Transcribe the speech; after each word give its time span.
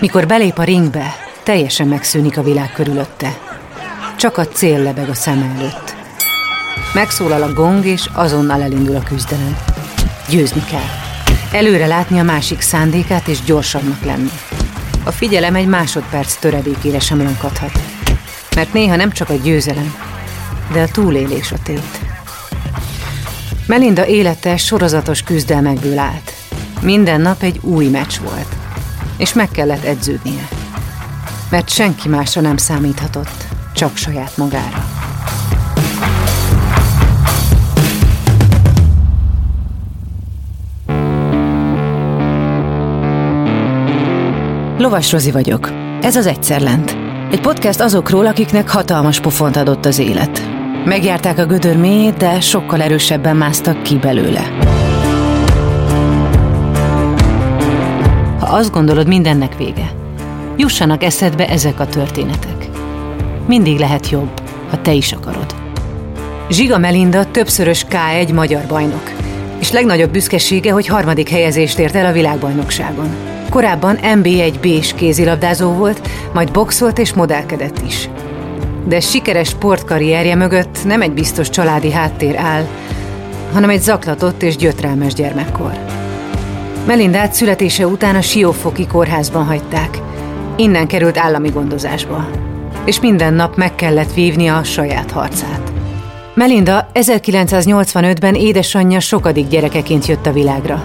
Mikor 0.00 0.26
belép 0.26 0.58
a 0.58 0.62
ringbe, 0.62 1.14
teljesen 1.42 1.86
megszűnik 1.86 2.38
a 2.38 2.42
világ 2.42 2.72
körülötte. 2.72 3.38
Csak 4.16 4.38
a 4.38 4.46
cél 4.46 4.82
lebeg 4.82 5.08
a 5.08 5.14
szem 5.14 5.54
előtt. 5.56 5.94
Megszólal 6.94 7.42
a 7.42 7.52
gong, 7.52 7.86
és 7.86 8.08
azonnal 8.12 8.62
elindul 8.62 8.96
a 8.96 9.02
küzdelem. 9.02 9.56
Győzni 10.28 10.64
kell. 10.64 10.88
Előre 11.52 11.86
látni 11.86 12.18
a 12.18 12.22
másik 12.22 12.60
szándékát, 12.60 13.28
és 13.28 13.42
gyorsabbnak 13.44 14.04
lenni. 14.04 14.30
A 15.04 15.10
figyelem 15.10 15.54
egy 15.54 15.66
másodperc 15.66 16.34
töredékére 16.34 17.00
sem 17.00 17.22
lankadhat. 17.22 17.80
Mert 18.54 18.72
néha 18.72 18.96
nem 18.96 19.10
csak 19.10 19.28
a 19.28 19.34
győzelem, 19.34 19.94
de 20.72 20.82
a 20.82 20.88
túlélés 20.88 21.52
a 21.52 21.56
tét. 21.62 21.98
Melinda 23.66 24.06
élete 24.06 24.56
sorozatos 24.56 25.22
küzdelmekből 25.22 25.98
állt. 25.98 26.32
Minden 26.82 27.20
nap 27.20 27.42
egy 27.42 27.58
új 27.62 27.86
meccs 27.86 28.18
volt, 28.18 28.59
és 29.20 29.32
meg 29.32 29.48
kellett 29.48 29.84
edződnie. 29.84 30.48
Mert 31.50 31.68
senki 31.68 32.08
másra 32.08 32.40
nem 32.40 32.56
számíthatott, 32.56 33.46
csak 33.74 33.96
saját 33.96 34.36
magára. 34.36 34.84
Lovas 44.78 45.12
Rozi 45.12 45.30
vagyok. 45.30 45.70
Ez 46.00 46.16
az 46.16 46.26
Egyszer 46.26 46.60
Lent. 46.60 46.96
Egy 47.30 47.40
podcast 47.40 47.80
azokról, 47.80 48.26
akiknek 48.26 48.68
hatalmas 48.68 49.20
pofont 49.20 49.56
adott 49.56 49.84
az 49.84 49.98
élet. 49.98 50.48
Megjárták 50.84 51.38
a 51.38 51.46
gödör 51.46 51.76
mélyét, 51.76 52.16
de 52.16 52.40
sokkal 52.40 52.82
erősebben 52.82 53.36
másztak 53.36 53.82
ki 53.82 53.96
belőle. 53.96 54.79
Azt 58.52 58.72
gondolod, 58.72 59.06
mindennek 59.06 59.56
vége, 59.56 59.92
jussanak 60.56 61.02
eszedbe 61.02 61.48
ezek 61.48 61.80
a 61.80 61.86
történetek. 61.86 62.68
Mindig 63.46 63.78
lehet 63.78 64.10
jobb, 64.10 64.40
ha 64.70 64.80
te 64.80 64.92
is 64.92 65.12
akarod. 65.12 65.54
Zsiga 66.50 66.78
Melinda 66.78 67.30
többszörös 67.30 67.86
K1 67.90 68.34
magyar 68.34 68.62
bajnok, 68.68 69.10
és 69.60 69.70
legnagyobb 69.70 70.10
büszkesége, 70.10 70.72
hogy 70.72 70.86
harmadik 70.86 71.28
helyezést 71.28 71.78
ért 71.78 71.94
el 71.94 72.06
a 72.06 72.12
világbajnokságon. 72.12 73.08
Korábban 73.50 73.98
NB1 74.02 74.54
b 74.60 74.94
kézilabdázó 74.94 75.72
volt, 75.72 76.08
majd 76.32 76.50
boxolt 76.50 76.98
és 76.98 77.12
modellkedett 77.12 77.80
is. 77.86 78.08
De 78.86 79.00
sikeres 79.00 79.48
sportkarrierje 79.48 80.34
mögött 80.34 80.84
nem 80.84 81.02
egy 81.02 81.12
biztos 81.12 81.50
családi 81.50 81.92
háttér 81.92 82.36
áll, 82.36 82.66
hanem 83.52 83.70
egy 83.70 83.82
zaklatott 83.82 84.42
és 84.42 84.56
gyötrelmes 84.56 85.14
gyermekkor. 85.14 85.99
Melindát 86.90 87.32
születése 87.32 87.86
után 87.86 88.14
a 88.14 88.20
Siófoki 88.20 88.86
kórházban 88.86 89.44
hagyták. 89.44 89.98
Innen 90.56 90.86
került 90.86 91.18
állami 91.18 91.48
gondozásba. 91.48 92.28
És 92.84 93.00
minden 93.00 93.34
nap 93.34 93.56
meg 93.56 93.74
kellett 93.74 94.14
vívnia 94.14 94.56
a 94.56 94.62
saját 94.62 95.10
harcát. 95.10 95.72
Melinda 96.34 96.90
1985-ben 96.94 98.34
édesanyja 98.34 99.00
sokadik 99.00 99.48
gyerekeként 99.48 100.06
jött 100.06 100.26
a 100.26 100.32
világra. 100.32 100.84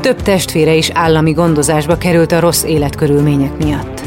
Több 0.00 0.22
testvére 0.22 0.74
is 0.74 0.90
állami 0.90 1.32
gondozásba 1.32 1.96
került 1.96 2.32
a 2.32 2.40
rossz 2.40 2.62
életkörülmények 2.62 3.64
miatt. 3.64 4.02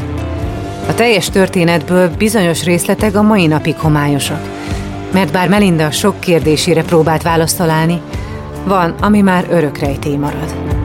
A 0.88 0.94
teljes 0.94 1.30
történetből 1.30 2.10
bizonyos 2.18 2.64
részletek 2.64 3.16
a 3.16 3.22
mai 3.22 3.46
napig 3.46 3.76
homályosak, 3.76 4.40
mert 5.12 5.32
bár 5.32 5.48
Melinda 5.48 5.90
sok 5.90 6.20
kérdésére 6.20 6.82
próbált 6.82 7.22
választ 7.22 7.56
találni, 7.56 8.00
van, 8.64 8.94
ami 9.00 9.20
már 9.20 9.46
örökrejtély 9.50 10.16
marad. 10.16 10.77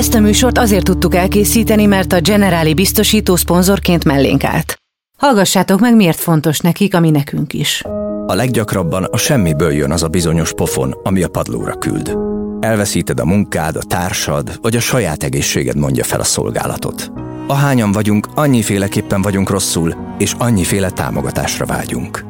Ezt 0.00 0.14
a 0.14 0.20
műsort 0.20 0.58
azért 0.58 0.84
tudtuk 0.84 1.14
elkészíteni, 1.14 1.86
mert 1.86 2.12
a 2.12 2.20
Generáli 2.20 2.74
biztosító 2.74 3.36
szponzorként 3.36 4.04
mellénk 4.04 4.44
állt. 4.44 4.76
Hallgassátok 5.18 5.80
meg, 5.80 5.96
miért 5.96 6.18
fontos 6.18 6.58
nekik, 6.58 6.94
ami 6.94 7.10
nekünk 7.10 7.52
is. 7.52 7.82
A 8.26 8.34
leggyakrabban 8.34 9.04
a 9.04 9.16
semmiből 9.16 9.72
jön 9.72 9.90
az 9.90 10.02
a 10.02 10.08
bizonyos 10.08 10.52
pofon, 10.52 11.00
ami 11.02 11.22
a 11.22 11.28
padlóra 11.28 11.78
küld. 11.78 12.16
Elveszíted 12.60 13.20
a 13.20 13.24
munkád, 13.24 13.76
a 13.76 13.82
társad, 13.82 14.58
vagy 14.62 14.76
a 14.76 14.80
saját 14.80 15.22
egészséged 15.22 15.76
mondja 15.76 16.04
fel 16.04 16.20
a 16.20 16.24
szolgálatot. 16.24 17.12
Ahányan 17.46 17.92
vagyunk, 17.92 18.26
annyiféleképpen 18.34 19.22
vagyunk 19.22 19.50
rosszul, 19.50 19.94
és 20.18 20.34
annyiféle 20.38 20.90
támogatásra 20.90 21.66
vágyunk. 21.66 22.29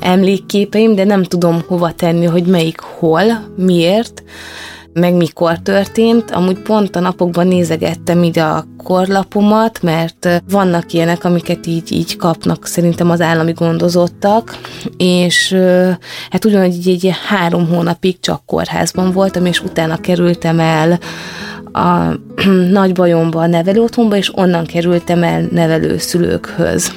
emlékképeim, 0.00 0.94
de 0.94 1.04
nem 1.04 1.22
tudom 1.22 1.62
hova 1.66 1.92
tenni, 1.92 2.24
hogy 2.24 2.44
melyik 2.44 2.80
hol, 2.80 3.22
miért 3.56 4.22
meg 4.92 5.14
mikor 5.14 5.58
történt. 5.58 6.30
Amúgy 6.30 6.58
pont 6.58 6.96
a 6.96 7.00
napokban 7.00 7.46
nézegettem 7.46 8.22
így 8.22 8.38
a 8.38 8.64
korlapomat, 8.84 9.82
mert 9.82 10.42
vannak 10.50 10.92
ilyenek, 10.92 11.24
amiket 11.24 11.66
így, 11.66 11.92
így 11.92 12.16
kapnak 12.16 12.66
szerintem 12.66 13.10
az 13.10 13.20
állami 13.20 13.52
gondozottak, 13.52 14.58
és 14.96 15.56
hát 16.30 16.44
ugyanúgy 16.44 16.88
egy 16.88 17.10
három 17.28 17.68
hónapig 17.68 18.20
csak 18.20 18.46
kórházban 18.46 19.12
voltam, 19.12 19.46
és 19.46 19.60
utána 19.60 19.96
kerültem 19.96 20.60
el 20.60 20.98
a 21.72 22.18
nagy 22.78 22.92
bajomba 22.92 23.40
a 23.40 23.46
nevelőotthonba, 23.46 24.16
és 24.16 24.36
onnan 24.36 24.66
kerültem 24.66 25.22
el 25.22 25.48
nevelőszülőkhöz. 25.50 26.92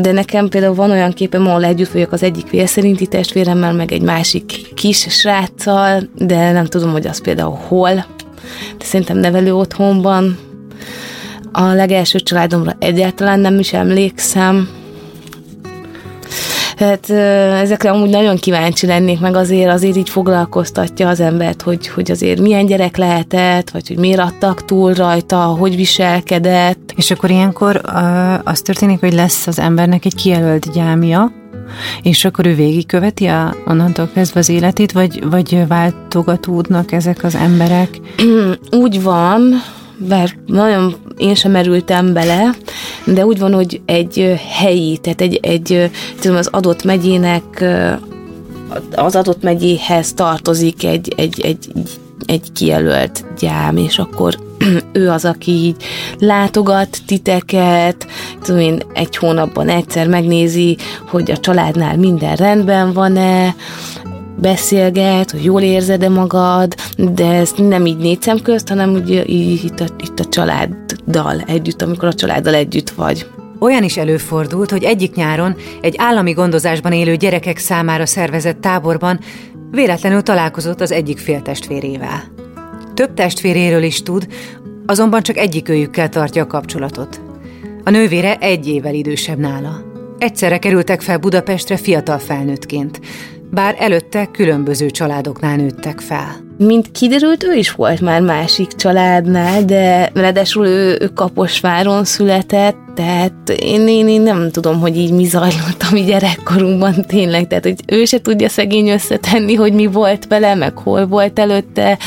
De 0.00 0.12
nekem 0.12 0.48
például 0.48 0.74
van 0.74 0.90
olyan 0.90 1.12
képem, 1.12 1.46
ahol 1.46 1.64
együtt 1.64 1.88
vagyok 1.88 2.12
az 2.12 2.22
egyik 2.22 2.50
vérszerinti 2.50 3.06
testvéremmel, 3.06 3.72
meg 3.72 3.92
egy 3.92 4.02
másik 4.02 4.74
kis 4.74 5.06
sráccal, 5.08 6.02
de 6.14 6.52
nem 6.52 6.64
tudom, 6.64 6.90
hogy 6.90 7.06
az 7.06 7.20
például 7.20 7.58
hol. 7.66 7.94
De 8.78 8.84
szerintem 8.84 9.16
nevelő 9.16 9.54
otthonban. 9.54 10.38
A 11.52 11.62
legelső 11.62 12.18
családomra 12.18 12.76
egyáltalán 12.78 13.40
nem 13.40 13.58
is 13.58 13.72
emlékszem. 13.72 14.68
Tehát 16.78 17.10
ezekre 17.60 17.90
amúgy 17.90 18.10
nagyon 18.10 18.36
kíváncsi 18.36 18.86
lennék, 18.86 19.20
meg 19.20 19.34
azért 19.34 19.72
azért 19.72 19.96
így 19.96 20.08
foglalkoztatja 20.08 21.08
az 21.08 21.20
embert, 21.20 21.62
hogy, 21.62 21.88
hogy 21.88 22.10
azért 22.10 22.40
milyen 22.40 22.66
gyerek 22.66 22.96
lehetett, 22.96 23.70
vagy 23.70 23.88
hogy 23.88 23.96
miért 23.96 24.18
adtak 24.18 24.64
túl 24.64 24.92
rajta, 24.92 25.38
hogy 25.38 25.76
viselkedett. 25.76 26.92
És 26.96 27.10
akkor 27.10 27.30
ilyenkor 27.30 27.80
az 28.44 28.60
történik, 28.60 29.00
hogy 29.00 29.12
lesz 29.12 29.46
az 29.46 29.58
embernek 29.58 30.04
egy 30.04 30.14
kijelölt 30.14 30.72
gyámja, 30.72 31.32
és 32.02 32.24
akkor 32.24 32.46
ő 32.46 32.54
végigköveti 32.54 33.26
a, 33.26 33.54
onnantól 33.66 34.10
kezdve 34.14 34.40
az 34.40 34.48
életét, 34.48 34.92
vagy, 34.92 35.28
vagy 35.30 35.66
váltogatódnak 35.68 36.92
ezek 36.92 37.24
az 37.24 37.34
emberek? 37.34 38.00
Úgy 38.82 39.02
van, 39.02 39.62
bár 39.98 40.36
nagyon 40.46 40.94
én 41.16 41.34
sem 41.34 41.50
merültem 41.50 42.12
bele, 42.12 42.54
de 43.04 43.26
úgy 43.26 43.38
van, 43.38 43.54
hogy 43.54 43.80
egy 43.86 44.40
helyi, 44.48 44.98
tehát 44.98 45.20
egy, 45.20 45.38
egy 45.42 45.90
tudom, 46.20 46.36
az 46.36 46.48
adott 46.52 46.84
megyének 46.84 47.64
az 48.94 49.16
adott 49.16 49.42
megyéhez 49.42 50.14
tartozik 50.14 50.84
egy, 50.84 51.12
egy, 51.16 51.40
egy, 51.40 51.68
egy 52.26 52.52
kijelölt 52.52 53.24
gyám, 53.38 53.76
és 53.76 53.98
akkor 53.98 54.38
ő 54.92 55.10
az, 55.10 55.24
aki 55.24 55.50
így 55.50 55.76
látogat 56.18 56.98
titeket, 57.06 58.06
tudom 58.42 58.60
én, 58.60 58.82
egy 58.92 59.16
hónapban 59.16 59.68
egyszer 59.68 60.08
megnézi, 60.08 60.76
hogy 61.08 61.30
a 61.30 61.36
családnál 61.36 61.96
minden 61.96 62.36
rendben 62.36 62.92
van-e, 62.92 63.54
beszélget, 64.40 65.30
hogy 65.30 65.44
jól 65.44 65.62
érzed-e 65.62 66.08
magad, 66.08 66.74
de 66.96 67.32
ez 67.32 67.52
nem 67.56 67.86
így 67.86 67.96
négy 67.96 68.22
szem 68.22 68.40
közt, 68.42 68.68
hanem 68.68 68.92
ugye 68.92 69.24
itt 69.24 69.80
a, 69.80 69.86
itt 70.00 70.20
a 70.20 70.24
családdal 70.24 71.40
együtt, 71.46 71.82
amikor 71.82 72.08
a 72.08 72.14
családdal 72.14 72.54
együtt 72.54 72.90
vagy. 72.90 73.26
Olyan 73.58 73.82
is 73.82 73.96
előfordult, 73.96 74.70
hogy 74.70 74.82
egyik 74.84 75.14
nyáron 75.14 75.56
egy 75.80 75.94
állami 75.98 76.32
gondozásban 76.32 76.92
élő 76.92 77.16
gyerekek 77.16 77.58
számára 77.58 78.06
szervezett 78.06 78.60
táborban 78.60 79.20
véletlenül 79.70 80.22
találkozott 80.22 80.80
az 80.80 80.92
egyik 80.92 81.18
féltestvérével. 81.18 82.22
Több 82.94 83.14
testvéréről 83.14 83.82
is 83.82 84.02
tud, 84.02 84.26
azonban 84.86 85.22
csak 85.22 85.36
egyik 85.36 85.68
őjükkel 85.68 86.08
tartja 86.08 86.42
a 86.42 86.46
kapcsolatot. 86.46 87.20
A 87.84 87.90
nővére 87.90 88.36
egy 88.36 88.68
évvel 88.68 88.94
idősebb 88.94 89.38
nála. 89.38 89.80
Egyszerre 90.18 90.58
kerültek 90.58 91.00
fel 91.00 91.18
Budapestre 91.18 91.76
fiatal 91.76 92.18
felnőttként, 92.18 93.00
bár 93.50 93.76
előtte 93.78 94.28
különböző 94.32 94.90
családoknál 94.90 95.56
nőttek 95.56 96.00
fel. 96.00 96.46
Mint 96.58 96.90
kiderült, 96.90 97.44
ő 97.44 97.54
is 97.54 97.72
volt 97.72 98.00
már 98.00 98.20
másik 98.20 98.72
családnál, 98.72 99.64
de 99.64 100.10
ráadásul 100.14 100.66
ő, 100.66 100.98
ő 101.00 101.08
Kaposváron 101.14 102.04
született, 102.04 102.76
tehát 102.94 103.48
én, 103.60 103.88
én, 103.88 104.08
én 104.08 104.20
nem 104.20 104.50
tudom, 104.50 104.80
hogy 104.80 104.96
így 104.96 105.12
mi 105.12 105.24
zajlott 105.24 105.82
a 105.90 105.92
mi 105.92 106.00
gyerekkorunkban 106.04 107.04
tényleg, 107.06 107.46
tehát 107.46 107.64
hogy 107.64 107.80
ő 107.86 108.04
se 108.04 108.20
tudja 108.20 108.48
szegény 108.48 108.88
összetenni, 108.88 109.54
hogy 109.54 109.72
mi 109.72 109.86
volt 109.86 110.26
vele, 110.26 110.54
meg 110.54 110.78
hol 110.78 111.06
volt 111.06 111.38
előtte, 111.38 111.98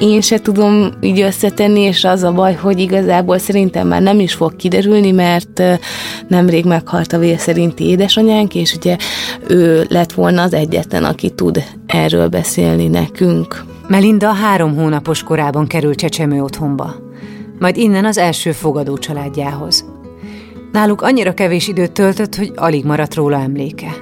én 0.00 0.20
se 0.20 0.38
tudom 0.38 0.90
így 1.00 1.20
összetenni, 1.20 1.80
és 1.80 2.04
az 2.04 2.22
a 2.22 2.32
baj, 2.32 2.54
hogy 2.54 2.78
igazából 2.78 3.38
szerintem 3.38 3.86
már 3.86 4.02
nem 4.02 4.20
is 4.20 4.34
fog 4.34 4.56
kiderülni, 4.56 5.10
mert 5.10 5.62
nemrég 6.28 6.64
meghalt 6.64 7.12
a 7.12 7.18
vér 7.18 7.38
szerinti 7.38 7.84
édesanyánk, 7.84 8.54
és 8.54 8.74
ugye 8.74 8.96
ő 9.48 9.86
lett 9.88 10.12
volna 10.12 10.42
az 10.42 10.54
egyetlen, 10.54 11.04
aki 11.04 11.30
tud 11.30 11.64
erről 11.86 12.28
beszélni 12.28 12.88
nekünk. 12.88 13.64
Melinda 13.88 14.32
három 14.32 14.76
hónapos 14.76 15.22
korában 15.22 15.66
került 15.66 15.98
csecsemő 15.98 16.42
otthonba, 16.42 16.94
majd 17.58 17.76
innen 17.76 18.04
az 18.04 18.18
első 18.18 18.52
fogadó 18.52 18.98
családjához. 18.98 19.84
Náluk 20.72 21.02
annyira 21.02 21.34
kevés 21.34 21.68
időt 21.68 21.92
töltött, 21.92 22.34
hogy 22.34 22.52
alig 22.54 22.84
maradt 22.84 23.14
róla 23.14 23.40
emléke. 23.40 23.94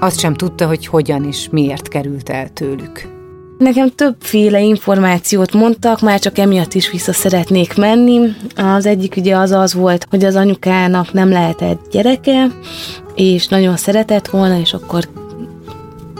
Azt 0.00 0.18
sem 0.18 0.34
tudta, 0.34 0.66
hogy 0.66 0.86
hogyan 0.86 1.24
és 1.24 1.48
miért 1.50 1.88
került 1.88 2.28
el 2.28 2.48
tőlük. 2.48 3.15
Nekem 3.58 3.90
többféle 3.94 4.60
információt 4.60 5.52
mondtak, 5.52 6.00
már 6.00 6.18
csak 6.18 6.38
emiatt 6.38 6.74
is 6.74 6.90
vissza 6.90 7.12
szeretnék 7.12 7.76
menni. 7.76 8.20
Az 8.56 8.86
egyik 8.86 9.14
ugye 9.16 9.36
az 9.36 9.50
az 9.50 9.74
volt, 9.74 10.06
hogy 10.10 10.24
az 10.24 10.34
anyukának 10.34 11.12
nem 11.12 11.30
lehetett 11.30 11.80
gyereke, 11.90 12.46
és 13.14 13.48
nagyon 13.48 13.76
szeretett 13.76 14.28
volna, 14.28 14.58
és 14.58 14.72
akkor 14.72 15.08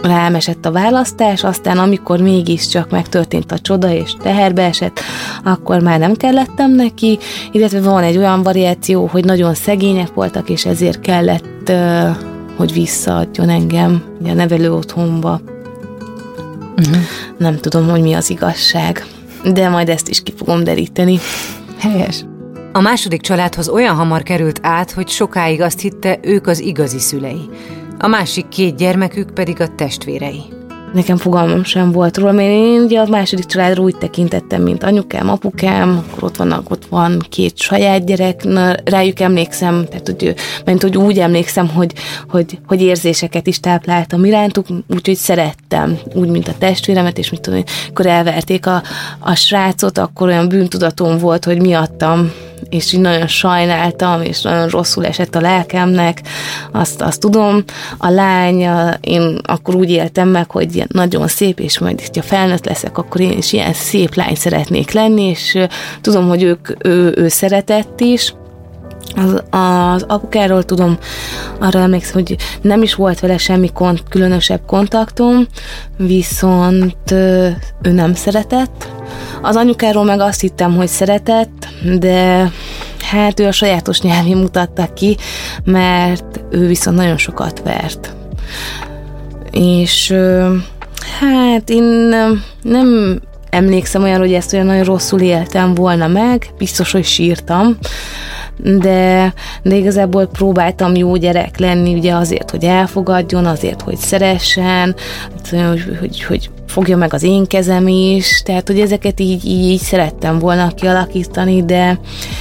rám 0.03 0.35
esett 0.35 0.67
a 0.67 0.73
választás, 0.73 1.45
aztán 1.45 1.79
amikor 1.79 2.21
mégiscsak 2.21 2.91
megtörtént 2.91 3.53
a 3.53 3.59
csoda 3.59 3.93
és 3.93 4.13
teherbe 4.23 4.63
esett, 4.63 5.01
akkor 5.45 5.81
már 5.81 5.99
nem 5.99 6.15
kellettem 6.15 6.73
neki, 6.73 7.19
illetve 7.53 7.81
van 7.81 8.03
egy 8.03 8.17
olyan 8.17 8.43
variáció, 8.43 9.07
hogy 9.07 9.25
nagyon 9.25 9.55
szegények 9.55 10.15
voltak, 10.15 10.51
és 10.51 10.67
ezért 10.67 11.01
kellett, 11.01 11.73
hogy 12.57 12.73
visszaadjon 12.73 13.49
engem 13.49 14.03
a 14.25 14.33
nevelő 14.33 14.73
otthonba. 14.73 15.41
Uh-huh. 16.79 16.97
Nem 17.39 17.57
tudom, 17.57 17.89
hogy 17.89 18.01
mi 18.01 18.13
az 18.13 18.31
igazság, 18.31 19.07
de 19.45 19.69
majd 19.69 19.89
ezt 19.89 20.09
is 20.09 20.23
ki 20.23 20.33
fogom 20.37 20.65
deríteni. 20.65 21.19
Helyes. 21.79 22.25
A 22.73 22.81
második 22.81 23.21
családhoz 23.21 23.69
olyan 23.69 23.95
hamar 23.95 24.23
került 24.23 24.59
át, 24.63 24.91
hogy 24.91 25.09
sokáig 25.09 25.61
azt 25.61 25.81
hitte, 25.81 26.19
ők 26.23 26.47
az 26.47 26.61
igazi 26.61 26.99
szülei 26.99 27.49
a 27.99 28.07
másik 28.07 28.49
két 28.49 28.77
gyermekük 28.77 29.31
pedig 29.31 29.61
a 29.61 29.75
testvérei. 29.75 30.56
Nekem 30.97 31.17
fogalmam 31.17 31.65
sem 31.65 31.93
volt 31.93 32.17
róla, 32.17 32.33
mert 32.33 32.49
én 32.49 32.81
ugye 32.81 33.01
a 33.01 33.07
második 33.09 33.45
családra 33.45 33.83
úgy 33.83 33.97
tekintettem, 33.97 34.63
mint 34.63 34.83
anyukám, 34.83 35.31
apukám, 35.31 36.05
akkor 36.07 36.25
ott 36.25 36.37
vannak, 36.37 36.71
ott 36.71 36.87
van 36.87 37.19
két 37.29 37.59
saját 37.59 38.07
gyerek, 38.07 38.45
na, 38.45 38.75
rájuk 38.85 39.21
emlékszem, 39.21 39.85
tehát 39.85 40.07
hogy, 40.07 40.35
mert 40.65 40.83
hogy 40.83 40.97
úgy 40.97 41.19
emlékszem, 41.19 41.69
hogy, 41.69 41.93
hogy, 42.29 42.59
hogy 42.67 42.83
érzéseket 42.83 43.47
is 43.47 43.61
tápláltam 43.61 44.25
irántuk, 44.25 44.67
úgyhogy 44.89 45.15
szerettem, 45.17 45.99
úgy, 46.15 46.29
mint 46.29 46.49
a 46.49 46.55
testvéremet, 46.59 47.19
és 47.19 47.31
mit 47.31 47.41
tudom, 47.41 47.63
akkor 47.89 48.07
elverték 48.07 48.67
a, 48.67 48.83
a 49.19 49.35
srácot, 49.35 49.99
akkor 49.99 50.29
olyan 50.29 50.49
bűntudatom 50.49 51.19
volt, 51.19 51.45
hogy 51.45 51.61
miattam 51.61 52.33
és 52.69 52.93
így 52.93 53.01
nagyon 53.01 53.27
sajnáltam, 53.27 54.23
és 54.23 54.43
nagyon 54.43 54.69
rosszul 54.69 55.07
esett 55.07 55.35
a 55.35 55.41
lelkemnek, 55.41 56.23
azt, 56.73 57.01
azt 57.03 57.21
tudom. 57.21 57.65
A 57.99 58.11
lány, 58.11 58.69
én 59.01 59.39
akkor 59.43 59.75
úgy 59.75 59.91
éltem 59.91 60.29
meg, 60.29 60.51
hogy 60.51 60.85
nagyon 60.89 61.29
szép, 61.29 61.61
és 61.61 61.79
majd, 61.79 62.01
ha 62.15 62.23
felnőtt 62.23 62.67
leszek, 62.67 62.99
akkor 62.99 63.21
én 63.21 63.39
is 63.39 63.53
ilyen 63.53 63.73
szép 63.73 64.15
lány 64.15 64.35
szeretnék 64.35 64.91
lenni, 64.91 65.23
és 65.23 65.59
tudom, 66.01 66.29
hogy 66.29 66.43
ők, 66.43 66.87
ő, 66.87 67.13
ő 67.17 67.29
szeretett 67.29 68.01
is, 68.01 68.35
az, 69.15 69.43
az 69.51 70.05
apukáról 70.09 70.63
tudom, 70.63 70.99
arra 71.61 71.79
emlékszem, 71.79 72.15
hogy 72.15 72.37
nem 72.61 72.83
is 72.83 72.95
volt 72.95 73.21
vele 73.21 73.39
semmi 73.39 73.71
kont, 73.73 74.03
különösebb 74.09 74.61
kontaktum, 74.67 75.47
viszont 75.97 77.11
ő 77.83 77.93
nem 77.93 78.15
szeretett. 78.15 78.89
Az 79.43 79.57
anyukáról 79.57 80.05
meg 80.05 80.21
azt 80.21 80.41
hittem, 80.41 80.77
hogy 80.77 80.89
szeretett, 80.89 81.69
de 81.99 82.51
hát 83.11 83.41
ő 83.41 83.47
a 83.47 83.53
sajátos 83.53 84.01
nyelvén 84.01 84.37
mutatta 84.37 84.93
ki, 84.95 85.17
mert 85.65 86.41
ő 86.51 86.67
viszont 86.67 86.97
nagyon 86.97 87.19
sokat 87.19 87.63
vert. 87.65 88.15
És 89.51 90.15
hát 91.21 91.71
én 91.71 92.15
nem 92.63 93.21
emlékszem 93.51 94.03
olyan, 94.03 94.19
hogy 94.19 94.33
ezt 94.33 94.53
olyan 94.53 94.67
nagyon 94.67 94.85
rosszul 94.85 95.21
éltem 95.21 95.75
volna 95.75 96.07
meg, 96.07 96.51
biztos, 96.59 96.93
hogy 96.93 97.05
sírtam, 97.05 97.79
de, 98.57 99.35
de 99.63 99.77
igazából 99.77 100.27
próbáltam 100.27 100.95
jó 100.95 101.17
gyerek 101.17 101.59
lenni, 101.59 101.95
ugye 101.95 102.15
azért, 102.15 102.51
hogy 102.51 102.65
elfogadjon, 102.65 103.47
azért, 103.47 103.83
hogy 103.83 103.97
szeressen, 103.97 104.95
hogy, 105.51 105.97
hogy, 106.01 106.23
hogy 106.23 106.51
fogja 106.67 106.97
meg 106.97 107.15
az 107.15 107.23
én 107.23 107.47
kezem 107.47 107.89
is, 107.89 108.43
tehát 108.43 108.67
hogy 108.67 108.81
ezeket 108.81 109.21
így, 109.21 109.45
így, 109.45 109.65
így 109.65 109.81
szerettem 109.81 110.39
volna 110.39 110.69
kialakítani, 110.69 111.65
de 111.65 111.99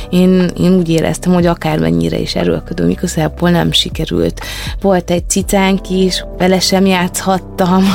én, 0.09 0.49
én 0.57 0.73
úgy 0.73 0.89
éreztem, 0.89 1.33
hogy 1.33 1.45
akármennyire 1.45 2.17
is 2.17 2.35
erőlködöm, 2.35 2.89
igazából 2.89 3.49
nem 3.49 3.71
sikerült. 3.71 4.41
Volt 4.81 5.11
egy 5.11 5.29
cicánk 5.29 5.89
is, 5.89 6.25
vele 6.37 6.59
sem 6.59 6.85
játszhattam, 6.85 7.83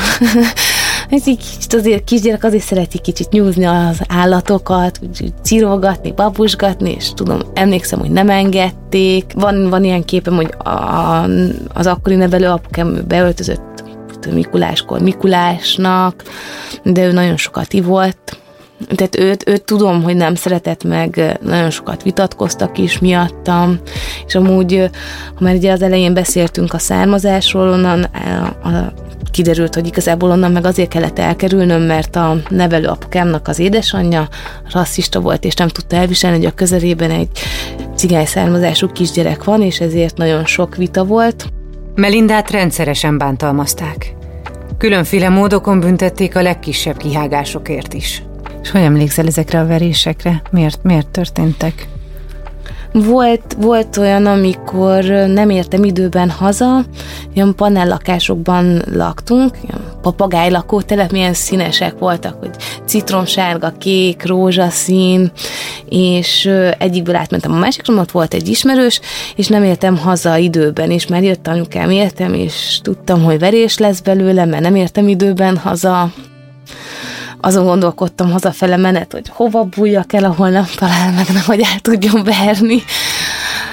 ez 1.11 1.27
így 1.27 1.39
kicsit 1.39 1.75
azért 1.75 2.05
kisgyerek 2.05 2.45
azért 2.45 2.65
szereti 2.65 2.99
kicsit 2.99 3.29
nyúzni 3.31 3.65
az 3.65 4.01
állatokat, 4.09 5.01
cirogatni, 5.43 6.13
babusgatni, 6.13 6.91
és 6.91 7.13
tudom, 7.15 7.41
emlékszem, 7.55 7.99
hogy 7.99 8.11
nem 8.11 8.31
engedték. 8.31 9.33
Van, 9.35 9.69
van 9.69 9.85
ilyen 9.85 10.05
képem, 10.05 10.35
hogy 10.35 10.55
a, 10.59 11.25
az 11.75 11.87
akkori 11.87 12.15
nevelő 12.15 12.47
apukám 12.47 13.05
beöltözött 13.09 13.85
Mikuláskor 14.33 15.01
Mikulásnak, 15.01 16.23
de 16.83 17.05
ő 17.05 17.13
nagyon 17.13 17.37
sokat 17.37 17.73
ivott, 17.73 18.39
tehát 18.95 19.19
őt, 19.19 19.49
őt 19.49 19.65
tudom, 19.65 20.03
hogy 20.03 20.17
nem 20.17 20.35
szeretett 20.35 20.85
meg, 20.85 21.39
nagyon 21.43 21.71
sokat 21.71 22.03
vitatkoztak 22.03 22.79
is 22.79 22.99
miattam, 22.99 23.79
és 24.27 24.35
amúgy, 24.35 24.91
ha 25.35 25.45
már 25.45 25.55
ugye 25.55 25.73
az 25.73 25.83
elején 25.83 26.15
beszéltünk 26.15 26.73
a 26.73 26.79
származásról, 26.79 27.69
onnan 27.69 28.03
a, 28.03 28.69
a 28.69 28.93
kiderült, 29.31 29.75
hogy 29.75 29.87
igazából 29.87 30.31
onnan 30.31 30.53
meg 30.53 30.65
azért 30.65 30.89
kellett 30.89 31.19
elkerülnöm, 31.19 31.83
mert 31.83 32.17
a 32.17 32.37
nevelő 32.49 32.87
apukámnak 32.87 33.49
az 33.49 33.59
édesanyja 33.59 34.29
rasszista 34.73 35.21
volt, 35.21 35.45
és 35.45 35.55
nem 35.55 35.69
tudta 35.69 35.97
elviselni, 35.97 36.37
hogy 36.37 36.47
a 36.47 36.55
közelében 36.55 37.11
egy 37.11 37.29
cigány 37.97 38.27
származású 38.27 38.87
kisgyerek 38.87 39.45
van, 39.45 39.63
és 39.63 39.81
ezért 39.81 40.17
nagyon 40.17 40.45
sok 40.45 40.77
vita 40.77 41.05
volt. 41.05 41.47
Melindát 41.95 42.51
rendszeresen 42.51 43.19
bántalmazták. 43.19 44.15
Különféle 44.79 45.29
módokon 45.29 45.81
büntették 45.81 46.37
a 46.37 46.43
legkisebb 46.43 46.97
kihágásokért 46.97 47.95
is. 47.95 48.23
És 48.63 48.71
hogy 48.71 48.81
emlékszel 48.81 49.27
ezekre 49.27 49.61
a 49.61 49.67
verésekre? 49.67 50.43
Miért, 50.51 50.83
miért 50.83 51.09
történtek? 51.09 51.89
Volt, 52.93 53.57
volt 53.59 53.97
olyan, 53.97 54.27
amikor 54.27 55.05
nem 55.05 55.51
értem 55.51 55.85
időben 55.85 56.31
haza, 56.31 56.85
ilyen 57.35 57.55
panellakásokban 57.55 58.83
laktunk, 58.93 59.57
ilyen 59.63 59.81
papagáj 60.03 60.51
lakótelep, 60.51 61.11
milyen 61.11 61.35
színesek 61.35 61.99
voltak, 61.99 62.37
hogy 62.41 62.51
citromsárga, 62.87 63.73
kék, 63.79 64.27
rózsaszín, 64.27 65.33
és 65.89 66.51
egyikből 66.79 67.17
átmentem 67.17 67.53
a 67.53 67.59
másikra, 67.59 67.95
ott 67.95 68.11
volt 68.11 68.35
egy 68.35 68.49
ismerős, 68.49 69.01
és 69.37 69.47
nem 69.47 69.65
értem 69.65 69.97
haza 69.97 70.37
időben, 70.37 70.91
és 70.91 71.07
már 71.07 71.23
jött 71.23 71.47
anyukám, 71.47 71.91
értem, 71.91 72.35
és 72.35 72.81
tudtam, 72.83 73.23
hogy 73.23 73.39
verés 73.39 73.79
lesz 73.79 74.01
belőle, 74.01 74.45
mert 74.45 74.63
nem 74.63 74.75
értem 74.75 75.09
időben 75.09 75.57
haza, 75.57 76.11
azon 77.41 77.65
gondolkodtam 77.65 78.31
hazafele 78.31 78.77
menet, 78.77 79.13
hogy 79.13 79.29
hova 79.29 79.65
bújjak 79.77 80.13
el, 80.13 80.25
ahol 80.25 80.49
nem 80.49 80.67
talál 80.77 81.13
meg, 81.13 81.27
nem, 81.33 81.43
hogy 81.47 81.61
el 81.61 81.81
tudjon 81.81 82.25
verni. 82.25 82.83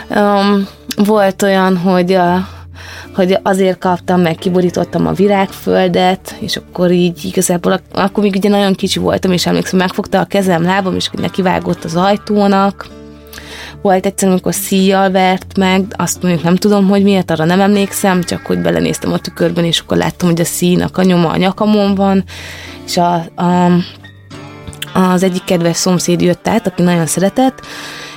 Um, 0.10 0.68
volt 0.96 1.42
olyan, 1.42 1.78
hogy 1.78 2.14
a, 2.14 2.48
hogy 3.16 3.38
azért 3.44 3.78
kaptam, 3.78 4.22
meg 4.22 4.36
kiborítottam 4.36 5.08
a 5.08 5.12
virágföldet, 5.12 6.36
és 6.40 6.56
akkor 6.56 6.92
így 6.92 7.26
igazából, 7.26 7.80
akkor 7.94 8.24
még 8.24 8.36
ugye 8.36 8.50
nagyon 8.50 8.74
kicsi 8.74 9.00
voltam, 9.00 9.32
és 9.32 9.46
emlékszem, 9.46 9.80
megfogta 9.80 10.20
a 10.20 10.26
kezem, 10.26 10.64
lábam, 10.64 10.96
és 10.96 11.10
neki 11.12 11.42
vágott 11.42 11.84
az 11.84 11.96
ajtónak. 11.96 12.88
Volt 13.82 14.06
egyszer, 14.06 14.30
amikor 14.30 14.54
szíjjal 14.54 15.12
vert 15.12 15.58
meg, 15.58 15.86
azt 15.96 16.22
mondjuk 16.22 16.44
nem 16.44 16.56
tudom, 16.56 16.88
hogy 16.88 17.04
miért, 17.04 17.32
arra 17.32 17.46
nem 17.46 17.62
emlékszem, 17.62 18.24
csak 18.24 18.46
hogy 18.46 18.60
belenéztem 18.60 19.14
a 19.14 19.18
tükörben, 19.18 19.64
és 19.64 19.80
akkor 19.80 19.98
láttam, 19.98 20.30
hogy 20.30 20.42
a 20.42 20.46
színak 20.46 20.98
a 20.98 21.04
nyoma 21.04 21.30
a 21.30 21.38
nyakamon 21.38 21.96
van, 21.96 22.24
és 22.86 22.98
a, 22.98 23.14
a, 23.36 23.72
az 24.94 25.24
egyik 25.24 25.44
kedves 25.44 25.76
szomszéd 25.76 26.22
jött 26.22 26.48
át, 26.48 26.68
aki 26.68 26.82
nagyon 26.82 27.06
szeretett, 27.06 27.66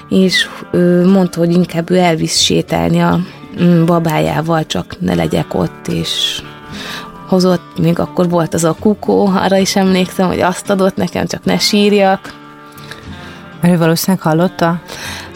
és 0.08 0.48
ő 0.72 1.06
mondta, 1.06 1.38
hogy 1.38 1.52
inkább 1.52 1.90
ő 1.90 1.96
elvisz 1.96 2.38
sétálni 2.38 3.00
a 3.00 3.20
mm, 3.62 3.84
babájával, 3.84 4.66
csak 4.66 4.96
ne 5.00 5.14
legyek 5.14 5.54
ott, 5.54 5.88
és 5.88 6.42
hozott, 7.28 7.78
még 7.78 7.98
akkor 7.98 8.28
volt 8.28 8.54
az 8.54 8.64
a 8.64 8.76
kukó, 8.80 9.26
arra 9.26 9.56
is 9.56 9.76
emlékszem, 9.76 10.26
hogy 10.26 10.40
azt 10.40 10.70
adott 10.70 10.96
nekem, 10.96 11.26
csak 11.26 11.44
ne 11.44 11.58
sírjak. 11.58 12.34
Mert 13.60 13.74
ő 13.74 13.78
valószínűleg 13.78 14.22
hallotta? 14.22 14.82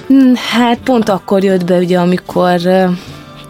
Hmm, 0.07 0.35
hát 0.35 0.79
pont 0.79 1.09
akkor 1.09 1.45
jött 1.45 1.65
be, 1.65 1.79
ugye, 1.79 1.99
amikor 1.99 2.61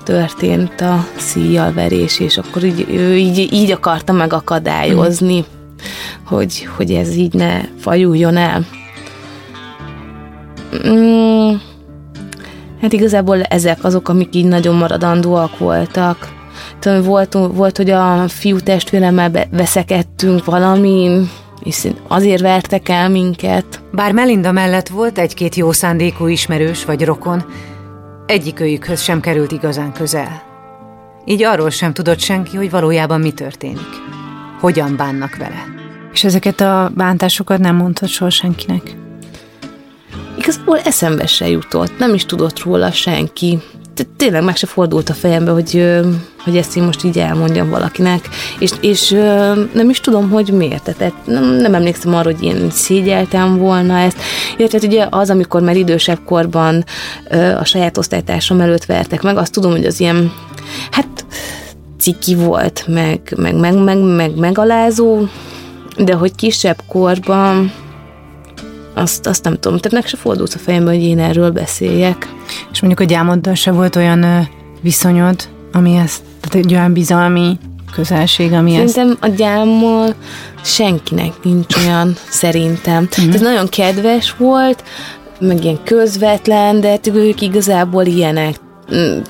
történt 0.04 0.80
a 0.80 1.06
szíjalverés, 1.16 2.20
és 2.20 2.38
akkor 2.38 2.64
így, 2.64 2.88
így, 3.16 3.52
így 3.52 3.70
akarta 3.70 4.12
megakadályozni, 4.12 5.38
mm. 5.38 5.42
hogy, 6.25 6.68
hogy 6.76 6.90
ez 6.90 7.16
így 7.16 7.32
ne 7.32 7.61
fajuljon 7.78 8.37
el. 8.37 8.66
Mm, 10.87 11.54
hát 12.80 12.92
igazából 12.92 13.42
ezek 13.42 13.84
azok, 13.84 14.08
amik 14.08 14.34
így 14.34 14.46
nagyon 14.46 14.75
maradandóak 14.75 15.58
voltak. 15.58 16.32
Volt, 17.02 17.32
volt, 17.32 17.76
hogy 17.76 17.90
a 17.90 18.28
fiú 18.28 18.58
testvéremmel 18.58 19.30
veszekedtünk 19.50 20.44
valami, 20.44 21.28
és 21.62 21.88
azért 22.08 22.42
vertek 22.42 22.88
el 22.88 23.08
minket. 23.08 23.82
Bár 23.92 24.12
Melinda 24.12 24.52
mellett 24.52 24.88
volt 24.88 25.18
egy-két 25.18 25.54
jó 25.54 25.73
szándékú 25.73 26.26
ismerős 26.26 26.84
vagy 26.84 27.04
rokon, 27.04 27.44
Egyikőjükhöz 28.26 29.00
sem 29.00 29.20
került 29.20 29.52
igazán 29.52 29.92
közel. 29.92 30.42
Így 31.25 31.42
arról 31.42 31.70
sem 31.70 31.92
tudott 31.92 32.18
senki, 32.18 32.56
hogy 32.56 32.70
valójában 32.70 33.20
mi 33.20 33.32
történik. 33.32 33.88
Hogyan 34.61 34.96
bánnak 34.96 35.37
vele. 35.37 35.64
És 36.12 36.25
ezeket 36.25 36.61
a 36.61 36.90
bántásokat 36.94 37.58
nem 37.58 37.76
mondhat 37.76 38.08
soha 38.08 38.30
senkinek? 38.30 38.96
Igazából 40.38 40.78
eszembe 40.78 41.26
se 41.26 41.49
jutott, 41.49 41.99
nem 41.99 42.14
is 42.14 42.26
tudott 42.26 42.62
róla 42.62 42.90
senki 42.90 43.58
tényleg 44.16 44.44
meg 44.44 44.56
se 44.56 44.66
fordult 44.66 45.08
a 45.08 45.14
fejembe, 45.14 45.50
hogy, 45.50 46.00
hogy 46.44 46.56
ezt 46.56 46.76
én 46.76 46.82
most 46.82 47.04
így 47.04 47.18
elmondjam 47.18 47.70
valakinek, 47.70 48.28
és, 48.58 48.70
és 48.80 49.10
nem 49.72 49.90
is 49.90 50.00
tudom, 50.00 50.30
hogy 50.30 50.48
miért. 50.52 50.94
Tehát 50.96 51.14
nem, 51.26 51.44
nem 51.44 51.74
emlékszem 51.74 52.14
arra, 52.14 52.30
hogy 52.30 52.42
én 52.42 52.70
szégyeltem 52.70 53.58
volna 53.58 53.98
ezt. 53.98 54.16
Illetve 54.56 54.78
hát 54.78 54.86
ugye 54.86 55.06
az, 55.10 55.30
amikor 55.30 55.62
már 55.62 55.76
idősebb 55.76 56.18
korban 56.24 56.84
a 57.58 57.64
saját 57.64 57.98
osztálytársam 57.98 58.60
előtt 58.60 58.84
vertek 58.84 59.22
meg, 59.22 59.36
azt 59.36 59.52
tudom, 59.52 59.70
hogy 59.70 59.84
az 59.84 60.00
ilyen, 60.00 60.32
hát 60.90 61.26
ciki 61.98 62.34
volt, 62.34 62.84
meg, 62.88 63.34
meg, 63.36 63.54
meg, 63.54 63.74
meg, 63.74 63.98
meg 63.98 64.36
megalázó, 64.36 65.18
de 65.96 66.14
hogy 66.14 66.34
kisebb 66.34 66.82
korban 66.88 67.72
azt, 68.94 69.26
azt 69.26 69.44
nem 69.44 69.54
tudom, 69.54 69.78
tehát 69.78 70.00
meg 70.00 70.06
se 70.06 70.16
fordult 70.16 70.54
a 70.54 70.58
fejembe, 70.58 70.90
hogy 70.90 71.02
én 71.02 71.18
erről 71.18 71.50
beszéljek. 71.50 72.28
És 72.72 72.80
mondjuk 72.80 73.08
a 73.08 73.12
gyámoddal 73.12 73.54
se 73.54 73.70
volt 73.70 73.96
olyan 73.96 74.48
viszonyod, 74.80 75.48
ami 75.72 75.96
ezt, 75.96 76.22
tehát 76.40 76.66
egy 76.66 76.74
olyan 76.74 76.92
bizalmi 76.92 77.58
közelség, 77.92 78.52
ami 78.52 78.70
Szerintem 78.70 79.08
ezt... 79.10 79.18
a 79.20 79.28
gyámmal 79.28 80.14
senkinek 80.62 81.32
nincs 81.42 81.76
olyan, 81.76 82.16
szerintem. 82.28 83.02
Mm-hmm. 83.02 83.30
Tehát 83.30 83.46
nagyon 83.46 83.68
kedves 83.68 84.34
volt, 84.38 84.84
meg 85.40 85.64
ilyen 85.64 85.82
közvetlen, 85.84 86.80
de 86.80 86.88
hát 86.88 87.06
ők 87.06 87.40
igazából 87.40 88.04
ilyenek. 88.04 88.56
Mm, 88.92 89.22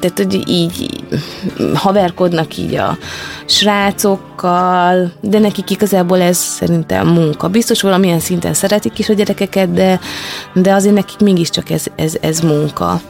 tehát, 0.00 0.12
hogy 0.16 0.48
így 0.48 1.04
haverkodnak 1.74 2.56
így 2.56 2.74
a 2.74 2.98
srácokkal, 3.46 5.12
de 5.20 5.38
nekik 5.38 5.70
igazából 5.70 6.20
ez 6.20 6.36
szerintem 6.36 7.08
munka. 7.08 7.48
Biztos 7.48 7.82
valamilyen 7.82 8.20
szinten 8.20 8.54
szeretik 8.54 8.98
is 8.98 9.08
a 9.08 9.12
gyerekeket, 9.12 9.72
de, 9.72 10.00
de 10.54 10.72
azért 10.72 10.94
nekik 10.94 11.18
mégiscsak 11.18 11.70
ez, 11.70 11.84
ez, 11.96 12.16
ez 12.20 12.40
munka. 12.40 13.00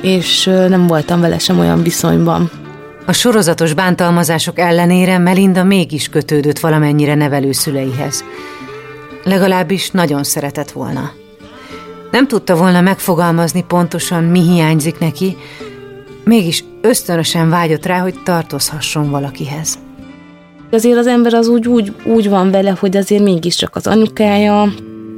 És 0.00 0.44
nem 0.44 0.86
voltam 0.86 1.20
vele 1.20 1.38
sem 1.38 1.58
olyan 1.58 1.82
viszonyban. 1.82 2.50
A 3.06 3.12
sorozatos 3.12 3.72
bántalmazások 3.72 4.58
ellenére 4.58 5.18
Melinda 5.18 5.64
mégis 5.64 6.08
kötődött 6.08 6.58
valamennyire 6.58 7.14
nevelőszüleihez. 7.14 8.24
Legalábbis 9.24 9.90
nagyon 9.90 10.24
szeretett 10.24 10.70
volna. 10.70 11.10
Nem 12.16 12.26
tudta 12.26 12.56
volna 12.56 12.80
megfogalmazni 12.80 13.64
pontosan, 13.68 14.24
mi 14.24 14.40
hiányzik 14.40 14.98
neki, 14.98 15.36
mégis 16.24 16.64
ösztönösen 16.80 17.50
vágyott 17.50 17.86
rá, 17.86 18.00
hogy 18.00 18.14
tartozhasson 18.24 19.10
valakihez. 19.10 19.78
Azért 20.70 20.98
az 20.98 21.06
ember 21.06 21.34
az 21.34 21.48
úgy, 21.48 21.68
úgy, 21.68 21.92
úgy 22.04 22.28
van 22.28 22.50
vele, 22.50 22.76
hogy 22.78 22.96
azért 22.96 23.22
mégiscsak 23.22 23.76
az 23.76 23.86
anyukája, 23.86 24.72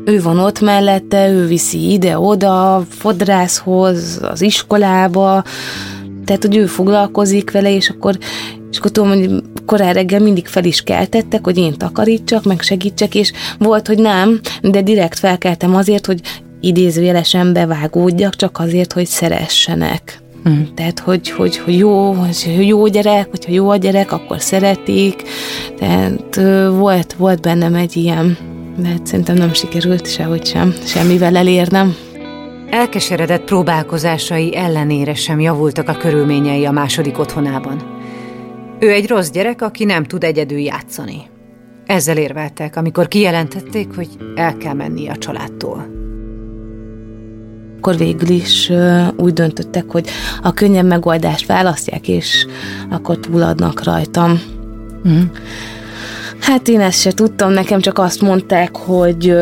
ő 0.05 0.23
van 0.23 0.39
ott 0.39 0.61
mellette, 0.61 1.31
ő 1.31 1.47
viszi 1.47 1.93
ide-oda, 1.93 2.85
fodrászhoz, 2.89 4.21
az 4.23 4.41
iskolába, 4.41 5.45
tehát, 6.25 6.43
hogy 6.43 6.57
ő 6.57 6.67
foglalkozik 6.67 7.51
vele, 7.51 7.75
és 7.75 7.89
akkor, 7.89 8.19
és 8.71 8.79
akkor 8.79 8.91
tudom, 8.91 9.09
hogy 9.09 9.43
korán 9.67 9.93
reggel 9.93 10.21
mindig 10.21 10.47
fel 10.47 10.65
is 10.65 10.83
keltettek, 10.83 11.45
hogy 11.45 11.59
én 11.59 11.77
takarítsak, 11.77 12.45
meg 12.45 12.61
segítsek, 12.61 13.15
és 13.15 13.33
volt, 13.59 13.87
hogy 13.87 13.99
nem, 13.99 14.41
de 14.63 14.83
direkt 14.83 15.19
felkeltem 15.19 15.75
azért, 15.75 16.07
hogy 16.07 16.21
idézőjelesen 16.61 17.53
bevágódjak, 17.53 18.37
csak 18.37 18.59
azért, 18.59 18.93
hogy 18.93 19.07
szeressenek. 19.07 20.21
Mm. 20.49 20.63
Tehát, 20.75 20.99
hogy, 20.99 21.31
hogy, 21.31 21.59
hogy 21.59 21.79
jó, 21.79 22.13
hogy 22.13 22.67
jó 22.67 22.87
gyerek, 22.87 23.31
hogyha 23.31 23.53
jó 23.53 23.69
a 23.69 23.77
gyerek, 23.77 24.13
akkor 24.13 24.41
szeretik. 24.41 25.23
Tehát 25.79 26.41
volt, 26.71 27.13
volt 27.13 27.41
bennem 27.41 27.75
egy 27.75 27.97
ilyen, 27.97 28.37
de 28.77 28.89
hát 28.89 29.07
szerintem 29.07 29.37
nem 29.37 29.53
sikerült 29.53 30.11
sehogy 30.11 30.47
sem, 30.47 30.75
semmivel 30.85 31.37
elérnem. 31.37 31.97
Elkeseredett 32.71 33.45
próbálkozásai 33.45 34.57
ellenére 34.57 35.15
sem 35.15 35.41
javultak 35.41 35.89
a 35.89 35.97
körülményei 35.97 36.65
a 36.65 36.71
második 36.71 37.19
otthonában. 37.19 37.97
Ő 38.79 38.91
egy 38.93 39.09
rossz 39.09 39.31
gyerek, 39.31 39.63
aki 39.63 39.85
nem 39.85 40.05
tud 40.05 40.25
egyedül 40.25 40.59
játszani. 40.59 41.23
Ezzel 41.87 42.17
érveltek, 42.17 42.77
amikor 42.77 43.09
kijelentették, 43.09 43.95
hogy 43.95 44.09
el 44.35 44.57
kell 44.57 44.75
menni 44.75 45.09
a 45.09 45.17
családtól 45.17 45.99
akkor 47.79 47.97
végül 47.97 48.29
is 48.29 48.73
úgy 49.17 49.33
döntöttek, 49.33 49.85
hogy 49.89 50.09
a 50.43 50.53
könnyen 50.53 50.87
megoldást 50.87 51.47
választják, 51.47 52.09
és 52.09 52.47
akkor 52.91 53.19
túladnak 53.19 53.85
rajtam. 53.85 54.41
Mm. 55.09 55.21
Hát 56.41 56.69
én 56.69 56.81
ezt 56.81 57.01
se 57.01 57.13
tudtam, 57.13 57.53
nekem 57.53 57.81
csak 57.81 57.99
azt 57.99 58.21
mondták, 58.21 58.77
hogy 58.77 59.35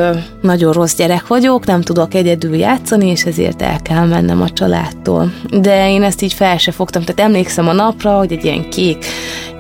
nagyon 0.42 0.72
rossz 0.72 0.96
gyerek 0.96 1.26
vagyok, 1.26 1.66
nem 1.66 1.80
tudok 1.80 2.14
egyedül 2.14 2.56
játszani, 2.56 3.06
és 3.06 3.24
ezért 3.24 3.62
el 3.62 3.82
kell 3.82 4.06
mennem 4.06 4.42
a 4.42 4.50
családtól. 4.50 5.32
De 5.50 5.90
én 5.90 6.02
ezt 6.02 6.22
így 6.22 6.32
fel 6.32 6.58
se 6.58 6.72
fogtam, 6.72 7.02
tehát 7.02 7.30
emlékszem 7.30 7.68
a 7.68 7.72
napra, 7.72 8.18
hogy 8.18 8.32
egy 8.32 8.44
ilyen 8.44 8.70
kék, 8.70 9.04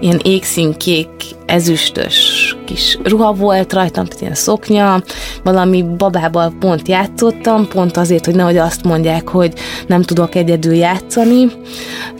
ilyen 0.00 0.20
égszínkék, 0.24 1.35
ezüstös 1.46 2.56
kis 2.66 2.98
ruha 3.02 3.32
volt 3.32 3.72
rajtam, 3.72 4.04
ilyen 4.20 4.34
szoknya, 4.34 5.02
valami 5.42 5.82
babával 5.96 6.52
pont 6.58 6.88
játszottam, 6.88 7.68
pont 7.68 7.96
azért, 7.96 8.24
hogy 8.24 8.34
nehogy 8.34 8.56
azt 8.56 8.84
mondják, 8.84 9.28
hogy 9.28 9.52
nem 9.86 10.02
tudok 10.02 10.34
egyedül 10.34 10.74
játszani, 10.74 11.46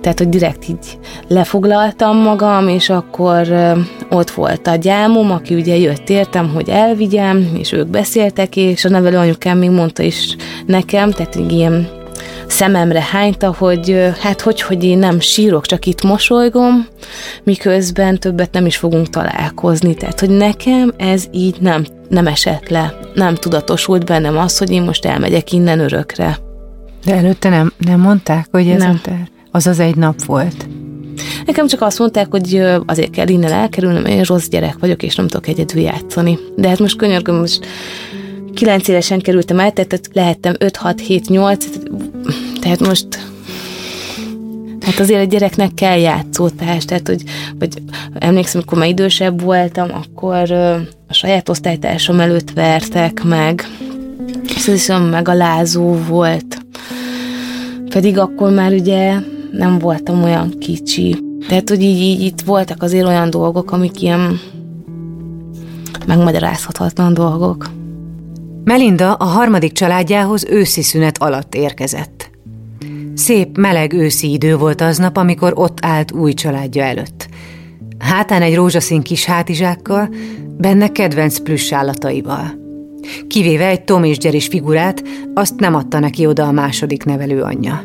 tehát, 0.01 0.19
hogy 0.19 0.29
direkt 0.29 0.69
így 0.69 0.99
lefoglaltam 1.29 2.17
magam, 2.17 2.69
és 2.69 2.91
akkor 2.91 3.49
ott 4.11 4.31
volt 4.31 4.67
a 4.67 4.75
gyámom, 4.75 5.31
aki 5.31 5.55
ugye 5.55 5.77
jött 5.77 6.09
értem, 6.09 6.49
hogy 6.55 6.69
elvigyem, 6.69 7.51
és 7.59 7.73
ők 7.73 7.87
beszéltek, 7.87 8.57
és 8.57 8.85
a 8.85 8.89
nevelő 8.89 9.17
anyukám 9.17 9.59
még 9.59 9.71
mondta 9.71 10.03
is 10.03 10.37
nekem, 10.67 11.11
tehát 11.11 11.35
ilyen 11.35 12.05
szememre 12.47 13.03
hányta, 13.03 13.55
hogy 13.59 14.13
hát 14.21 14.41
hogy, 14.41 14.61
hogy 14.61 14.85
én 14.85 14.99
nem 14.99 15.21
sírok, 15.21 15.67
csak 15.67 15.87
itt 15.87 16.03
mosolygom, 16.03 16.87
miközben 17.45 18.19
többet 18.19 18.53
nem 18.53 18.67
is 18.67 18.77
fogunk 18.77 19.11
találkozni. 19.11 19.95
Tehát, 19.95 20.21
hogy 20.21 20.31
nekem 20.31 20.93
ez 20.97 21.25
így 21.33 21.57
nem, 21.61 21.87
nem 22.09 22.27
esett 22.27 22.69
le, 22.69 22.95
nem 23.15 23.35
tudatosult 23.35 24.05
bennem 24.05 24.39
az, 24.39 24.59
hogy 24.59 24.71
én 24.71 24.83
most 24.83 25.05
elmegyek 25.05 25.53
innen 25.53 25.81
örökre. 25.81 26.39
De 27.05 27.15
előtte 27.15 27.49
nem, 27.49 27.73
nem 27.79 28.01
mondták, 28.01 28.47
hogy 28.51 28.69
ez 28.69 28.83
nem. 28.83 29.01
az 29.51 29.67
az 29.67 29.79
egy 29.79 29.97
nap 29.97 30.25
volt? 30.25 30.67
Nekem 31.47 31.67
csak 31.67 31.81
azt 31.81 31.99
mondták, 31.99 32.27
hogy 32.31 32.63
azért 32.87 33.11
kell 33.11 33.29
innen 33.29 33.53
elkerülnem, 33.53 34.05
én 34.05 34.23
rossz 34.23 34.49
gyerek 34.49 34.79
vagyok, 34.81 35.03
és 35.03 35.15
nem 35.15 35.27
tudok 35.29 35.47
egyedül 35.47 35.81
játszani. 35.81 36.39
De 36.57 36.69
hát 36.69 36.79
most 36.79 36.97
könyörgöm, 36.97 37.37
most 37.37 37.67
9 38.57 38.89
évesen 38.89 39.21
kerültem 39.21 39.59
el, 39.59 39.73
tehát 39.73 40.01
lehettem 40.13 40.55
5, 40.59 40.77
6, 40.77 41.01
7, 41.01 41.29
8, 41.29 41.67
tehát 42.61 42.81
most 42.81 43.07
Hát 44.81 44.99
azért 44.99 45.21
egy 45.21 45.29
gyereknek 45.29 45.75
kell 45.75 45.99
játszótárs, 45.99 46.85
tehát 46.85 47.09
hogy, 47.09 47.23
vagy 47.59 47.83
emlékszem, 48.15 48.61
amikor 48.61 48.79
már 48.79 48.89
idősebb 48.89 49.41
voltam, 49.43 49.89
akkor 49.93 50.51
a 51.09 51.13
saját 51.13 51.49
osztálytársam 51.49 52.21
előtt 52.21 52.51
vertek 52.51 53.25
meg, 53.25 53.67
és 54.57 54.69
ez 54.69 54.75
is 54.75 54.89
olyan 54.89 55.03
megalázó 55.03 55.93
volt. 56.09 56.59
Pedig 57.89 58.19
akkor 58.19 58.51
már 58.51 58.73
ugye 58.73 59.15
nem 59.53 59.79
voltam 59.79 60.23
olyan 60.23 60.59
kicsi. 60.59 61.23
Tehát, 61.49 61.69
hogy 61.69 61.83
így, 61.83 62.01
így 62.01 62.21
itt 62.21 62.41
voltak 62.41 62.83
azért 62.83 63.07
olyan 63.07 63.31
dolgok, 63.31 63.73
amik 63.73 64.03
ilyen 64.03 64.41
megmagyarázhatatlan 66.07 67.15
dolgok. 67.15 67.71
Melinda 68.67 69.13
a 69.13 69.25
harmadik 69.25 69.73
családjához 69.73 70.45
őszi 70.45 70.83
szünet 70.83 71.19
alatt 71.19 71.55
érkezett. 71.55 72.31
Szép, 73.15 73.59
meleg 73.59 73.93
őszi 73.93 74.33
idő 74.33 74.57
volt 74.57 74.81
aznap, 74.81 75.17
amikor 75.17 75.53
ott 75.55 75.79
állt 75.83 76.13
új 76.13 76.33
családja 76.33 76.85
előtt. 76.85 77.29
Hátán 77.99 78.43
egy 78.43 78.55
rózsaszín 78.55 79.03
kis 79.03 79.25
hátizsákkal, 79.25 80.15
benne 80.59 80.93
kedvenc 80.93 81.39
plüss 81.39 81.73
állataival. 81.73 82.59
Kivéve 83.27 83.67
egy 83.67 83.85
Tom 83.85 84.05
és 84.05 84.17
Jerry 84.21 84.41
figurát, 84.41 85.03
azt 85.35 85.61
nem 85.61 85.75
adta 85.75 85.99
neki 85.99 86.27
oda 86.27 86.47
a 86.47 86.53
második 86.53 87.05
nevelő 87.05 87.43
anyja. 87.43 87.83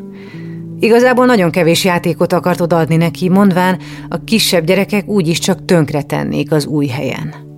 Igazából 0.80 1.26
nagyon 1.26 1.52
kevés 1.52 1.84
játékot 1.84 2.34
akart 2.34 2.62
odaadni 2.62 2.96
neki, 2.96 3.30
mondván 3.30 3.80
a 4.10 4.24
kisebb 4.24 4.66
gyerekek 4.66 5.08
úgyis 5.08 5.40
csak 5.40 5.66
tönkre 5.66 6.02
tennék 6.02 6.52
az 6.52 6.66
új 6.66 6.88
helyen. 6.88 7.50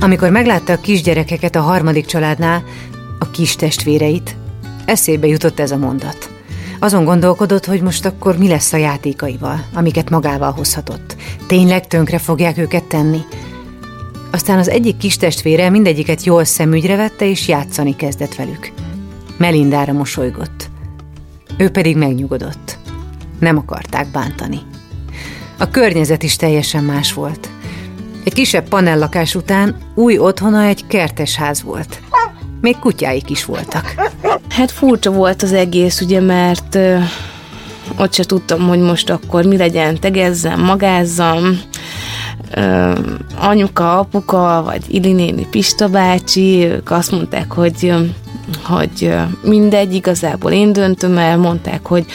Amikor 0.00 0.30
meglátta 0.30 0.72
a 0.72 0.80
kisgyerekeket 0.80 1.54
a 1.56 1.60
harmadik 1.60 2.06
családnál, 2.06 2.64
a 3.18 3.30
kis 3.30 3.56
testvéreit, 3.56 4.36
eszébe 4.84 5.26
jutott 5.26 5.60
ez 5.60 5.70
a 5.70 5.76
mondat. 5.76 6.30
Azon 6.78 7.04
gondolkodott, 7.04 7.64
hogy 7.64 7.80
most 7.80 8.04
akkor 8.04 8.38
mi 8.38 8.48
lesz 8.48 8.72
a 8.72 8.76
játékaival, 8.76 9.64
amiket 9.74 10.10
magával 10.10 10.52
hozhatott. 10.52 11.16
Tényleg 11.46 11.86
tönkre 11.86 12.18
fogják 12.18 12.58
őket 12.58 12.84
tenni? 12.84 13.20
Aztán 14.30 14.58
az 14.58 14.68
egyik 14.68 14.96
kis 14.96 15.16
testvére 15.16 15.70
mindegyiket 15.70 16.24
jól 16.24 16.44
szemügyre 16.44 16.96
vette, 16.96 17.28
és 17.28 17.48
játszani 17.48 17.96
kezdett 17.96 18.34
velük. 18.34 18.72
Melindára 19.36 19.92
mosolygott. 19.92 20.70
Ő 21.56 21.70
pedig 21.70 21.96
megnyugodott. 21.96 22.78
Nem 23.38 23.56
akarták 23.56 24.10
bántani. 24.10 24.58
A 25.58 25.70
környezet 25.70 26.22
is 26.22 26.36
teljesen 26.36 26.84
más 26.84 27.12
volt. 27.12 27.48
Egy 28.28 28.34
kisebb 28.34 28.68
panellakás 28.68 29.34
után 29.34 29.76
új 29.94 30.18
otthona 30.18 30.62
egy 30.62 30.86
kertes 30.86 31.36
ház 31.36 31.62
volt. 31.62 32.00
Még 32.60 32.78
kutyáik 32.78 33.30
is 33.30 33.44
voltak. 33.44 33.94
Hát 34.48 34.70
furcsa 34.70 35.10
volt 35.10 35.42
az 35.42 35.52
egész, 35.52 36.00
ugye, 36.00 36.20
mert 36.20 36.74
ö, 36.74 36.98
ott 37.98 38.12
se 38.12 38.24
tudtam, 38.24 38.68
hogy 38.68 38.78
most 38.78 39.10
akkor 39.10 39.44
mi 39.44 39.56
legyen, 39.56 40.00
tegezzem, 40.00 40.60
magázzam, 40.60 41.60
ö, 42.54 42.92
anyuka, 43.38 43.98
apuka, 43.98 44.62
vagy 44.64 44.84
Ili 44.88 45.12
néni, 45.12 45.46
Pista 45.50 45.88
bácsi, 45.88 46.64
ők 46.64 46.90
azt 46.90 47.10
mondták, 47.10 47.52
hogy 47.52 47.94
hogy 48.62 49.14
mindegy, 49.42 49.94
igazából 49.94 50.52
én 50.52 50.72
döntöm 50.72 51.18
el, 51.18 51.36
mondták, 51.36 51.86
hogy 51.86 52.06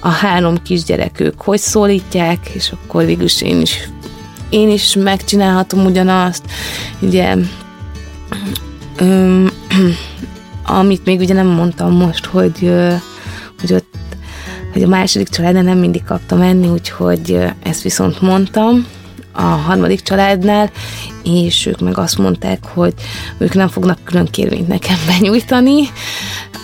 a 0.00 0.08
három 0.08 0.62
kisgyerek 0.62 1.20
ők 1.20 1.40
hogy 1.40 1.58
szólítják, 1.58 2.48
és 2.54 2.72
akkor 2.72 3.04
végülis 3.04 3.42
én 3.42 3.60
is 3.60 3.88
én 4.52 4.70
is 4.70 4.94
megcsinálhatom 4.94 5.84
ugyanazt, 5.84 6.42
ugye 7.00 7.36
öm, 8.96 9.50
amit 10.80 11.04
még 11.04 11.20
ugye 11.20 11.34
nem 11.34 11.46
mondtam 11.46 11.92
most, 11.92 12.24
hogy, 12.24 12.72
hogy 13.60 13.72
ott 13.72 13.90
hogy 14.72 14.82
a 14.82 14.88
második 14.88 15.28
családnál 15.28 15.62
nem 15.62 15.78
mindig 15.78 16.04
kaptam 16.04 16.40
enni, 16.40 16.68
úgyhogy 16.68 17.38
ezt 17.62 17.82
viszont 17.82 18.20
mondtam 18.20 18.86
a 19.32 19.42
harmadik 19.42 20.00
családnál, 20.00 20.70
és 21.22 21.66
ők 21.66 21.80
meg 21.80 21.98
azt 21.98 22.18
mondták, 22.18 22.64
hogy 22.66 22.94
ők 23.38 23.54
nem 23.54 23.68
fognak 23.68 23.98
külön 24.04 24.26
kérvényt 24.26 24.68
nekem 24.68 24.96
benyújtani, 25.18 25.82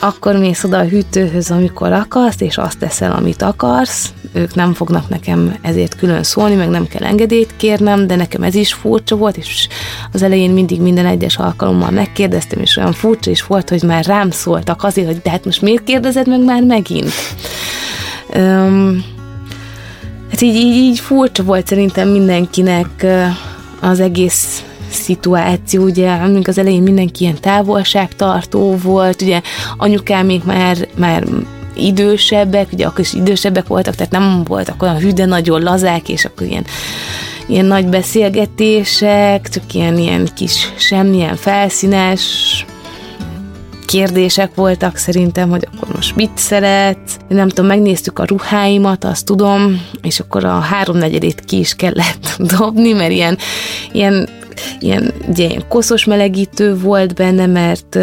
akkor 0.00 0.36
mész 0.36 0.64
oda 0.64 0.78
a 0.78 0.88
hűtőhöz, 0.88 1.50
amikor 1.50 1.92
akarsz, 1.92 2.40
és 2.40 2.56
azt 2.56 2.78
teszel, 2.78 3.12
amit 3.12 3.42
akarsz. 3.42 4.12
Ők 4.32 4.54
nem 4.54 4.74
fognak 4.74 5.08
nekem 5.08 5.56
ezért 5.62 5.96
külön 5.96 6.22
szólni, 6.22 6.54
meg 6.54 6.68
nem 6.68 6.86
kell 6.86 7.02
engedélyt 7.02 7.56
kérnem, 7.56 8.06
de 8.06 8.16
nekem 8.16 8.42
ez 8.42 8.54
is 8.54 8.72
furcsa 8.72 9.16
volt, 9.16 9.36
és 9.36 9.68
az 10.12 10.22
elején 10.22 10.50
mindig 10.50 10.80
minden 10.80 11.06
egyes 11.06 11.36
alkalommal 11.36 11.90
megkérdeztem, 11.90 12.60
és 12.60 12.76
olyan 12.76 12.92
furcsa 12.92 13.30
is 13.30 13.42
volt, 13.42 13.68
hogy 13.68 13.82
már 13.82 14.04
rám 14.04 14.30
szóltak 14.30 14.82
azért, 14.82 15.06
hogy 15.06 15.20
de 15.22 15.30
hát 15.30 15.44
most 15.44 15.62
miért 15.62 15.84
kérdezed 15.84 16.28
meg 16.28 16.44
már 16.44 16.62
megint? 16.62 17.12
Um, 18.34 19.04
hát 20.30 20.40
így, 20.40 20.54
így, 20.54 20.76
így 20.76 20.98
furcsa 20.98 21.42
volt 21.42 21.66
szerintem 21.66 22.08
mindenkinek 22.08 23.06
az 23.80 24.00
egész 24.00 24.62
szituáció, 24.90 25.82
ugye, 25.82 26.10
amíg 26.10 26.48
az 26.48 26.58
elején 26.58 26.82
mindenki 26.82 27.22
ilyen 27.22 27.40
távolságtartó 27.40 28.76
volt, 28.76 29.22
ugye 29.22 29.40
még 30.22 30.42
már, 30.44 30.88
már 30.96 31.24
idősebbek, 31.78 32.68
ugye 32.72 32.86
akkor 32.86 33.00
is 33.00 33.12
idősebbek 33.12 33.66
voltak, 33.66 33.94
tehát 33.94 34.12
nem 34.12 34.44
voltak 34.44 34.82
olyan 34.82 34.98
hű, 34.98 35.10
de 35.10 35.24
nagyon 35.24 35.62
lazák, 35.62 36.08
és 36.08 36.24
akkor 36.24 36.46
ilyen, 36.46 36.64
ilyen 37.46 37.64
nagy 37.64 37.86
beszélgetések, 37.86 39.48
csak 39.48 39.74
ilyen, 39.74 39.98
ilyen 39.98 40.28
kis, 40.34 40.72
semmilyen 40.76 41.36
felszínes 41.36 42.64
kérdések 43.88 44.54
voltak 44.54 44.96
szerintem, 44.96 45.50
hogy 45.50 45.68
akkor 45.72 45.94
most 45.94 46.16
mit 46.16 46.30
szeret. 46.34 46.98
Nem 47.28 47.48
tudom, 47.48 47.66
megnéztük 47.66 48.18
a 48.18 48.24
ruháimat, 48.24 49.04
azt 49.04 49.24
tudom, 49.24 49.82
és 50.02 50.20
akkor 50.20 50.44
a 50.44 50.58
háromnegyedét 50.58 51.40
ki 51.40 51.58
is 51.58 51.74
kellett 51.74 52.36
dobni, 52.56 52.92
mert 52.92 53.10
ilyen, 53.10 53.38
ilyen 53.92 54.28
ilyen, 54.80 55.12
ilyen 55.34 55.68
koszos 55.68 56.04
melegítő 56.04 56.76
volt 56.76 57.14
benne, 57.14 57.46
mert, 57.46 57.98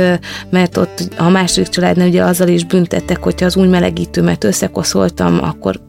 mert 0.49 0.77
ott 0.77 1.09
a 1.17 1.29
második 1.29 1.69
családnál 1.69 2.07
ugye 2.07 2.23
azzal 2.23 2.47
is 2.47 2.63
büntettek, 2.63 3.23
hogyha 3.23 3.45
az 3.45 3.55
új 3.55 3.67
melegítőmet 3.67 4.43
összekoszoltam, 4.43 5.39
akkor 5.41 5.79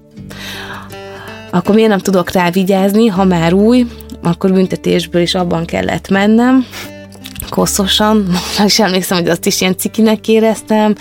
akkor 1.51 1.75
miért 1.75 1.91
nem 1.91 1.99
tudok 1.99 2.31
rá 2.31 2.51
vigyázni, 2.51 3.07
ha 3.07 3.25
már 3.25 3.53
új, 3.53 3.87
akkor 4.23 4.53
büntetésből 4.53 5.23
is 5.23 5.35
abban 5.35 5.65
kellett 5.65 6.09
mennem. 6.09 6.67
Koszosan, 7.51 8.27
most 8.59 8.81
emlékszem, 8.81 9.19
hogy 9.19 9.29
azt 9.29 9.47
is 9.47 9.61
ilyen 9.61 9.77
cikinek 9.77 10.29
éreztem, 10.29 10.95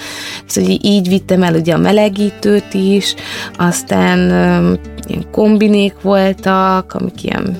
szóval 0.46 0.72
hogy 0.72 0.86
így 0.86 1.08
vittem 1.08 1.44
el 1.44 1.54
ugye 1.54 1.74
a 1.74 1.78
melegítőt 1.78 2.74
is, 2.74 3.16
aztán 3.58 4.20
um, 4.20 4.80
ilyen 5.08 5.32
kombinék 5.32 5.94
voltak, 6.02 6.94
amik 6.94 7.24
ilyen 7.24 7.58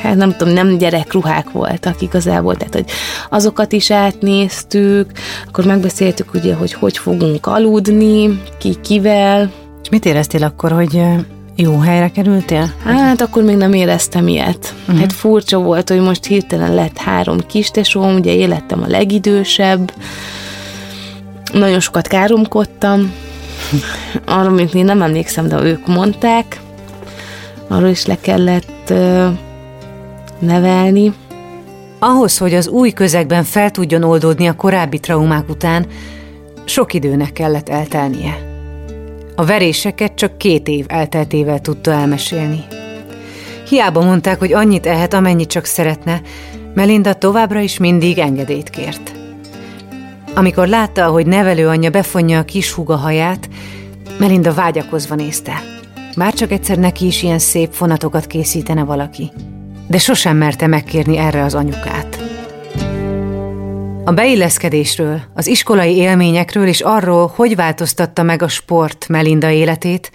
hát 0.00 0.16
nem 0.16 0.36
tudom, 0.36 0.54
nem 0.54 0.78
gyerekruhák 0.78 1.50
voltak 1.50 2.02
igazából, 2.02 2.56
tehát 2.56 2.74
hogy 2.74 2.86
azokat 3.30 3.72
is 3.72 3.90
átnéztük, 3.90 5.10
akkor 5.48 5.64
megbeszéltük 5.64 6.34
ugye, 6.34 6.54
hogy 6.54 6.72
hogy 6.72 6.98
fogunk 6.98 7.46
aludni, 7.46 8.42
ki 8.58 8.76
kivel. 8.82 9.50
És 9.82 9.88
mit 9.88 10.04
éreztél 10.04 10.44
akkor, 10.44 10.72
hogy 10.72 11.02
jó 11.56 11.78
helyre 11.78 12.08
kerültél? 12.08 12.72
Hát 12.84 13.20
akkor 13.20 13.42
még 13.42 13.56
nem 13.56 13.72
éreztem 13.72 14.28
ilyet. 14.28 14.74
Uh-huh. 14.80 14.98
Hát 14.98 15.12
furcsa 15.12 15.58
volt, 15.58 15.88
hogy 15.88 16.00
most 16.00 16.24
hirtelen 16.24 16.74
lett 16.74 16.98
három 16.98 17.38
kistesóm, 17.46 18.14
ugye 18.14 18.34
élettem 18.34 18.82
a 18.82 18.88
legidősebb, 18.88 19.92
nagyon 21.52 21.80
sokat 21.80 22.06
káromkodtam, 22.06 23.12
arról 24.26 24.52
még 24.52 24.84
nem 24.84 25.02
emlékszem, 25.02 25.48
de 25.48 25.62
ők 25.62 25.86
mondták, 25.86 26.60
arról 27.68 27.88
is 27.88 28.06
le 28.06 28.16
kellett 28.20 28.92
nevelni. 30.40 31.12
Ahhoz, 31.98 32.38
hogy 32.38 32.54
az 32.54 32.68
új 32.68 32.90
közegben 32.90 33.44
fel 33.44 33.70
tudjon 33.70 34.02
oldódni 34.02 34.46
a 34.46 34.56
korábbi 34.56 34.98
traumák 34.98 35.48
után, 35.48 35.86
sok 36.64 36.94
időnek 36.94 37.32
kellett 37.32 37.68
eltelnie. 37.68 38.38
A 39.36 39.44
veréseket 39.44 40.14
csak 40.14 40.38
két 40.38 40.68
év 40.68 40.84
elteltével 40.88 41.60
tudta 41.60 41.90
elmesélni. 41.90 42.64
Hiába 43.68 44.04
mondták, 44.04 44.38
hogy 44.38 44.52
annyit 44.52 44.86
ehet, 44.86 45.14
amennyit 45.14 45.48
csak 45.48 45.64
szeretne, 45.64 46.20
Melinda 46.74 47.14
továbbra 47.14 47.60
is 47.60 47.78
mindig 47.78 48.18
engedélyt 48.18 48.70
kért. 48.70 49.12
Amikor 50.34 50.68
látta, 50.68 51.06
hogy 51.06 51.26
nevelőanyja 51.26 51.90
befonja 51.90 52.38
a 52.38 52.44
kis 52.44 52.72
húga 52.72 52.96
haját, 52.96 53.48
Melinda 54.18 54.54
vágyakozva 54.54 55.14
nézte. 55.14 55.62
Bárcsak 56.16 56.50
egyszer 56.50 56.78
neki 56.78 57.06
is 57.06 57.22
ilyen 57.22 57.38
szép 57.38 57.72
fonatokat 57.72 58.26
készítene 58.26 58.84
valaki 58.84 59.30
de 59.90 59.98
sosem 59.98 60.36
merte 60.36 60.66
megkérni 60.66 61.16
erre 61.16 61.42
az 61.42 61.54
anyukát. 61.54 62.18
A 64.04 64.12
beilleszkedésről, 64.12 65.20
az 65.34 65.46
iskolai 65.46 65.96
élményekről 65.96 66.66
és 66.66 66.80
arról, 66.80 67.32
hogy 67.34 67.56
változtatta 67.56 68.22
meg 68.22 68.42
a 68.42 68.48
sport 68.48 69.08
Melinda 69.08 69.50
életét, 69.50 70.10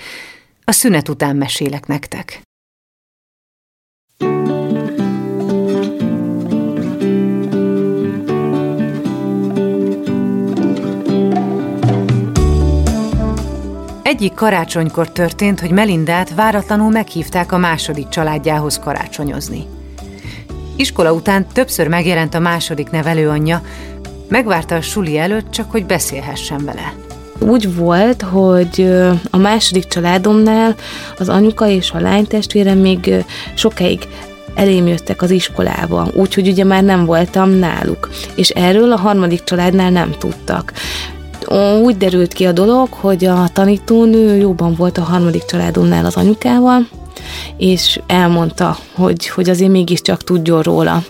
a 0.63 0.71
szünet 0.71 1.09
után 1.09 1.35
mesélek 1.35 1.87
nektek. 1.87 2.44
Egyik 14.15 14.33
karácsonykor 14.33 15.11
történt, 15.11 15.59
hogy 15.59 15.71
Melindát 15.71 16.33
váratlanul 16.35 16.89
meghívták 16.89 17.51
a 17.51 17.57
második 17.57 18.07
családjához 18.09 18.79
karácsonyozni. 18.79 19.65
Iskola 20.75 21.13
után 21.13 21.47
többször 21.53 21.87
megjelent 21.87 22.33
a 22.33 22.39
második 22.39 22.89
nevelőanyja, 22.89 23.61
megvárta 24.27 24.75
a 24.75 24.81
suli 24.81 25.17
előtt 25.17 25.51
csak, 25.51 25.71
hogy 25.71 25.85
beszélhessen 25.85 26.65
vele. 26.65 26.93
Úgy 27.39 27.75
volt, 27.75 28.21
hogy 28.21 28.93
a 29.29 29.37
második 29.37 29.87
családomnál 29.87 30.75
az 31.17 31.29
anyuka 31.29 31.67
és 31.67 31.91
a 31.91 31.99
lánytestvérem 31.99 32.77
még 32.77 33.13
sokáig 33.53 34.07
elém 34.53 34.87
jöttek 34.87 35.21
az 35.21 35.31
iskolába, 35.31 36.07
úgyhogy 36.13 36.47
ugye 36.47 36.63
már 36.63 36.83
nem 36.83 37.05
voltam 37.05 37.49
náluk. 37.49 38.09
És 38.35 38.49
erről 38.49 38.91
a 38.91 38.97
harmadik 38.97 39.43
családnál 39.43 39.89
nem 39.89 40.11
tudtak 40.11 40.73
úgy 41.83 41.97
derült 41.97 42.33
ki 42.33 42.45
a 42.45 42.51
dolog, 42.51 42.87
hogy 42.91 43.25
a 43.25 43.47
tanítónő 43.53 44.35
jóban 44.35 44.75
volt 44.75 44.97
a 44.97 45.03
harmadik 45.03 45.45
családomnál 45.45 46.05
az 46.05 46.15
anyukával, 46.15 46.87
és 47.57 47.99
elmondta, 48.07 48.77
hogy, 48.95 49.27
hogy 49.27 49.49
azért 49.49 49.71
mégiscsak 49.71 50.23
tudjon 50.23 50.61
róla. 50.61 51.03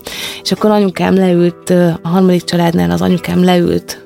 És 0.43 0.51
akkor 0.51 0.71
anyukám 0.71 1.15
leült, 1.15 1.69
a 2.01 2.07
harmadik 2.07 2.43
családnál 2.43 2.91
az 2.91 3.01
anyukám 3.01 3.43
leült 3.43 4.05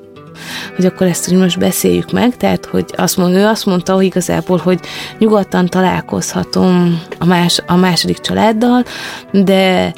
hogy 0.76 0.84
akkor 0.84 1.06
ezt 1.06 1.28
hogy 1.28 1.38
most 1.38 1.58
beszéljük 1.58 2.12
meg, 2.12 2.36
tehát 2.36 2.66
hogy 2.66 2.84
azt 2.96 3.16
mond, 3.16 3.34
ő 3.34 3.46
azt 3.46 3.66
mondta 3.66 3.94
hogy 3.94 4.04
igazából, 4.04 4.56
hogy 4.58 4.80
nyugodtan 5.18 5.66
találkozhatom 5.66 7.02
a, 7.18 7.24
más, 7.26 7.62
a 7.66 7.76
második 7.76 8.18
családdal, 8.18 8.84
de 9.32 9.92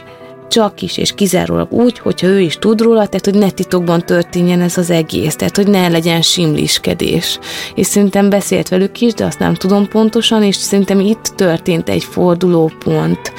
csak 0.52 0.82
is 0.82 0.96
és 0.96 1.12
kizárólag 1.14 1.72
úgy, 1.72 1.98
hogyha 1.98 2.26
ő 2.26 2.40
is 2.40 2.56
tud 2.56 2.80
róla, 2.80 3.06
tehát 3.06 3.24
hogy 3.24 3.34
ne 3.34 3.50
titokban 3.50 4.00
történjen 4.00 4.60
ez 4.60 4.78
az 4.78 4.90
egész, 4.90 5.36
tehát 5.36 5.56
hogy 5.56 5.66
ne 5.66 5.88
legyen 5.88 6.22
simliskedés. 6.22 7.38
És 7.74 7.86
szerintem 7.86 8.30
beszélt 8.30 8.68
velük 8.68 9.00
is, 9.00 9.14
de 9.14 9.24
azt 9.24 9.38
nem 9.38 9.54
tudom 9.54 9.88
pontosan, 9.88 10.42
és 10.42 10.56
szerintem 10.56 11.00
itt 11.00 11.32
történt 11.36 11.88
egy 11.88 12.04
fordulópont 12.04 13.32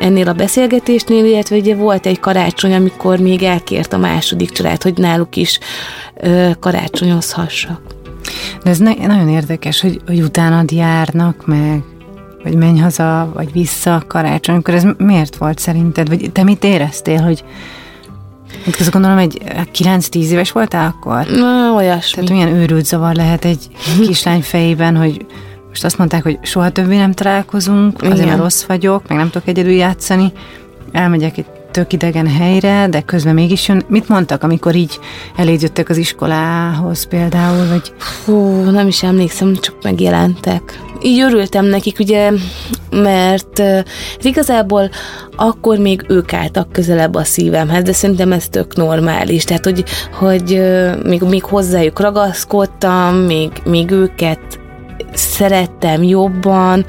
ennél 0.00 0.28
a 0.28 0.32
beszélgetésnél, 0.32 1.24
illetve 1.24 1.56
ugye 1.56 1.74
volt 1.74 2.06
egy 2.06 2.20
karácsony, 2.20 2.74
amikor 2.74 3.18
még 3.18 3.42
elkért 3.42 3.92
a 3.92 3.98
második 3.98 4.50
család, 4.50 4.82
hogy 4.82 4.98
náluk 4.98 5.36
is 5.36 5.58
ö, 6.20 6.50
karácsonyozhassak. 6.60 7.80
De 8.62 8.70
ez 8.70 8.78
ne- 8.78 9.06
nagyon 9.06 9.28
érdekes, 9.28 9.80
hogy, 9.80 10.00
hogy 10.06 10.20
utánad 10.20 10.70
járnak, 10.70 11.46
meg 11.46 11.82
vagy 12.42 12.54
menj 12.54 12.78
haza, 12.78 13.30
vagy 13.34 13.52
vissza 13.52 14.04
karácsonykor, 14.06 14.74
ez 14.74 14.86
miért 14.96 15.36
volt 15.36 15.58
szerinted? 15.58 16.08
Vagy 16.08 16.30
te 16.32 16.42
mit 16.42 16.64
éreztél, 16.64 17.22
hogy 17.22 17.44
Hát 18.64 18.80
azt 18.80 18.90
gondolom, 18.90 19.18
egy 19.18 19.42
9-10 19.72 20.14
éves 20.14 20.52
voltál 20.52 20.94
akkor? 20.96 21.26
Na, 21.26 21.72
olyasmi. 21.74 22.24
Tehát 22.24 22.30
milyen 22.30 22.60
őrült 22.60 22.84
zavar 22.84 23.14
lehet 23.14 23.44
egy 23.44 23.68
kislány 24.06 24.42
fejében, 24.42 24.96
hogy 24.96 25.26
most 25.68 25.84
azt 25.84 25.98
mondták, 25.98 26.22
hogy 26.22 26.38
soha 26.42 26.70
többé 26.70 26.96
nem 26.96 27.12
találkozunk, 27.12 28.02
azért 28.02 28.14
Igen. 28.14 28.28
mert 28.28 28.40
rossz 28.40 28.64
vagyok, 28.64 29.08
meg 29.08 29.18
nem 29.18 29.30
tudok 29.30 29.48
egyedül 29.48 29.72
játszani. 29.72 30.32
Elmegyek 30.92 31.38
egy 31.38 31.46
tök 31.70 31.92
idegen 31.92 32.26
helyre, 32.26 32.86
de 32.90 33.00
közben 33.00 33.34
mégis 33.34 33.68
jön. 33.68 33.82
Mit 33.88 34.08
mondtak, 34.08 34.42
amikor 34.42 34.74
így 34.74 34.98
eléd 35.36 35.62
jöttek 35.62 35.88
az 35.88 35.96
iskolához 35.96 37.06
például, 37.06 37.68
vagy 37.68 37.92
Fú, 37.98 38.70
nem 38.70 38.86
is 38.86 39.02
emlékszem, 39.02 39.54
csak 39.54 39.74
megjelentek. 39.82 40.80
Így 41.02 41.20
örültem 41.20 41.64
nekik, 41.64 41.98
ugye, 41.98 42.32
mert 42.90 43.58
uh, 43.58 43.78
igazából 44.20 44.90
akkor 45.36 45.78
még 45.78 46.04
ők 46.08 46.32
álltak 46.32 46.72
közelebb 46.72 47.14
a 47.14 47.24
szívemhez, 47.24 47.82
de 47.82 47.92
szerintem 47.92 48.32
ez 48.32 48.48
tök 48.48 48.76
normális. 48.76 49.44
Tehát, 49.44 49.64
hogy, 49.64 49.84
hogy 50.12 50.62
még, 51.04 51.22
még 51.22 51.44
hozzájuk 51.44 52.00
ragaszkodtam, 52.00 53.14
még, 53.14 53.50
még 53.64 53.90
őket 53.90 54.58
szerettem 55.12 56.02
jobban, 56.02 56.84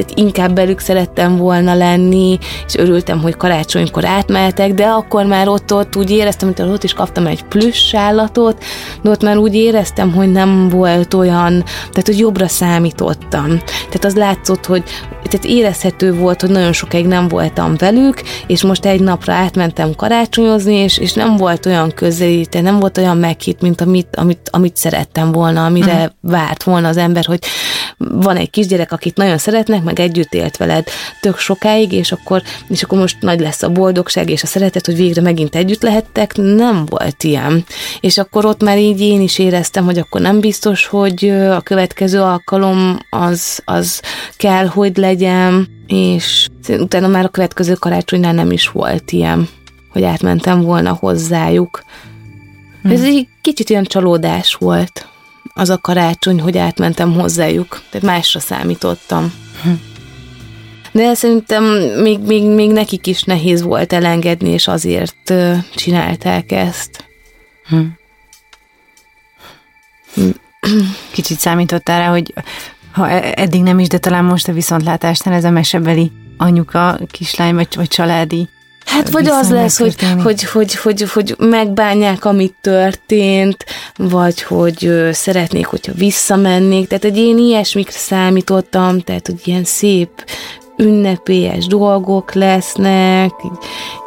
tehát 0.00 0.18
inkább 0.18 0.54
belük 0.54 0.78
szerettem 0.78 1.36
volna 1.36 1.74
lenni, 1.74 2.38
és 2.66 2.74
örültem, 2.74 3.20
hogy 3.20 3.36
karácsonykor 3.36 4.04
átmehetek, 4.04 4.74
de 4.74 4.84
akkor 4.84 5.24
már 5.24 5.48
ott, 5.48 5.72
ott 5.74 5.96
úgy 5.96 6.10
éreztem, 6.10 6.52
hogy 6.56 6.68
ott 6.68 6.84
is 6.84 6.92
kaptam 6.92 7.26
egy 7.26 7.42
plusz 7.42 7.94
állatot, 7.94 8.64
de 9.02 9.10
ott 9.10 9.22
már 9.22 9.36
úgy 9.36 9.54
éreztem, 9.54 10.12
hogy 10.12 10.32
nem 10.32 10.68
volt 10.68 11.14
olyan, 11.14 11.64
tehát 11.78 12.06
hogy 12.06 12.18
jobbra 12.18 12.48
számítottam. 12.48 13.58
Tehát 13.66 14.04
az 14.04 14.14
látszott, 14.14 14.66
hogy 14.66 14.82
tehát 15.30 15.46
érezhető 15.46 16.14
volt, 16.14 16.40
hogy 16.40 16.50
nagyon 16.50 16.72
sokáig 16.72 17.06
nem 17.06 17.28
voltam 17.28 17.74
velük, 17.76 18.22
és 18.46 18.62
most 18.62 18.84
egy 18.84 19.00
napra 19.00 19.32
átmentem 19.32 19.94
karácsonyozni, 19.94 20.74
és, 20.74 20.98
és 20.98 21.12
nem 21.12 21.36
volt 21.36 21.66
olyan 21.66 21.92
közelíte, 21.94 22.60
nem 22.60 22.78
volt 22.78 22.98
olyan 22.98 23.16
meghitt, 23.16 23.60
mint 23.60 23.80
amit, 23.80 24.16
amit, 24.16 24.48
amit 24.52 24.76
szerettem 24.76 25.32
volna, 25.32 25.64
amire 25.64 25.94
uh-huh. 25.94 26.10
várt 26.20 26.62
volna 26.62 26.88
az 26.88 26.96
ember, 26.96 27.24
hogy 27.24 27.38
van 27.98 28.36
egy 28.36 28.50
kisgyerek, 28.50 28.92
akit 28.92 29.16
nagyon 29.16 29.38
szeretnek, 29.38 29.82
meg 29.90 30.00
együtt 30.00 30.34
élt 30.34 30.56
veled 30.56 30.88
tök 31.20 31.38
sokáig, 31.38 31.92
és 31.92 32.12
akkor, 32.12 32.42
és 32.68 32.82
akkor 32.82 32.98
most 32.98 33.16
nagy 33.20 33.40
lesz 33.40 33.62
a 33.62 33.68
boldogság 33.70 34.30
és 34.30 34.42
a 34.42 34.46
szeretet, 34.46 34.86
hogy 34.86 34.96
végre 34.96 35.22
megint 35.22 35.54
együtt 35.54 35.82
lehettek, 35.82 36.36
nem 36.36 36.84
volt 36.86 37.24
ilyen. 37.24 37.64
És 38.00 38.18
akkor 38.18 38.44
ott 38.44 38.62
már 38.62 38.78
így 38.78 39.00
én 39.00 39.20
is 39.20 39.38
éreztem, 39.38 39.84
hogy 39.84 39.98
akkor 39.98 40.20
nem 40.20 40.40
biztos, 40.40 40.86
hogy 40.86 41.28
a 41.30 41.60
következő 41.60 42.20
alkalom 42.20 42.98
az, 43.10 43.62
az 43.64 44.00
kell, 44.36 44.66
hogy 44.66 44.96
legyen, 44.96 45.68
és 45.86 46.48
utána 46.68 47.08
már 47.08 47.24
a 47.24 47.28
következő 47.28 47.74
karácsonynál 47.74 48.32
nem 48.32 48.50
is 48.50 48.68
volt 48.68 49.12
ilyen, 49.12 49.48
hogy 49.92 50.02
átmentem 50.02 50.60
volna 50.60 50.96
hozzájuk. 51.00 51.84
Ez 52.82 53.02
egy 53.02 53.28
kicsit 53.40 53.70
ilyen 53.70 53.84
csalódás 53.84 54.54
volt 54.54 55.08
az 55.54 55.70
a 55.70 55.78
karácsony, 55.78 56.40
hogy 56.40 56.58
átmentem 56.58 57.12
hozzájuk. 57.12 57.82
Tehát 57.90 58.06
másra 58.06 58.40
számítottam. 58.40 59.32
De 60.92 61.14
szerintem 61.14 61.64
még, 62.02 62.18
még, 62.20 62.44
még 62.44 62.70
nekik 62.70 63.06
is 63.06 63.22
nehéz 63.22 63.62
volt 63.62 63.92
elengedni, 63.92 64.48
és 64.48 64.68
azért 64.68 65.32
csinálták 65.74 66.52
ezt. 66.52 67.04
kicsit 71.12 71.38
számítottál 71.38 72.00
rá, 72.00 72.10
hogy 72.10 72.34
ha 72.92 73.08
e- 73.08 73.32
eddig 73.36 73.62
nem 73.62 73.78
is, 73.78 73.88
de 73.88 73.98
talán 73.98 74.24
most 74.24 74.48
a 74.48 74.52
viszontlátásnál 74.52 75.34
ez 75.34 75.44
a 75.44 75.50
mesebeli 75.50 76.12
anyuka, 76.36 76.98
kislány 77.10 77.54
vagy, 77.54 77.68
vagy 77.74 77.88
családi 77.88 78.48
Hát 78.90 79.10
vagy 79.10 79.28
az 79.28 79.50
lesz, 79.50 79.78
hogy, 79.78 79.94
hogy, 80.22 80.44
hogy, 80.44 80.74
hogy, 80.74 81.02
hogy 81.12 81.34
megbánják, 81.38 82.24
amit 82.24 82.54
történt, 82.60 83.64
vagy 83.96 84.42
hogy 84.42 85.08
szeretnék, 85.12 85.66
hogyha 85.66 85.92
visszamennék. 85.92 86.88
Tehát 86.88 87.04
egy 87.04 87.16
én 87.16 87.38
ilyesmikre 87.38 87.98
számítottam, 87.98 89.00
tehát 89.00 89.26
hogy 89.26 89.40
ilyen 89.44 89.64
szép 89.64 90.10
ünnepélyes 90.76 91.66
dolgok 91.66 92.34
lesznek, 92.34 93.30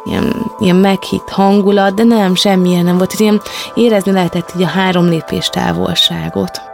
ilyen, 0.04 0.52
ilyen 0.58 0.76
meghitt 0.76 1.28
hangulat, 1.28 1.94
de 1.94 2.02
nem, 2.02 2.34
semmilyen 2.34 2.84
nem 2.84 2.96
volt. 2.96 3.14
Ilyen 3.18 3.40
érezni 3.74 4.12
lehetett 4.12 4.52
így 4.56 4.62
a 4.62 4.66
három 4.66 5.08
lépés 5.08 5.48
távolságot. 5.48 6.73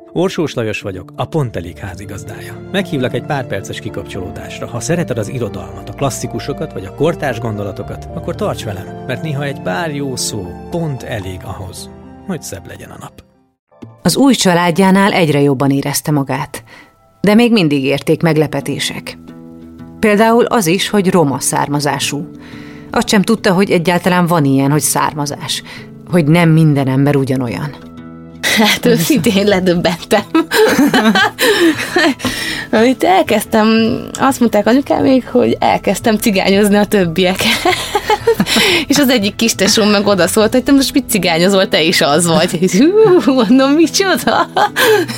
Orsós 0.13 0.53
Lajos 0.53 0.81
vagyok, 0.81 1.13
a 1.15 1.25
Pont 1.25 1.55
Elég 1.55 1.77
házigazdája. 1.77 2.69
Meghívlak 2.71 3.13
egy 3.13 3.25
pár 3.25 3.47
perces 3.47 3.79
kikapcsolódásra. 3.79 4.67
Ha 4.67 4.79
szereted 4.79 5.17
az 5.17 5.27
irodalmat, 5.29 5.89
a 5.89 5.93
klasszikusokat 5.93 6.73
vagy 6.73 6.85
a 6.85 6.95
kortárs 6.95 7.39
gondolatokat, 7.39 8.07
akkor 8.13 8.35
tarts 8.35 8.63
velem, 8.63 9.03
mert 9.07 9.21
néha 9.21 9.43
egy 9.43 9.61
pár 9.61 9.95
jó 9.95 10.15
szó 10.15 10.47
pont 10.69 11.03
elég 11.03 11.39
ahhoz, 11.43 11.89
hogy 12.27 12.41
szebb 12.41 12.67
legyen 12.67 12.89
a 12.89 12.97
nap. 12.99 13.23
Az 14.01 14.17
új 14.17 14.33
családjánál 14.33 15.11
egyre 15.11 15.41
jobban 15.41 15.71
érezte 15.71 16.11
magát, 16.11 16.63
de 17.21 17.33
még 17.33 17.51
mindig 17.51 17.83
érték 17.83 18.21
meglepetések. 18.21 19.17
Például 19.99 20.45
az 20.45 20.67
is, 20.67 20.89
hogy 20.89 21.09
roma 21.09 21.39
származású. 21.39 22.29
Azt 22.91 23.09
sem 23.09 23.21
tudta, 23.21 23.53
hogy 23.53 23.71
egyáltalán 23.71 24.25
van 24.25 24.45
ilyen, 24.45 24.71
hogy 24.71 24.81
származás, 24.81 25.63
hogy 26.09 26.25
nem 26.25 26.49
minden 26.49 26.87
ember 26.87 27.15
ugyanolyan. 27.15 27.89
Hát 28.57 28.85
őszintén 28.85 29.45
ledöbbentem. 29.45 30.21
Amit 32.71 33.03
elkezdtem, 33.03 33.67
azt 34.19 34.39
mondták 34.39 34.67
anyukám 34.67 35.01
még, 35.01 35.27
hogy 35.27 35.57
elkezdtem 35.59 36.17
cigányozni 36.17 36.75
a 36.75 36.85
többieket. 36.85 37.47
és 38.87 38.97
az 38.97 39.09
egyik 39.09 39.35
kis 39.35 39.55
tesóm 39.55 39.89
meg 39.89 40.07
odaszólt, 40.07 40.51
hogy 40.51 40.63
te 40.63 40.71
most 40.71 40.93
mit 40.93 41.09
cigányozol, 41.09 41.67
te 41.67 41.81
is 41.81 42.01
az 42.01 42.27
vagy. 42.27 42.57
És 42.61 42.77
hú, 42.77 43.31
mondom, 43.33 43.71
micsoda? 43.71 44.47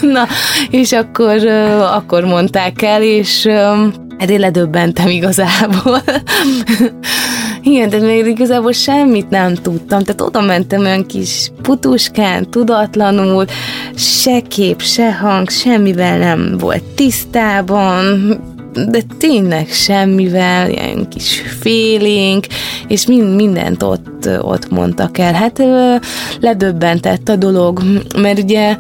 Na, 0.02 0.28
és 0.70 0.92
akkor, 0.92 1.48
akkor 1.80 2.24
mondták 2.24 2.82
el, 2.82 3.02
és 3.02 3.46
ö, 3.46 3.86
erre 4.18 4.38
ledöbbentem 4.38 5.08
igazából. 5.08 6.02
Igen, 7.64 7.90
de 7.90 8.00
még 8.00 8.26
igazából 8.26 8.72
semmit 8.72 9.30
nem 9.30 9.54
tudtam. 9.54 10.04
Tehát 10.04 10.22
oda 10.22 10.42
mentem 10.42 10.80
olyan 10.80 11.06
kis 11.06 11.52
putuskán, 11.62 12.50
tudatlanul, 12.50 13.46
se 13.96 14.40
kép, 14.40 14.82
se 14.82 15.14
hang, 15.14 15.50
semmivel 15.50 16.18
nem 16.18 16.58
volt 16.58 16.84
tisztában, 16.84 18.38
de 18.74 19.00
tényleg 19.18 19.68
semmivel, 19.68 20.70
ilyen 20.70 21.08
kis 21.10 21.42
félénk, 21.60 22.46
és 22.88 23.08
mind, 23.08 23.36
mindent 23.36 23.84
ott, 23.84 24.30
ott 24.42 24.70
mondtak 24.70 25.18
el. 25.18 25.34
Hát 25.34 25.64
ledöbbentett 26.40 27.30
a 27.30 27.36
dolog, 27.36 27.82
mert 28.18 28.40
ugye 28.40 28.78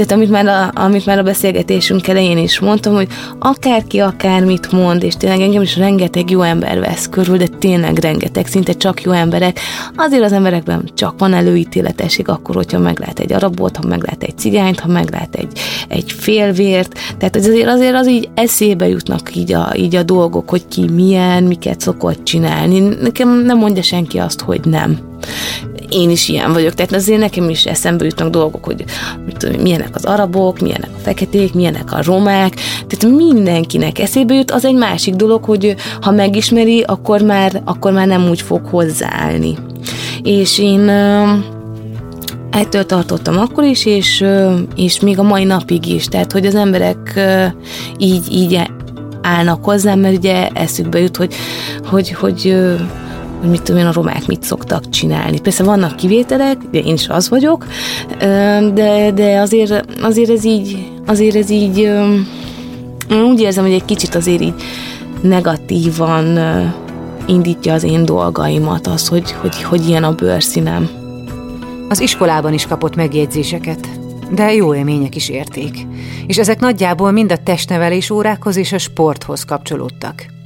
tehát 0.00 0.14
amit 0.14 0.30
már, 0.30 0.46
a, 0.46 0.80
amit 0.80 1.06
már 1.06 1.18
a 1.18 1.22
beszélgetésünk 1.22 2.08
elején 2.08 2.38
is 2.38 2.60
mondtam, 2.60 2.94
hogy 2.94 3.08
akárki 3.38 3.98
akármit 3.98 4.72
mond, 4.72 5.02
és 5.02 5.14
tényleg 5.14 5.40
engem 5.40 5.62
is 5.62 5.76
rengeteg 5.76 6.30
jó 6.30 6.42
ember 6.42 6.80
vesz 6.80 7.08
körül, 7.08 7.36
de 7.36 7.46
tényleg 7.46 7.98
rengeteg, 7.98 8.46
szinte 8.46 8.72
csak 8.72 9.02
jó 9.02 9.12
emberek. 9.12 9.60
Azért 9.96 10.22
az 10.22 10.32
emberekben 10.32 10.90
csak 10.94 11.18
van 11.18 11.34
előítéletesség 11.34 12.28
akkor, 12.28 12.54
hogyha 12.54 12.78
meglát 12.78 13.18
egy 13.18 13.32
arabot, 13.32 13.76
ha 13.76 13.88
meglát 13.88 14.22
egy 14.22 14.38
cigányt, 14.38 14.80
ha 14.80 14.88
meglát 14.88 15.34
egy, 15.34 15.52
egy 15.88 16.12
félvért. 16.12 16.98
Tehát 17.18 17.36
azért, 17.36 17.68
azért 17.68 17.94
az 17.94 18.08
így 18.08 18.28
eszébe 18.34 18.88
jutnak 18.88 19.36
így 19.36 19.52
a, 19.52 19.72
így 19.76 19.96
a 19.96 20.02
dolgok, 20.02 20.50
hogy 20.50 20.68
ki 20.68 20.88
milyen, 20.88 21.42
miket 21.42 21.80
szokott 21.80 22.24
csinálni. 22.24 22.78
Nekem 22.78 23.42
nem 23.44 23.58
mondja 23.58 23.82
senki 23.82 24.18
azt, 24.18 24.40
hogy 24.40 24.60
nem 24.64 25.10
én 25.90 26.10
is 26.10 26.28
ilyen 26.28 26.52
vagyok, 26.52 26.74
tehát 26.74 26.92
azért 26.92 27.20
nekem 27.20 27.48
is 27.48 27.64
eszembe 27.66 28.04
jutnak 28.04 28.30
dolgok, 28.30 28.64
hogy 28.64 28.84
tudom, 29.36 29.60
milyenek 29.60 29.94
az 29.94 30.04
arabok, 30.04 30.58
milyenek 30.60 30.90
a 30.96 31.00
feketék, 31.02 31.54
milyenek 31.54 31.92
a 31.92 32.02
romák, 32.02 32.54
tehát 32.86 33.16
mindenkinek 33.16 33.98
eszébe 33.98 34.34
jut, 34.34 34.50
az 34.50 34.64
egy 34.64 34.74
másik 34.74 35.14
dolog, 35.14 35.44
hogy 35.44 35.74
ha 36.00 36.10
megismeri, 36.10 36.82
akkor 36.82 37.20
már, 37.20 37.62
akkor 37.64 37.92
már 37.92 38.06
nem 38.06 38.28
úgy 38.28 38.40
fog 38.40 38.66
hozzáállni. 38.66 39.56
És 40.22 40.58
én 40.58 40.88
ettől 42.50 42.86
tartottam 42.86 43.38
akkor 43.38 43.64
is, 43.64 43.86
és, 43.86 44.24
és 44.76 45.00
még 45.00 45.18
a 45.18 45.22
mai 45.22 45.44
napig 45.44 45.86
is, 45.86 46.04
tehát 46.04 46.32
hogy 46.32 46.46
az 46.46 46.54
emberek 46.54 47.20
így, 47.98 48.32
így 48.32 48.62
állnak 49.22 49.64
hozzám, 49.64 49.98
mert 49.98 50.16
ugye 50.16 50.48
eszükbe 50.48 50.98
jut, 51.00 51.16
hogy, 51.16 51.34
hogy, 51.84 52.10
hogy 52.10 52.56
hogy 53.40 53.50
mit 53.50 53.62
tudom 53.62 53.80
én, 53.80 53.86
a 53.86 53.92
romák 53.92 54.26
mit 54.26 54.42
szoktak 54.42 54.88
csinálni. 54.88 55.40
Persze 55.40 55.64
vannak 55.64 55.96
kivételek, 55.96 56.58
de 56.70 56.78
én 56.78 56.94
is 56.94 57.08
az 57.08 57.28
vagyok, 57.28 57.66
de, 58.74 59.10
de 59.14 59.38
azért, 59.40 59.84
azért 60.02 60.30
ez 60.30 60.44
így, 60.44 60.90
azért 61.06 61.36
ez 61.36 61.50
így, 61.50 61.90
úgy 63.10 63.40
érzem, 63.40 63.64
hogy 63.64 63.72
egy 63.72 63.84
kicsit 63.84 64.14
azért 64.14 64.40
így 64.40 64.54
negatívan 65.20 66.38
indítja 67.26 67.72
az 67.72 67.82
én 67.82 68.04
dolgaimat 68.04 68.86
az, 68.86 69.08
hogy, 69.08 69.32
hogy, 69.32 69.62
hogy 69.62 69.88
ilyen 69.88 70.04
a 70.04 70.14
bőrszínem. 70.14 70.88
Az 71.88 72.00
iskolában 72.00 72.52
is 72.52 72.66
kapott 72.66 72.96
megjegyzéseket, 72.96 73.88
de 74.34 74.54
jó 74.54 74.74
élmények 74.74 75.16
is 75.16 75.28
érték, 75.28 75.86
és 76.26 76.38
ezek 76.38 76.60
nagyjából 76.60 77.10
mind 77.10 77.32
a 77.32 77.36
testnevelés 77.36 78.10
órákhoz 78.10 78.56
és 78.56 78.72
a 78.72 78.78
sporthoz 78.78 79.44
kapcsolódtak. 79.44 80.39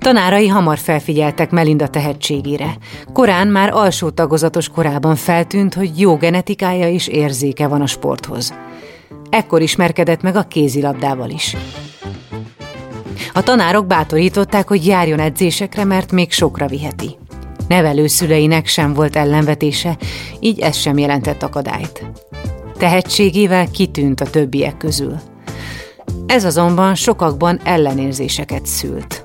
Tanárai 0.00 0.48
hamar 0.48 0.78
felfigyeltek 0.78 1.50
Melinda 1.50 1.88
tehetségére. 1.88 2.76
Korán 3.12 3.48
már 3.48 3.70
alsó 3.72 4.10
tagozatos 4.10 4.68
korában 4.68 5.16
feltűnt, 5.16 5.74
hogy 5.74 6.00
jó 6.00 6.16
genetikája 6.16 6.88
és 6.88 7.06
érzéke 7.06 7.66
van 7.66 7.80
a 7.80 7.86
sporthoz. 7.86 8.54
Ekkor 9.30 9.62
ismerkedett 9.62 10.22
meg 10.22 10.36
a 10.36 10.42
kézilabdával 10.42 11.30
is. 11.30 11.56
A 13.32 13.42
tanárok 13.42 13.86
bátorították, 13.86 14.68
hogy 14.68 14.86
járjon 14.86 15.18
edzésekre, 15.18 15.84
mert 15.84 16.12
még 16.12 16.32
sokra 16.32 16.66
viheti. 16.66 17.16
Nevelőszüleinek 17.68 18.66
sem 18.66 18.92
volt 18.92 19.16
ellenvetése, 19.16 19.96
így 20.40 20.60
ez 20.60 20.76
sem 20.76 20.98
jelentett 20.98 21.42
akadályt. 21.42 22.04
Tehetségével 22.78 23.70
kitűnt 23.70 24.20
a 24.20 24.30
többiek 24.30 24.76
közül. 24.76 25.16
Ez 26.26 26.44
azonban 26.44 26.94
sokakban 26.94 27.60
ellenérzéseket 27.64 28.66
szült 28.66 29.19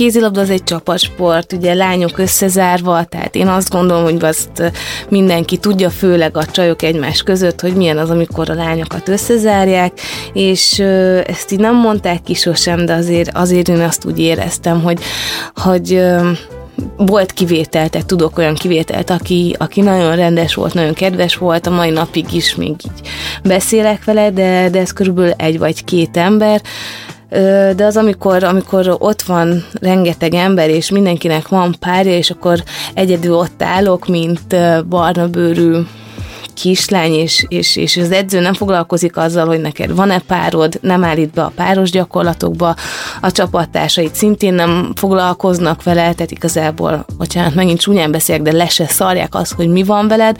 kézilabda 0.00 0.40
az 0.40 0.50
egy 0.50 0.64
csapatsport, 0.64 1.52
ugye 1.52 1.74
lányok 1.74 2.18
összezárva, 2.18 3.04
tehát 3.04 3.34
én 3.34 3.46
azt 3.46 3.70
gondolom, 3.70 4.02
hogy 4.02 4.24
azt 4.24 4.72
mindenki 5.08 5.56
tudja, 5.56 5.90
főleg 5.90 6.36
a 6.36 6.44
csajok 6.44 6.82
egymás 6.82 7.22
között, 7.22 7.60
hogy 7.60 7.74
milyen 7.74 7.98
az, 7.98 8.10
amikor 8.10 8.50
a 8.50 8.54
lányokat 8.54 9.08
összezárják, 9.08 10.00
és 10.32 10.78
ezt 11.26 11.52
így 11.52 11.58
nem 11.58 11.74
mondták 11.74 12.22
ki 12.22 12.34
sosem, 12.34 12.84
de 12.84 12.92
azért, 12.94 13.36
azért 13.36 13.68
én 13.68 13.80
azt 13.80 14.04
úgy 14.04 14.18
éreztem, 14.18 14.82
hogy, 14.82 15.00
hogy 15.54 16.02
volt 16.96 17.32
kivétel, 17.32 17.88
tehát 17.88 18.06
tudok 18.06 18.38
olyan 18.38 18.54
kivételt, 18.54 19.10
aki, 19.10 19.54
aki 19.58 19.80
nagyon 19.80 20.16
rendes 20.16 20.54
volt, 20.54 20.74
nagyon 20.74 20.94
kedves 20.94 21.36
volt, 21.36 21.66
a 21.66 21.70
mai 21.70 21.90
napig 21.90 22.32
is 22.32 22.54
még 22.54 22.68
így 22.68 23.08
beszélek 23.42 24.04
vele, 24.04 24.30
de, 24.30 24.68
de 24.70 24.78
ez 24.78 24.92
körülbelül 24.92 25.32
egy 25.36 25.58
vagy 25.58 25.84
két 25.84 26.16
ember, 26.16 26.60
de 27.76 27.84
az, 27.84 27.96
amikor, 27.96 28.44
amikor 28.44 28.96
ott 28.98 29.22
van 29.22 29.64
rengeteg 29.80 30.34
ember, 30.34 30.70
és 30.70 30.90
mindenkinek 30.90 31.48
van 31.48 31.76
párja, 31.80 32.16
és 32.16 32.30
akkor 32.30 32.62
egyedül 32.94 33.34
ott 33.34 33.62
állok, 33.62 34.06
mint 34.06 34.56
barna 34.88 35.28
bőrű 35.28 35.72
kislány, 36.60 37.12
és, 37.12 37.44
és, 37.48 37.76
és 37.76 37.96
az 37.96 38.10
edző 38.10 38.40
nem 38.40 38.54
foglalkozik 38.54 39.16
azzal, 39.16 39.46
hogy 39.46 39.60
neked 39.60 39.94
van-e 39.94 40.18
párod, 40.18 40.78
nem 40.82 41.04
állít 41.04 41.30
be 41.30 41.42
a 41.42 41.52
páros 41.54 41.90
gyakorlatokba, 41.90 42.74
a 43.20 43.30
csapattársait 43.30 44.14
szintén 44.14 44.54
nem 44.54 44.92
foglalkoznak 44.94 45.82
vele, 45.82 46.00
tehát 46.00 46.30
igazából, 46.30 47.04
bocsánat, 47.18 47.54
megint 47.54 47.80
csúnyán 47.80 48.10
beszélek, 48.10 48.42
de 48.42 48.52
le 48.52 48.68
se 48.68 48.86
szarják 48.86 49.34
azt, 49.34 49.52
hogy 49.52 49.68
mi 49.68 49.82
van 49.82 50.08
veled, 50.08 50.36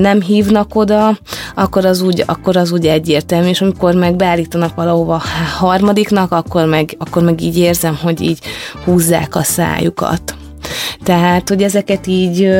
nem 0.00 0.20
hívnak 0.20 0.74
oda, 0.74 1.18
akkor 1.54 1.84
az 1.84 2.00
úgy, 2.00 2.22
akkor 2.26 2.56
az 2.56 2.72
úgy 2.72 2.86
egyértelmű, 2.86 3.48
és 3.48 3.60
amikor 3.60 3.94
meg 3.94 4.16
beállítanak 4.16 4.74
valahova 4.74 5.22
harmadiknak, 5.58 6.32
akkor 6.32 6.66
meg, 6.66 6.94
akkor 6.98 7.22
meg 7.22 7.40
így 7.40 7.58
érzem, 7.58 7.98
hogy 8.02 8.20
így 8.20 8.38
húzzák 8.84 9.34
a 9.34 9.42
szájukat. 9.42 10.34
Tehát, 11.02 11.48
hogy 11.48 11.62
ezeket 11.62 12.06
így 12.06 12.50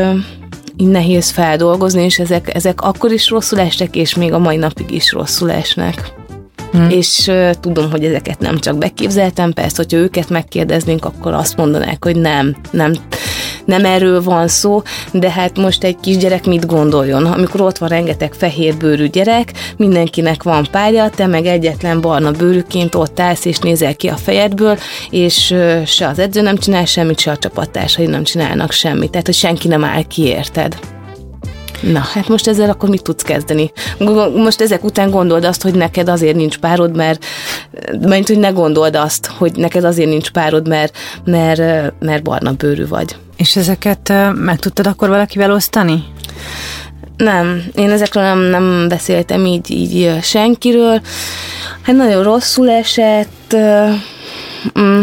így 0.77 0.89
nehéz 0.89 1.31
feldolgozni, 1.31 2.05
és 2.05 2.19
ezek, 2.19 2.55
ezek 2.55 2.81
akkor 2.81 3.13
is 3.13 3.29
rosszul 3.29 3.61
estek, 3.61 3.97
és 3.97 4.15
még 4.15 4.33
a 4.33 4.39
mai 4.39 4.57
napig 4.57 4.91
is 4.91 5.13
rosszul 5.13 5.51
esnek. 5.51 6.13
Hmm. 6.73 6.91
És 6.91 7.27
uh, 7.27 7.51
tudom, 7.51 7.91
hogy 7.91 8.05
ezeket 8.05 8.39
nem 8.39 8.59
csak 8.59 8.79
beképzeltem, 8.79 9.53
persze, 9.53 9.77
hogyha 9.77 9.99
őket 9.99 10.29
megkérdeznénk, 10.29 11.05
akkor 11.05 11.33
azt 11.33 11.57
mondanák, 11.57 12.05
hogy 12.05 12.17
nem, 12.17 12.57
nem, 12.71 12.93
nem 13.67 13.85
erről 13.85 14.23
van 14.23 14.49
szó, 14.49 14.83
de 15.13 15.31
hát 15.31 15.59
most 15.59 15.85
egy 15.85 15.97
kisgyerek 16.01 16.47
mit 16.47 16.67
gondoljon? 16.67 17.25
Amikor 17.27 17.61
ott 17.61 17.79
van 17.79 17.89
rengeteg 17.89 18.35
fehérbőrű 18.35 19.07
gyerek, 19.07 19.53
mindenkinek 19.77 20.43
van 20.43 20.69
párja, 20.71 21.11
te 21.11 21.27
meg 21.27 21.47
egyetlen 21.47 22.01
barna 22.01 22.31
bőrűként 22.31 22.95
ott 22.95 23.21
állsz 23.21 23.45
és 23.45 23.59
nézel 23.59 23.97
ki 23.97 24.09
a 24.09 24.17
fejedből, 24.17 24.79
és 25.11 25.55
se 25.87 26.09
az 26.09 26.19
edző 26.19 26.41
nem 26.41 26.57
csinál 26.57 26.85
semmit, 26.85 27.19
se 27.19 27.31
a 27.31 27.37
csapattársai 27.37 28.07
nem 28.07 28.25
csinálnak 28.25 28.73
semmit, 28.73 29.11
tehát 29.11 29.27
hogy 29.27 29.35
senki 29.35 29.69
nem 29.69 29.85
áll 29.85 30.03
ki, 30.03 30.23
érted? 30.23 30.79
Na, 31.81 31.99
hát 31.99 32.29
most 32.29 32.49
ezzel 32.49 32.71
akkor 32.71 32.89
mit 32.89 33.03
tudsz 33.03 33.23
kezdeni? 33.23 33.73
Most 34.35 34.61
ezek 34.61 34.85
után 34.85 35.11
gondold 35.11 35.45
azt, 35.45 35.63
hogy 35.63 35.75
neked 35.75 36.09
azért 36.09 36.37
nincs 36.37 36.59
párod, 36.59 36.97
mert, 36.97 37.25
mert 38.01 38.27
hogy 38.27 38.39
ne 38.39 38.49
gondold 38.49 38.97
azt, 38.97 39.27
hogy 39.27 39.53
neked 39.57 39.85
azért 39.85 40.09
nincs 40.09 40.31
párod, 40.31 40.69
mert, 40.69 40.97
mert, 41.25 41.93
mert 41.99 42.23
barna 42.23 42.53
bőrű 42.53 42.87
vagy. 42.87 43.17
És 43.37 43.57
ezeket 43.57 44.13
meg 44.35 44.59
tudtad 44.59 44.87
akkor 44.87 45.09
valakivel 45.09 45.53
osztani? 45.53 46.05
Nem, 47.17 47.63
én 47.75 47.91
ezekről 47.91 48.23
nem, 48.23 48.39
nem 48.39 48.89
beszéltem 48.89 49.47
így, 49.47 49.71
így 49.71 50.19
senkiről. 50.23 51.01
Hát 51.83 51.97
nagyon 51.97 52.23
rosszul 52.23 52.71
esett, 52.71 53.57
mm, 54.79 55.03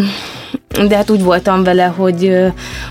de 0.87 0.95
hát 0.95 1.09
úgy 1.09 1.23
voltam 1.23 1.63
vele, 1.63 1.85
hogy 1.85 2.35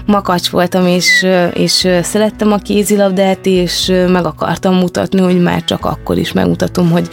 makacs 0.07 0.51
voltam, 0.51 0.87
és, 0.87 1.27
és 1.53 1.88
szerettem 2.03 2.53
a 2.53 2.57
kézilabdát, 2.57 3.47
és 3.47 3.92
meg 4.09 4.25
akartam 4.25 4.75
mutatni, 4.75 5.21
hogy 5.21 5.40
már 5.40 5.64
csak 5.64 5.85
akkor 5.85 6.18
is 6.18 6.33
megmutatom, 6.33 6.90
hogy, 6.90 7.09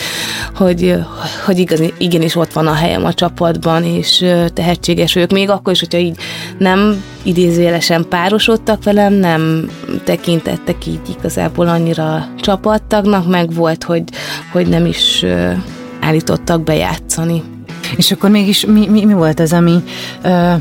hogy, 0.55 0.95
hogy 1.45 1.57
igaz, 1.57 1.81
igenis 1.97 2.35
ott 2.35 2.53
van 2.53 2.67
a 2.67 2.73
helyem 2.73 3.05
a 3.05 3.13
csapatban, 3.13 3.83
és 3.83 4.25
tehetséges 4.53 5.13
vagyok. 5.13 5.31
Még 5.31 5.49
akkor 5.49 5.73
is, 5.73 5.79
hogyha 5.79 5.97
így 5.97 6.17
nem 6.57 7.03
idézőjelesen 7.23 8.05
párosodtak 8.09 8.83
velem, 8.83 9.13
nem 9.13 9.69
tekintettek 10.03 10.85
így 10.85 11.15
igazából 11.17 11.67
annyira 11.67 12.27
csapattagnak, 12.41 13.27
meg 13.27 13.53
volt, 13.53 13.83
hogy, 13.83 14.03
hogy 14.51 14.67
nem 14.67 14.85
is 14.85 15.25
állítottak 15.99 16.63
bejátszani. 16.63 17.43
És 17.95 18.11
akkor 18.11 18.29
mégis 18.29 18.65
mi, 18.65 18.87
mi, 18.87 19.05
mi 19.05 19.13
volt 19.13 19.39
az, 19.39 19.53
ami 19.53 19.83
ö, 20.23 20.53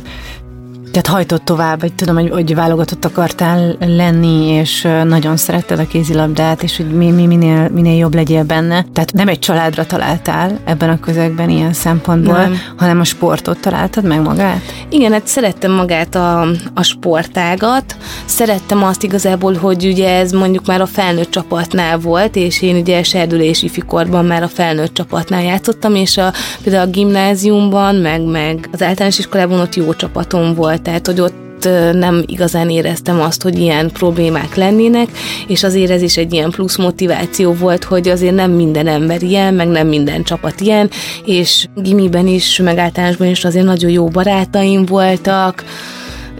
tehát 0.91 1.07
hajtott 1.07 1.45
tovább, 1.45 1.81
vagy 1.81 1.93
tudom, 1.93 2.15
hogy, 2.15 2.31
hogy 2.31 2.55
válogatott 2.55 3.05
akartál 3.05 3.77
lenni, 3.81 4.47
és 4.47 4.89
nagyon 5.05 5.37
szeretted 5.37 5.79
a 5.79 5.87
kézilabdát, 5.87 6.63
és 6.63 6.77
hogy 6.77 6.87
mi, 6.87 7.11
mi 7.11 7.27
minél, 7.27 7.69
minél 7.69 7.97
jobb 7.97 8.15
legyél 8.15 8.45
benne. 8.45 8.85
Tehát 8.93 9.13
nem 9.13 9.29
egy 9.29 9.39
családra 9.39 9.87
találtál 9.87 10.59
ebben 10.65 10.89
a 10.89 11.01
közegben 11.01 11.51
ilyen 11.51 11.73
szempontból, 11.73 12.37
nem. 12.37 12.59
hanem 12.77 13.01
a 13.01 13.05
sportot 13.05 13.61
találtad 13.61 14.05
meg 14.05 14.23
magát? 14.23 14.61
Igen, 14.89 15.13
hát 15.13 15.27
szerettem 15.27 15.73
magát 15.73 16.15
a, 16.15 16.41
a 16.75 16.83
sportágat, 16.83 17.97
szerettem 18.25 18.83
azt 18.83 19.03
igazából, 19.03 19.55
hogy 19.55 19.85
ugye 19.85 20.17
ez 20.17 20.33
mondjuk 20.33 20.67
már 20.67 20.81
a 20.81 20.87
felnőtt 20.87 21.31
csapatnál 21.31 21.99
volt, 21.99 22.37
és 22.37 22.63
én 22.63 22.77
ugye 22.77 23.03
serdülés 23.03 23.63
ifikorban 23.63 24.25
már 24.25 24.43
a 24.43 24.49
felnőtt 24.49 24.95
csapatnál 24.95 25.43
játszottam, 25.43 25.95
és 25.95 26.17
a, 26.17 26.33
például 26.63 26.89
a 26.89 26.91
gimnáziumban, 26.91 27.95
meg, 27.95 28.25
meg 28.25 28.69
az 28.73 28.83
általános 28.83 29.19
iskolában 29.19 29.61
ott 29.61 29.75
jó 29.75 29.95
csapatom 29.95 30.55
volt, 30.55 30.78
tehát 30.83 31.07
hogy 31.07 31.21
ott 31.21 31.47
nem 31.93 32.23
igazán 32.27 32.71
éreztem 32.71 33.21
azt, 33.21 33.43
hogy 33.43 33.59
ilyen 33.59 33.91
problémák 33.91 34.55
lennének, 34.55 35.09
és 35.47 35.63
azért 35.63 35.91
ez 35.91 36.03
is 36.03 36.17
egy 36.17 36.33
ilyen 36.33 36.51
plusz 36.51 36.77
motiváció 36.77 37.53
volt, 37.53 37.85
hogy 37.85 38.09
azért 38.09 38.35
nem 38.35 38.51
minden 38.51 38.87
ember 38.87 39.23
ilyen, 39.23 39.55
meg 39.55 39.69
nem 39.69 39.87
minden 39.87 40.23
csapat 40.23 40.61
ilyen, 40.61 40.91
és 41.25 41.67
gimiben 41.75 42.27
is, 42.27 42.59
meg 42.59 42.79
általánosban 42.79 43.27
is 43.27 43.45
azért 43.45 43.65
nagyon 43.65 43.91
jó 43.91 44.09
barátaim 44.09 44.85
voltak, 44.85 45.65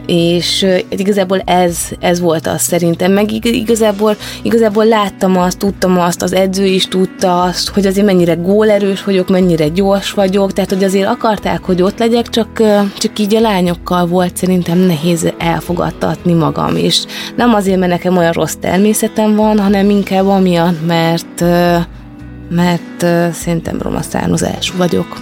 és 0.09 0.67
igazából 0.89 1.39
ez, 1.39 1.79
ez 2.01 2.21
volt 2.21 2.47
az 2.47 2.61
szerintem, 2.61 3.13
meg 3.13 3.47
igazából, 3.47 4.17
igazából 4.43 4.85
láttam 4.85 5.37
azt, 5.37 5.59
tudtam 5.59 5.99
azt, 5.99 6.23
az 6.23 6.33
edző 6.33 6.65
is 6.65 6.89
tudta 6.89 7.43
azt, 7.43 7.69
hogy 7.69 7.87
azért 7.87 8.07
mennyire 8.07 8.35
gólerős 8.35 9.05
vagyok, 9.05 9.29
mennyire 9.29 9.69
gyors 9.69 10.11
vagyok, 10.11 10.53
tehát 10.53 10.71
hogy 10.71 10.85
azért 10.85 11.09
akarták, 11.09 11.65
hogy 11.65 11.83
ott 11.83 11.99
legyek, 11.99 12.29
csak, 12.29 12.63
csak 12.99 13.19
így 13.19 13.35
a 13.35 13.41
lányokkal 13.41 14.07
volt 14.07 14.37
szerintem 14.37 14.79
nehéz 14.79 15.33
elfogadtatni 15.39 16.33
magam, 16.33 16.77
és 16.77 17.05
nem 17.37 17.55
azért, 17.55 17.79
mert 17.79 17.93
nekem 17.93 18.17
olyan 18.17 18.33
rossz 18.33 18.57
természetem 18.61 19.37
van, 19.37 19.59
hanem 19.59 19.91
inkább 19.91 20.27
amiatt, 20.27 20.87
mert 20.87 21.45
mert 22.49 23.03
uh, 23.03 23.31
szerintem 23.31 23.79
roma 23.83 24.03
származású 24.03 24.77
vagyok. 24.77 25.21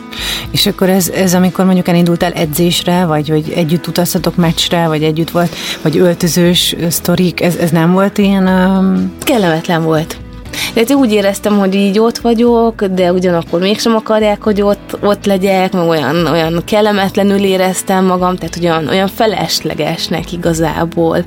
És 0.50 0.66
akkor 0.66 0.88
ez, 0.88 1.08
ez 1.08 1.34
amikor 1.34 1.64
mondjuk 1.64 1.88
elindultál 1.88 2.32
edzésre, 2.32 3.04
vagy 3.04 3.28
hogy 3.28 3.52
együtt 3.54 3.86
utaztatok 3.86 4.36
meccsre, 4.36 4.86
vagy 4.86 5.02
együtt 5.02 5.30
volt, 5.30 5.54
vagy 5.82 5.98
öltözős 5.98 6.76
sztorik, 6.88 7.40
ez, 7.40 7.56
ez 7.56 7.70
nem 7.70 7.92
volt 7.92 8.18
ilyen... 8.18 8.46
Um... 8.46 9.12
Kellemetlen 9.24 9.82
volt. 9.82 10.25
Tehát 10.74 10.94
úgy 10.94 11.12
éreztem, 11.12 11.58
hogy 11.58 11.74
így 11.74 11.98
ott 11.98 12.18
vagyok, 12.18 12.84
de 12.84 13.12
ugyanakkor 13.12 13.60
mégsem 13.60 13.94
akarják, 13.94 14.42
hogy 14.42 14.62
ott, 14.62 14.96
ott 15.02 15.26
legyek, 15.26 15.72
meg 15.72 15.88
olyan, 15.88 16.26
olyan 16.26 16.62
kellemetlenül 16.64 17.44
éreztem 17.44 18.04
magam, 18.04 18.36
tehát 18.36 18.58
olyan, 18.62 18.88
olyan 18.88 19.08
feleslegesnek 19.08 20.32
igazából. 20.32 21.24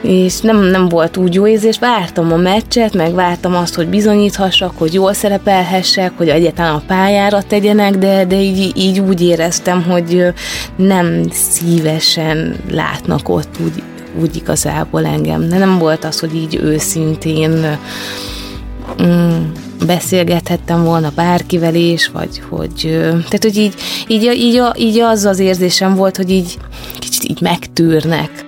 És 0.00 0.40
nem, 0.40 0.58
nem 0.62 0.88
volt 0.88 1.16
úgy 1.16 1.34
jó 1.34 1.46
érzés, 1.46 1.78
vártam 1.78 2.32
a 2.32 2.36
meccset, 2.36 2.94
meg 2.94 3.14
vártam 3.14 3.54
azt, 3.54 3.74
hogy 3.74 3.86
bizonyíthassak, 3.86 4.72
hogy 4.78 4.94
jól 4.94 5.12
szerepelhessek, 5.12 6.12
hogy 6.16 6.28
egyáltalán 6.28 6.74
a 6.74 6.82
pályára 6.86 7.42
tegyenek, 7.42 7.94
de, 7.94 8.24
de 8.24 8.40
így, 8.40 8.72
így 8.76 9.00
úgy 9.00 9.20
éreztem, 9.20 9.82
hogy 9.82 10.22
nem 10.76 11.22
szívesen 11.30 12.56
látnak 12.70 13.28
ott 13.28 13.54
úgy, 13.64 13.82
úgy 14.20 14.36
igazából 14.36 15.06
engem. 15.06 15.48
De 15.48 15.58
nem 15.58 15.78
volt 15.78 16.04
az, 16.04 16.20
hogy 16.20 16.34
így 16.34 16.58
őszintén 16.62 17.78
mm, 19.02 19.52
beszélgethettem 19.86 20.84
volna 20.84 21.12
bárkivel 21.14 21.74
is, 21.74 22.08
vagy 22.08 22.42
hogy, 22.48 22.98
tehát 23.10 23.42
hogy 23.42 23.56
így, 23.56 23.74
így, 24.06 24.22
így, 24.22 24.62
így 24.76 24.98
az 24.98 25.24
az 25.24 25.38
érzésem 25.38 25.94
volt, 25.94 26.16
hogy 26.16 26.30
így 26.30 26.58
kicsit 26.98 27.24
így 27.24 27.40
megtűrnek. 27.40 28.44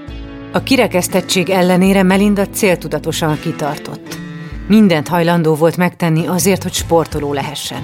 A 0.53 0.63
kirekesztettség 0.63 1.49
ellenére 1.49 2.03
Melinda 2.03 2.47
céltudatosan 2.47 3.39
kitartott. 3.41 4.19
Mindent 4.69 5.09
hajlandó 5.09 5.55
volt 5.55 5.77
megtenni 5.77 6.27
azért, 6.27 6.63
hogy 6.63 6.73
sportoló 6.73 7.33
lehessen. 7.33 7.83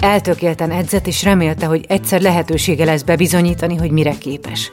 Eltökélten 0.00 0.70
edzett 0.70 1.06
és 1.06 1.22
remélte, 1.22 1.66
hogy 1.66 1.84
egyszer 1.88 2.20
lehetősége 2.20 2.84
lesz 2.84 3.02
bebizonyítani, 3.02 3.76
hogy 3.76 3.90
mire 3.90 4.18
képes. 4.18 4.70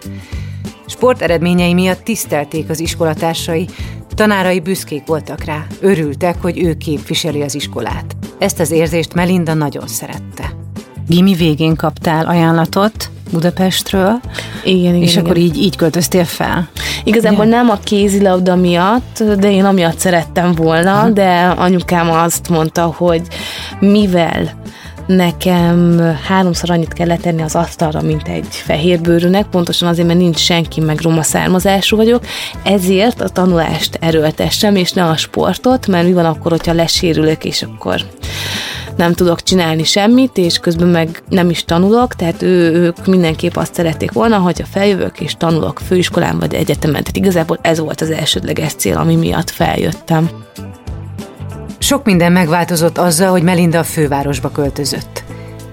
Sport 0.89 1.21
eredményei 1.21 1.73
miatt 1.73 2.04
tisztelték 2.04 2.69
az 2.69 2.80
iskolatársai, 2.80 3.67
Tanárai 4.15 4.60
büszkék 4.60 5.06
voltak 5.06 5.43
rá, 5.43 5.65
örültek, 5.80 6.41
hogy 6.41 6.63
ő 6.63 6.73
képviseli 6.73 7.41
az 7.41 7.56
iskolát. 7.56 8.15
Ezt 8.38 8.60
az 8.60 8.71
érzést 8.71 9.13
Melinda 9.13 9.54
nagyon 9.54 9.88
szerette. 9.88 10.54
Gimi 11.08 11.34
végén 11.34 11.75
kaptál 11.75 12.25
ajánlatot 12.25 13.10
Budapestről, 13.32 14.19
igen, 14.63 14.80
igen, 14.80 14.95
és 14.95 15.12
igen. 15.12 15.25
akkor 15.25 15.38
így, 15.38 15.58
így 15.58 15.75
költöztél 15.75 16.25
fel. 16.25 16.69
Igazából 17.04 17.45
igen. 17.45 17.58
nem 17.58 17.69
a 17.69 17.80
kézilabda 17.84 18.56
miatt, 18.56 19.23
de 19.39 19.52
én 19.52 19.65
amiatt 19.65 19.99
szerettem 19.99 20.54
volna, 20.54 20.97
uh-huh. 20.97 21.13
de 21.13 21.54
anyukám 21.58 22.12
azt 22.12 22.49
mondta, 22.49 22.93
hogy 22.97 23.21
mivel 23.80 24.62
nekem 25.15 26.00
háromszor 26.28 26.69
annyit 26.69 26.93
kell 26.93 27.08
letenni 27.08 27.41
az 27.41 27.56
asztalra, 27.56 28.02
mint 28.02 28.28
egy 28.28 28.48
fehérbőrűnek, 28.50 29.45
pontosan 29.45 29.88
azért, 29.88 30.08
mert 30.08 30.19
nincs 30.19 30.38
senki, 30.38 30.80
meg 30.80 31.02
roma 31.02 31.24
származású 31.24 31.95
vagyok, 31.95 32.26
ezért 32.63 33.22
a 33.22 33.30
tanulást 33.30 33.98
erőltessem, 34.02 34.76
és 34.76 34.91
ne 34.91 35.04
a 35.04 35.17
sportot, 35.17 35.88
mert 35.88 36.06
mi 36.06 36.13
van 36.13 36.26
akkor, 36.26 36.52
hogyha 36.52 36.74
lesérülök, 36.74 37.45
és 37.45 37.63
akkor 37.63 38.02
nem 38.95 39.13
tudok 39.13 39.43
csinálni 39.43 39.84
semmit, 39.84 40.38
és 40.38 40.58
közben 40.58 40.88
meg 40.88 41.24
nem 41.30 41.50
is 41.50 41.63
tanulok, 41.63 42.15
tehát 42.15 42.41
ő, 42.41 42.74
ők 42.74 43.06
mindenképp 43.06 43.56
azt 43.56 43.74
szerették 43.74 44.12
volna, 44.12 44.38
hogyha 44.38 44.65
feljövök 44.65 45.19
és 45.19 45.36
tanulok 45.38 45.80
főiskolán 45.80 46.39
vagy 46.39 46.54
egyetemen. 46.54 47.02
Tehát 47.04 47.17
igazából 47.17 47.60
ez 47.62 47.80
volt 47.80 48.02
az 48.02 48.10
elsődleges 48.10 48.74
cél, 48.74 48.98
ami 48.98 49.15
miatt 49.15 49.50
feljöttem. 49.50 50.30
Sok 51.80 52.06
minden 52.06 52.32
megváltozott 52.32 52.98
azzal, 52.98 53.30
hogy 53.30 53.44
Melinda 53.44 53.80
a 53.80 53.84
fővárosba 53.84 54.50
költözött. 54.50 55.24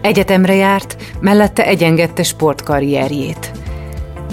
Egyetemre 0.00 0.54
járt, 0.54 0.96
mellette 1.20 1.66
egyengedte 1.66 2.22
sportkarrierjét. 2.22 3.50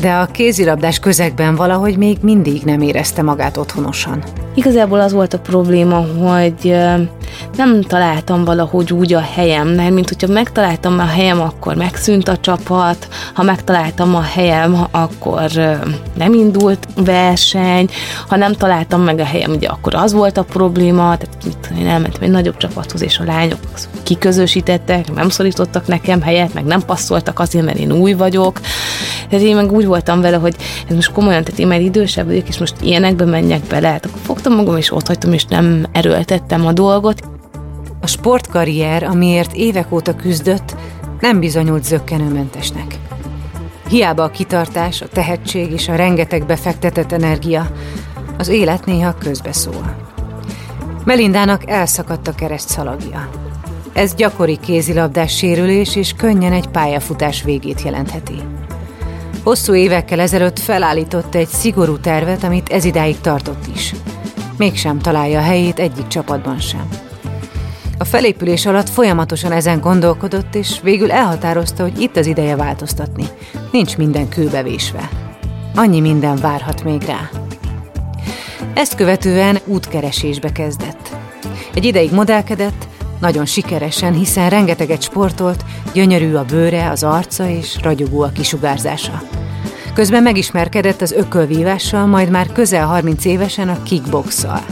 De 0.02 0.14
a 0.14 0.26
kézilabdás 0.26 1.00
közegben 1.00 1.56
valahogy 1.56 1.98
még 1.98 2.18
mindig 2.22 2.62
nem 2.62 2.82
érezte 2.82 3.22
magát 3.22 3.58
otthonosan. 3.58 4.24
Igazából 4.56 5.00
az 5.00 5.14
volt 5.14 5.34
a 5.34 5.40
probléma, 5.40 5.98
hogy 5.98 6.76
nem 7.58 7.82
találtam 7.82 8.46
valahogy 8.46 8.94
úgy 8.94 9.14
a 9.14 9.20
helyem, 9.20 9.68
mert 9.68 9.94
mint 9.94 10.10
hogyha 10.10 10.34
megtaláltam 10.34 11.00
a 11.00 11.06
helyem, 11.06 11.42
akkor 11.42 11.76
megszűnt 11.76 12.28
a 12.28 12.38
csapat, 12.38 13.08
ha 13.34 13.44
megtaláltam 13.44 14.16
a 14.16 14.22
helyem, 14.22 14.86
akkor 14.92 15.52
nem 16.16 16.34
indult 16.34 16.88
verseny, 16.96 17.90
ha 18.28 18.36
nem 18.36 18.54
találtam 18.54 19.02
meg 19.02 19.20
a 19.20 19.26
helyem, 19.26 19.52
ugye 19.52 19.68
akkor 19.68 19.96
az 19.96 20.14
volt 20.14 20.38
a 20.38 20.44
probléma, 20.44 21.18
tehát 21.18 21.38
mit, 21.46 21.80
én 21.80 21.88
elmentem 21.88 22.22
egy 22.22 22.30
nagyobb 22.30 22.58
csapathoz, 22.58 23.02
és 23.02 23.20
a 23.20 23.24
lányok 23.24 23.60
kiközösítettek, 24.04 25.14
nem 25.14 25.30
szorítottak 25.30 25.88
nekem 25.88 26.22
helyet, 26.22 26.54
meg 26.54 26.64
nem 26.64 26.82
passzoltak 26.86 27.40
azért, 27.40 27.66
mert 27.66 27.78
én 27.78 27.92
új 27.92 28.14
vagyok. 28.14 28.60
Tehát 29.30 29.46
én 29.46 29.56
meg 29.56 29.72
úgy 29.72 29.86
voltam 29.86 30.22
vele, 30.22 30.38
hogy 30.38 30.56
ez 30.88 30.96
most 30.96 31.12
komolyan, 31.12 31.44
tehát 31.44 31.60
én 31.60 31.68
már 31.68 31.82
idősebb 31.82 32.26
vagyok, 32.26 32.48
és 32.48 32.58
most 32.58 32.76
ilyenekbe 32.82 33.26
menjek 33.26 33.62
bele, 33.62 33.88
hát 33.88 34.06
akkor 34.06 34.22
fogtam 34.24 34.56
magam, 34.56 34.78
és 34.78 34.92
ott 34.92 35.08
hagytam, 35.08 35.34
és 35.34 35.46
nem 35.46 35.86
erőltettem 35.92 36.66
a 36.66 36.72
dolgot. 36.72 37.22
A 38.04 38.08
sportkarrier, 38.08 39.04
amiért 39.04 39.54
évek 39.54 39.92
óta 39.92 40.16
küzdött, 40.16 40.76
nem 41.20 41.40
bizonyult 41.40 41.84
zöggenőmentesnek. 41.84 43.00
Hiába 43.88 44.24
a 44.24 44.30
kitartás, 44.30 45.02
a 45.02 45.08
tehetség 45.08 45.72
és 45.72 45.88
a 45.88 45.96
rengeteg 45.96 46.46
befektetett 46.46 47.12
energia, 47.12 47.72
az 48.38 48.48
élet 48.48 48.86
néha 48.86 49.14
közbeszól. 49.14 49.96
Melindának 51.06 51.70
elszakadt 51.70 52.28
a 52.28 52.36
kereszt 52.36 52.70
szalagja. 52.70 53.30
Ez 53.94 54.16
gyakori 54.16 54.58
kézilabdás 54.58 55.38
sérülés 55.38 55.96
és 55.96 56.14
könnyen 56.14 56.54
egy 56.54 56.68
pályafutás 56.68 57.44
végét 57.44 57.82
jelentheti. 57.82 58.42
Hosszú 59.44 59.74
évekkel 59.74 60.20
ezelőtt 60.20 60.60
felállított 60.60 61.36
egy 61.36 61.48
szigorú 61.48 61.98
tervet, 61.98 62.44
amit 62.44 62.70
ez 62.70 62.86
idáig 62.86 63.22
tartott 63.22 63.68
is. 63.76 63.94
Mégsem 64.58 65.00
találja 65.00 65.40
a 65.40 65.44
helyét 65.44 65.80
egyik 65.80 66.08
csapatban 66.08 66.60
sem. 66.60 67.03
A 67.98 68.04
felépülés 68.04 68.66
alatt 68.66 68.90
folyamatosan 68.90 69.52
ezen 69.52 69.80
gondolkodott, 69.80 70.56
és 70.56 70.80
végül 70.84 71.12
elhatározta, 71.12 71.84
hogy 71.84 72.02
itt 72.02 72.16
az 72.16 72.26
ideje 72.26 72.56
változtatni. 72.56 73.24
Nincs 73.72 73.98
minden 73.98 74.30
kőbevésve. 74.30 75.10
Annyi 75.76 76.00
minden 76.00 76.36
várhat 76.36 76.84
még 76.84 77.02
rá. 77.02 77.30
Ezt 78.74 78.96
követően 78.96 79.58
útkeresésbe 79.66 80.52
kezdett. 80.52 81.16
Egy 81.74 81.86
ideig 81.86 82.12
modellkedett, 82.12 82.88
nagyon 83.20 83.46
sikeresen, 83.46 84.14
hiszen 84.14 84.50
rengeteget 84.50 85.02
sportolt, 85.02 85.66
gyönyörű 85.94 86.34
a 86.34 86.46
bőre, 86.46 86.90
az 86.90 87.04
arca 87.04 87.50
és 87.50 87.78
ragyogó 87.82 88.22
a 88.22 88.32
kisugárzása. 88.32 89.22
Közben 89.94 90.24
megismerkedett 90.24 91.02
az 91.02 91.12
ökölvívással, 91.12 92.06
majd 92.06 92.30
már 92.30 92.52
közel 92.52 92.86
30 92.86 93.26
évesen 93.26 93.70
a 93.70 93.84
kickboxszal. 93.84 94.66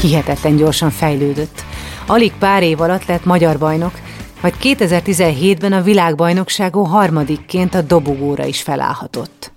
Hihetetlen 0.00 0.56
gyorsan 0.56 0.90
fejlődött. 0.90 1.64
Alig 2.06 2.32
pár 2.38 2.62
év 2.62 2.80
alatt 2.80 3.04
lett 3.04 3.24
magyar 3.24 3.58
bajnok, 3.58 3.92
majd 4.40 4.54
2017-ben 4.62 5.72
a 5.72 5.82
világbajnokságon 5.82 6.86
harmadikként 6.86 7.74
a 7.74 7.82
dobogóra 7.82 8.44
is 8.44 8.62
felállhatott. 8.62 9.52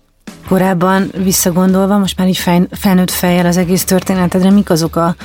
Korábban 0.47 1.11
visszagondolva, 1.17 1.97
most 1.97 2.17
már 2.17 2.27
így 2.27 2.37
fej, 2.37 2.67
felnőtt 2.71 3.11
fejjel 3.11 3.45
az 3.45 3.57
egész 3.57 3.83
történetedre, 3.83 4.49
mik 4.49 4.69
azok 4.69 4.95
a 4.95 5.15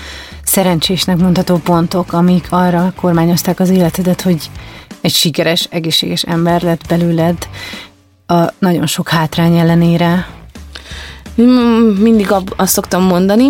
szerencsésnek 0.43 1.17
mondható 1.17 1.57
pontok, 1.57 2.13
amik 2.13 2.47
arra 2.51 2.93
kormányozták 2.97 3.61
az 3.61 3.69
életedet, 3.69 4.21
hogy 4.21 4.51
egy 5.01 5.13
sikeres, 5.13 5.69
egészséges 5.71 6.23
ember 6.23 6.63
lett 6.63 6.87
belőled 6.89 7.49
a 8.27 8.53
nagyon 8.59 8.87
sok 8.87 9.09
hátrány 9.09 9.59
ellenére? 9.59 10.29
Mindig 11.99 12.35
azt 12.57 12.73
szoktam 12.73 13.03
mondani, 13.03 13.49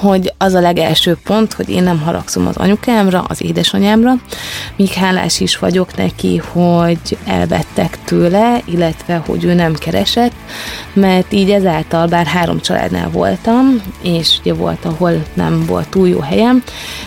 hogy 0.00 0.32
az 0.38 0.54
a 0.54 0.60
legelső 0.60 1.16
pont, 1.24 1.52
hogy 1.52 1.68
én 1.68 1.82
nem 1.82 2.00
haragszom 2.00 2.46
az 2.46 2.56
anyukámra, 2.56 3.24
az 3.28 3.42
édesanyámra, 3.42 4.12
míg 4.76 4.92
hálás 4.92 5.40
is 5.40 5.58
vagyok 5.58 5.96
neki, 5.96 6.36
hogy 6.36 7.18
elvettek 7.24 7.98
tőle, 8.04 8.60
illetve 8.64 9.16
hogy 9.26 9.44
ő 9.44 9.54
nem 9.54 9.74
keresett, 9.74 10.32
mert 10.92 11.32
így 11.32 11.50
ezáltal, 11.50 12.06
bár 12.06 12.26
három 12.26 12.60
családnál 12.60 13.10
voltam, 13.10 13.82
és 14.02 14.36
ugye 14.40 14.54
volt, 14.54 14.84
ahol 14.84 15.22
nem 15.34 15.64
volt 15.66 15.88
túl 15.88 16.08
jó 16.08 16.20
helyem, 16.20 16.62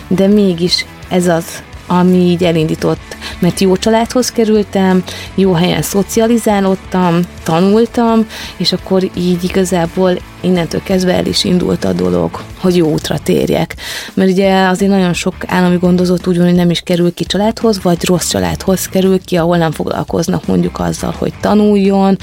de 0.08 0.26
mégis 0.26 0.86
ez 1.08 1.26
az 1.26 1.62
ami 1.98 2.16
így 2.16 2.44
elindított, 2.44 3.16
mert 3.38 3.60
jó 3.60 3.76
családhoz 3.76 4.30
kerültem, 4.30 5.02
jó 5.34 5.52
helyen 5.52 5.82
szocializálódtam, 5.82 7.20
tanultam, 7.42 8.26
és 8.56 8.72
akkor 8.72 9.10
így 9.14 9.44
igazából 9.44 10.18
innentől 10.40 10.82
kezdve 10.82 11.14
el 11.14 11.26
is 11.26 11.44
indult 11.44 11.84
a 11.84 11.92
dolog, 11.92 12.40
hogy 12.60 12.76
jó 12.76 12.90
útra 12.92 13.18
térjek. 13.18 13.76
Mert 14.14 14.30
ugye 14.30 14.66
azért 14.66 14.90
nagyon 14.90 15.12
sok 15.12 15.34
állami 15.46 15.76
gondozott 15.76 16.26
úgy 16.26 16.36
hogy 16.36 16.54
nem 16.54 16.70
is 16.70 16.80
kerül 16.80 17.14
ki 17.14 17.24
családhoz, 17.24 17.82
vagy 17.82 18.04
rossz 18.04 18.28
családhoz 18.28 18.86
kerül 18.86 19.20
ki, 19.24 19.36
ahol 19.36 19.56
nem 19.56 19.72
foglalkoznak 19.72 20.46
mondjuk 20.46 20.78
azzal, 20.78 21.14
hogy 21.18 21.32
tanuljon, 21.40 22.18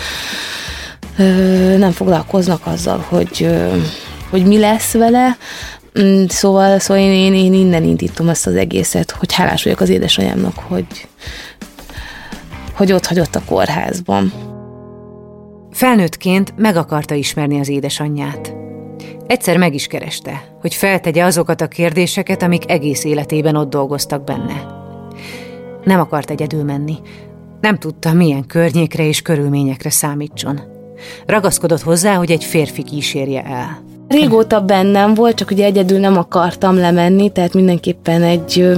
nem 1.77 1.91
foglalkoznak 1.91 2.61
azzal, 2.65 3.05
hogy, 3.07 3.49
hogy 4.29 4.45
mi 4.45 4.59
lesz 4.59 4.91
vele, 4.93 5.37
szóval, 6.27 6.79
szóval 6.79 7.03
én, 7.03 7.11
én, 7.11 7.33
én 7.33 7.53
innen 7.53 7.83
indítom 7.83 8.29
ezt 8.29 8.47
az 8.47 8.55
egészet, 8.55 9.11
hogy 9.11 9.33
hálás 9.33 9.63
vagyok 9.63 9.79
az 9.79 9.89
édesanyámnak, 9.89 10.57
hogy, 10.57 11.07
hogy 12.73 12.91
ott 12.91 13.05
hagyott 13.05 13.35
a 13.35 13.41
kórházban. 13.45 14.33
Felnőttként 15.71 16.53
meg 16.57 16.75
akarta 16.75 17.15
ismerni 17.15 17.59
az 17.59 17.69
édesanyját. 17.69 18.53
Egyszer 19.27 19.57
meg 19.57 19.73
is 19.73 19.87
kereste, 19.87 20.55
hogy 20.61 20.73
feltegye 20.73 21.23
azokat 21.23 21.61
a 21.61 21.67
kérdéseket, 21.67 22.43
amik 22.43 22.71
egész 22.71 23.03
életében 23.03 23.55
ott 23.55 23.69
dolgoztak 23.69 24.23
benne. 24.23 24.65
Nem 25.83 25.99
akart 25.99 26.29
egyedül 26.29 26.63
menni. 26.63 26.97
Nem 27.61 27.77
tudta, 27.77 28.13
milyen 28.13 28.45
környékre 28.45 29.05
és 29.05 29.21
körülményekre 29.21 29.89
számítson. 29.89 30.61
Ragaszkodott 31.25 31.81
hozzá, 31.81 32.15
hogy 32.15 32.31
egy 32.31 32.43
férfi 32.43 32.83
kísérje 32.83 33.43
el. 33.43 33.88
Régóta 34.09 34.59
bennem 34.61 35.13
volt, 35.13 35.35
csak 35.35 35.51
ugye 35.51 35.65
egyedül 35.65 35.99
nem 35.99 36.17
akartam 36.17 36.77
lemenni, 36.77 37.29
tehát 37.29 37.53
mindenképpen 37.53 38.23
egy 38.23 38.77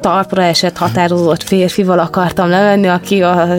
talpra 0.00 0.42
esett 0.42 0.76
határozott 0.76 1.42
férfival 1.42 1.98
akartam 1.98 2.48
lemenni, 2.48 2.86
aki, 2.86 3.22
a, 3.22 3.56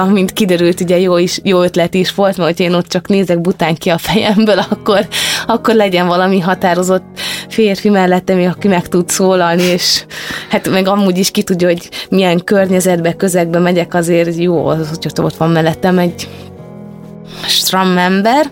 a, 0.00 0.04
mint 0.04 0.32
kiderült, 0.32 0.80
ugye 0.80 0.98
jó, 0.98 1.16
is, 1.16 1.40
jó 1.42 1.62
ötlet 1.62 1.94
is 1.94 2.14
volt, 2.14 2.36
mert 2.36 2.60
én 2.60 2.74
ott 2.74 2.86
csak 2.86 3.08
nézek 3.08 3.40
bután 3.40 3.74
ki 3.74 3.90
a 3.90 3.98
fejemből, 3.98 4.58
akkor, 4.70 5.06
akkor 5.46 5.74
legyen 5.74 6.06
valami 6.06 6.40
határozott 6.40 7.04
férfi 7.48 7.88
mellettem, 7.88 8.50
aki 8.56 8.68
meg 8.68 8.88
tud 8.88 9.08
szólalni, 9.08 9.62
és 9.62 10.04
hát 10.48 10.70
meg 10.70 10.88
amúgy 10.88 11.18
is 11.18 11.30
ki 11.30 11.42
tudja, 11.42 11.68
hogy 11.68 11.88
milyen 12.08 12.44
környezetbe, 12.44 13.12
közegbe 13.12 13.58
megyek, 13.58 13.94
azért 13.94 14.36
jó, 14.36 14.64
hogy 14.64 15.08
ott 15.16 15.36
van 15.36 15.50
mellettem 15.50 15.98
egy 15.98 16.28
stram 17.46 17.98
ember, 17.98 18.50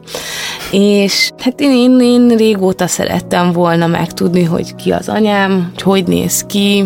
és 0.72 1.30
hát 1.38 1.60
én, 1.60 1.70
én, 1.70 2.00
én 2.00 2.36
régóta 2.36 2.86
szerettem 2.86 3.52
volna 3.52 3.86
megtudni, 3.86 4.42
hogy 4.42 4.74
ki 4.74 4.90
az 4.90 5.08
anyám, 5.08 5.70
hogy 5.72 5.82
hogy 5.82 6.06
néz 6.06 6.44
ki, 6.46 6.84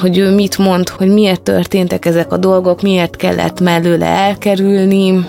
hogy 0.00 0.18
ő 0.18 0.34
mit 0.34 0.58
mond, 0.58 0.88
hogy 0.88 1.08
miért 1.08 1.42
történtek 1.42 2.04
ezek 2.04 2.32
a 2.32 2.36
dolgok, 2.36 2.82
miért 2.82 3.16
kellett 3.16 3.60
mellőle 3.60 4.06
elkerülni, 4.06 5.26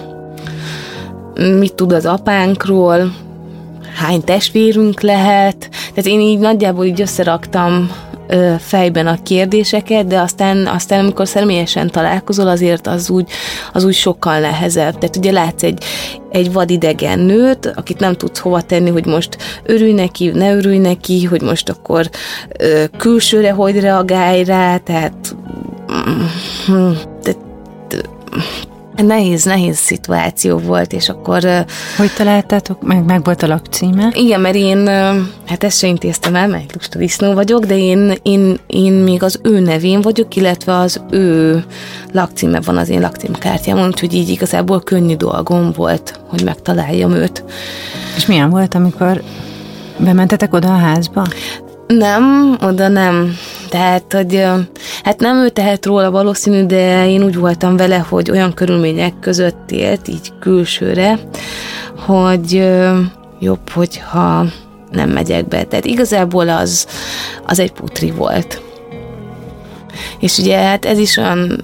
mit 1.36 1.74
tud 1.74 1.92
az 1.92 2.06
apánkról, 2.06 3.14
hány 3.96 4.24
testvérünk 4.24 5.02
lehet. 5.02 5.70
Tehát 5.70 6.06
én 6.06 6.20
így 6.20 6.40
nagyjából 6.40 6.86
így 6.86 7.02
összeraktam 7.02 7.92
fejben 8.60 9.08
a 9.08 9.24
kérdéseket, 9.24 10.08
de 10.08 10.20
aztán, 10.20 10.68
aztán 10.68 11.00
amikor 11.00 11.28
személyesen 11.28 11.90
találkozol, 11.90 12.48
azért 12.48 12.88
az 12.88 13.10
úgy, 13.10 13.30
az 13.74 13.84
úgy 13.84 13.94
sokkal 13.94 14.40
nehezebb. 14.40 14.98
Tehát 14.98 15.16
ugye 15.16 15.32
látsz 15.32 15.64
egy, 15.64 15.84
egy 16.32 16.52
vadidegen 16.52 17.20
nőt, 17.20 17.74
akit 17.76 18.00
nem 18.00 18.14
tudsz 18.14 18.40
hova 18.40 18.62
tenni, 18.62 18.90
hogy 18.90 19.06
most 19.06 19.38
örülj 19.64 19.94
neki, 19.94 20.28
ne 20.28 20.56
örülj 20.56 20.78
neki, 20.78 21.24
hogy 21.24 21.42
most 21.42 21.70
akkor 21.70 22.10
ö, 22.60 22.84
külsőre 22.98 23.52
hogy 23.52 23.80
reagálj 23.80 24.44
rá, 24.44 24.78
tehát, 24.78 25.36
mm, 26.72 26.92
tehát 26.94 27.11
nehéz, 29.06 29.44
nehéz 29.44 29.78
szituáció 29.78 30.58
volt, 30.58 30.94
és 30.94 31.10
akkor... 31.10 31.44
Hogy 31.98 32.12
találtátok? 32.18 32.82
Meg, 32.82 33.06
meg 33.06 33.24
volt 33.24 33.44
a 33.44 33.48
lakcíme? 33.48 34.12
Igen, 34.14 34.42
mert 34.42 34.56
én, 34.56 34.88
hát 35.46 35.64
ezt 35.64 35.78
se 35.78 35.88
intéztem 35.88 36.36
el, 36.36 36.48
mert 36.48 36.74
lusta 36.74 36.98
disznó 36.98 37.34
vagyok, 37.34 37.66
de 37.66 37.78
én, 37.78 38.14
én, 38.22 38.58
én 38.68 38.94
még 38.94 39.24
az 39.24 39.40
ő 39.44 39.60
nevén 39.60 40.02
vagyok, 40.02 40.36
illetve 40.36 40.78
az 40.78 41.02
ő 41.10 41.64
lakcíme 42.12 42.60
van 42.62 42.78
az 42.78 42.90
én 42.90 43.02
lakcímkártyámon, 43.02 43.88
úgyhogy 43.88 44.14
így 44.14 44.30
igazából 44.30 44.82
könnyű 44.82 45.16
dolgom 45.16 45.72
volt, 45.72 46.20
hogy 46.28 46.44
megtaláljam 46.44 47.12
őt. 47.12 47.44
És 48.16 48.26
milyen 48.26 48.50
volt, 48.50 48.76
amikor 48.76 49.22
bementetek 49.98 50.54
oda 50.54 50.68
a 50.68 50.78
házba? 50.78 51.28
Nem, 51.98 52.58
oda 52.62 52.88
nem. 52.88 53.36
Tehát, 53.70 54.14
hogy 54.14 54.44
hát 55.04 55.20
nem 55.20 55.38
ő 55.38 55.50
tehet 55.50 55.86
róla 55.86 56.12
valószínű, 56.12 56.66
de 56.66 57.10
én 57.10 57.24
úgy 57.24 57.36
voltam 57.36 57.78
vele, 57.78 57.98
hogy 57.98 58.32
olyan 58.32 58.54
körülmények 58.54 59.14
között 59.20 59.72
élt, 59.72 60.08
így 60.08 60.34
külsőre, 60.40 61.20
hogy 61.98 62.70
jobb, 63.40 63.70
hogyha 63.70 64.46
nem 64.92 65.10
megyek 65.10 65.48
be. 65.48 65.64
Tehát 65.64 65.86
igazából 65.86 66.50
az, 66.50 66.88
az 67.46 67.60
egy 67.60 67.72
putri 67.72 68.12
volt. 68.12 68.62
És 70.20 70.38
ugye 70.38 70.58
hát 70.58 70.86
ez 70.86 70.98
is 70.98 71.18
olyan 71.18 71.60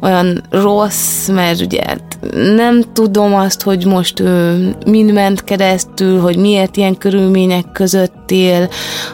olyan 0.00 0.42
rossz, 0.50 1.28
mert 1.28 1.60
ugye 1.60 1.80
hát 1.86 2.18
nem 2.56 2.82
tudom 2.92 3.34
azt, 3.34 3.62
hogy 3.62 3.86
most 3.86 4.20
ő 4.20 4.74
mind 4.86 5.12
ment 5.12 5.44
keresztül, 5.44 6.20
hogy 6.20 6.36
miért 6.36 6.76
ilyen 6.76 6.98
körülmények 6.98 7.72
között 7.72 8.30
él, 8.30 8.68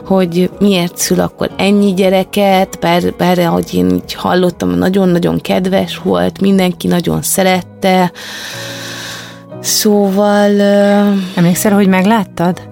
hogy 0.07 0.51
miért 0.59 0.97
szül 0.97 1.21
akkor 1.21 1.51
ennyi 1.57 1.95
gyereket, 1.95 2.79
bár, 2.81 3.15
bár 3.17 3.39
ahogy 3.39 3.75
én 3.75 3.91
így 3.91 4.15
hallottam, 4.15 4.71
nagyon-nagyon 4.71 5.41
kedves 5.41 5.99
volt, 5.99 6.41
mindenki 6.41 6.87
nagyon 6.87 7.23
szerette, 7.23 8.13
Szóval... 9.61 10.61
Emlékszel, 11.35 11.73
hogy 11.73 11.87
megláttad? 11.87 12.69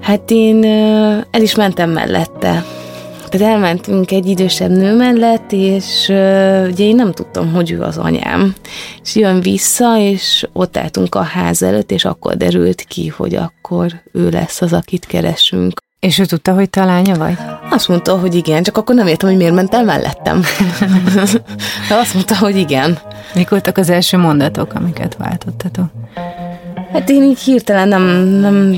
Hát 0.00 0.30
én 0.30 0.64
el 1.30 1.42
is 1.42 1.54
mentem 1.54 1.90
mellette. 1.90 2.64
Tehát 3.32 3.54
elmentünk 3.54 4.10
egy 4.10 4.26
idősebb 4.26 4.70
nő 4.70 4.96
mellett, 4.96 5.52
és 5.52 6.08
uh, 6.08 6.66
ugye 6.70 6.84
én 6.84 6.94
nem 6.94 7.12
tudtam, 7.12 7.52
hogy 7.52 7.70
ő 7.70 7.80
az 7.80 7.98
anyám. 7.98 8.54
És 9.02 9.14
jön 9.14 9.40
vissza, 9.40 9.98
és 9.98 10.46
ott 10.52 10.76
álltunk 10.76 11.14
a 11.14 11.22
ház 11.22 11.62
előtt, 11.62 11.90
és 11.90 12.04
akkor 12.04 12.36
derült 12.36 12.82
ki, 12.82 13.08
hogy 13.08 13.34
akkor 13.34 13.92
ő 14.12 14.28
lesz 14.28 14.60
az, 14.60 14.72
akit 14.72 15.06
keresünk. 15.06 15.80
És 16.00 16.18
ő 16.18 16.24
tudta, 16.24 16.54
hogy 16.54 16.70
te 16.70 16.84
lánya 16.84 17.14
vagy? 17.14 17.36
Azt 17.70 17.88
mondta, 17.88 18.18
hogy 18.18 18.34
igen, 18.34 18.62
csak 18.62 18.76
akkor 18.76 18.94
nem 18.94 19.06
értem, 19.06 19.28
hogy 19.28 19.38
miért 19.38 19.54
ment 19.54 19.74
el 19.74 19.84
mellettem. 19.84 20.42
Azt 22.02 22.14
mondta, 22.14 22.36
hogy 22.38 22.56
igen. 22.56 22.98
Mik 23.34 23.48
voltak 23.48 23.78
az 23.78 23.90
első 23.90 24.16
mondatok, 24.16 24.74
amiket 24.74 25.16
váltottatok? 25.16 25.86
Hát 26.92 27.10
én 27.10 27.22
így 27.22 27.40
hirtelen 27.40 27.88
nem, 27.88 28.02
nem 28.26 28.76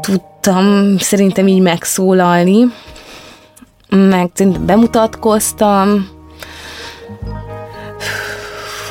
tudtam 0.00 0.98
szerintem 0.98 1.46
így 1.46 1.60
megszólalni, 1.60 2.66
meg 3.98 4.30
bemutatkoztam. 4.60 6.08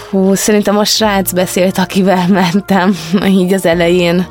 Hú, 0.09 0.33
szerintem 0.33 0.77
a 0.77 0.83
srác 0.83 1.31
beszélt, 1.31 1.77
akivel 1.77 2.27
mentem, 2.27 2.95
így 3.27 3.53
az 3.53 3.65
elején. 3.65 4.25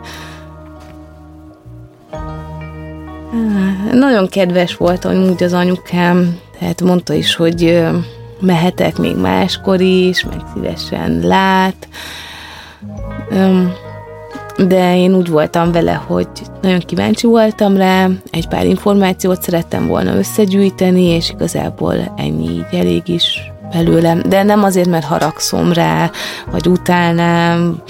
Nagyon 3.92 4.28
kedves 4.28 4.76
volt 4.76 5.04
úgy 5.04 5.42
az 5.42 5.52
anyukám, 5.52 6.38
tehát 6.58 6.82
mondta 6.82 7.12
is, 7.12 7.34
hogy 7.34 7.84
mehetek 8.40 8.96
még 8.96 9.16
máskor 9.16 9.80
is, 9.80 10.24
meg 10.24 10.40
szívesen 10.54 11.20
lát 11.22 11.88
de 14.56 14.96
én 14.96 15.14
úgy 15.14 15.28
voltam 15.28 15.72
vele, 15.72 15.92
hogy 16.06 16.28
nagyon 16.62 16.78
kíváncsi 16.78 17.26
voltam 17.26 17.76
rá, 17.76 18.08
egy 18.30 18.48
pár 18.48 18.66
információt 18.66 19.42
szerettem 19.42 19.86
volna 19.86 20.16
összegyűjteni, 20.16 21.02
és 21.02 21.30
igazából 21.30 22.14
ennyi 22.16 22.50
így 22.50 22.66
elég 22.70 23.08
is 23.08 23.52
belőlem. 23.72 24.22
De 24.28 24.42
nem 24.42 24.62
azért, 24.62 24.88
mert 24.88 25.04
haragszom 25.04 25.72
rá, 25.72 26.10
vagy 26.50 26.66
utálnám, 26.66 27.82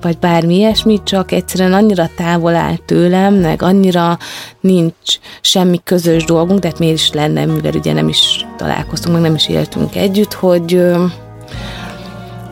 vagy 0.00 0.18
bármi 0.18 0.56
ilyesmi, 0.56 1.00
csak 1.04 1.32
egyszerűen 1.32 1.72
annyira 1.72 2.10
távol 2.16 2.54
áll 2.54 2.76
tőlem, 2.86 3.34
meg 3.34 3.62
annyira 3.62 4.18
nincs 4.60 5.18
semmi 5.40 5.80
közös 5.84 6.24
dolgunk, 6.24 6.60
de 6.60 6.68
hát 6.68 6.78
miért 6.78 6.94
is 6.94 7.12
lenne, 7.12 7.44
mivel 7.44 7.72
ugye 7.74 7.92
nem 7.92 8.08
is 8.08 8.46
találkoztunk, 8.56 9.14
meg 9.14 9.24
nem 9.24 9.34
is 9.34 9.48
éltünk 9.48 9.96
együtt, 9.96 10.32
hogy, 10.32 10.82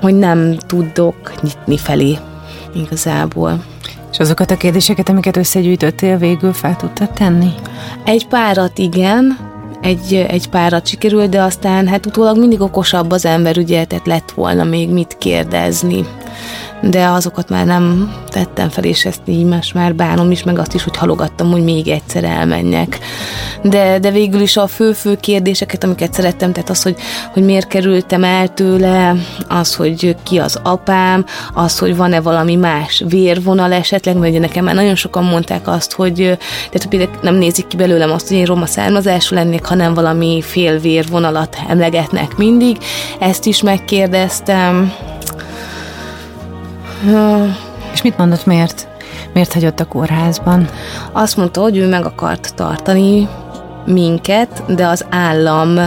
hogy 0.00 0.14
nem 0.14 0.56
tudok 0.66 1.32
nyitni 1.42 1.76
felé 1.76 2.18
igazából. 2.74 3.64
És 4.12 4.18
azokat 4.18 4.50
a 4.50 4.56
kérdéseket, 4.56 5.08
amiket 5.08 5.36
összegyűjtöttél, 5.36 6.16
végül 6.16 6.52
fel 6.52 6.76
tudtad 6.76 7.10
tenni? 7.10 7.50
Egy 8.04 8.26
párat 8.26 8.78
igen, 8.78 9.38
egy, 9.80 10.14
egy 10.28 10.48
párat 10.48 10.86
sikerült, 10.86 11.30
de 11.30 11.42
aztán 11.42 11.88
hát 11.88 12.06
utólag 12.06 12.38
mindig 12.38 12.60
okosabb 12.60 13.10
az 13.10 13.24
ember, 13.24 13.58
ugye, 13.58 13.84
tehát 13.84 14.06
lett 14.06 14.30
volna 14.30 14.64
még 14.64 14.88
mit 14.88 15.16
kérdezni 15.18 16.04
de 16.80 17.06
azokat 17.06 17.48
már 17.48 17.66
nem 17.66 18.14
tettem 18.28 18.68
fel, 18.68 18.84
és 18.84 19.04
ezt 19.04 19.20
így 19.24 19.44
most 19.44 19.74
már 19.74 19.94
bánom 19.94 20.30
is, 20.30 20.42
meg 20.42 20.58
azt 20.58 20.74
is, 20.74 20.82
hogy 20.82 20.96
halogattam, 20.96 21.50
hogy 21.50 21.64
még 21.64 21.88
egyszer 21.88 22.24
elmenjek. 22.24 22.98
De, 23.62 23.98
de 23.98 24.10
végül 24.10 24.40
is 24.40 24.56
a 24.56 24.66
fő-fő 24.66 25.16
kérdéseket, 25.16 25.84
amiket 25.84 26.12
szerettem, 26.12 26.52
tehát 26.52 26.70
az, 26.70 26.82
hogy, 26.82 26.96
hogy 27.32 27.44
miért 27.44 27.66
kerültem 27.66 28.24
el 28.24 28.48
tőle, 28.48 29.14
az, 29.48 29.74
hogy 29.74 30.16
ki 30.22 30.38
az 30.38 30.60
apám, 30.62 31.24
az, 31.54 31.78
hogy 31.78 31.96
van-e 31.96 32.20
valami 32.20 32.56
más 32.56 33.04
vérvonal 33.08 33.72
esetleg, 33.72 34.16
mert 34.16 34.30
ugye 34.30 34.40
nekem 34.40 34.64
már 34.64 34.74
nagyon 34.74 34.94
sokan 34.94 35.24
mondták 35.24 35.68
azt, 35.68 35.92
hogy 35.92 36.14
tehát 36.70 36.86
például 36.88 37.10
nem 37.22 37.34
nézik 37.34 37.66
ki 37.66 37.76
belőlem 37.76 38.10
azt, 38.10 38.28
hogy 38.28 38.36
én 38.36 38.44
roma 38.44 38.66
származású 38.66 39.34
lennék, 39.34 39.64
hanem 39.64 39.94
valami 39.94 40.42
fél 40.42 40.78
vérvonalat 40.78 41.56
emlegetnek 41.68 42.36
mindig. 42.36 42.78
Ezt 43.18 43.46
is 43.46 43.62
megkérdeztem, 43.62 44.92
és 47.92 48.02
mit 48.02 48.18
mondott, 48.18 48.46
miért? 48.46 48.88
Miért 49.32 49.52
hagyott 49.52 49.80
a 49.80 49.86
kórházban? 49.86 50.68
Azt 51.12 51.36
mondta, 51.36 51.60
hogy 51.60 51.76
ő 51.76 51.88
meg 51.88 52.04
akart 52.04 52.54
tartani 52.54 53.28
minket, 53.86 54.62
de 54.74 54.86
az 54.86 55.04
állam 55.10 55.78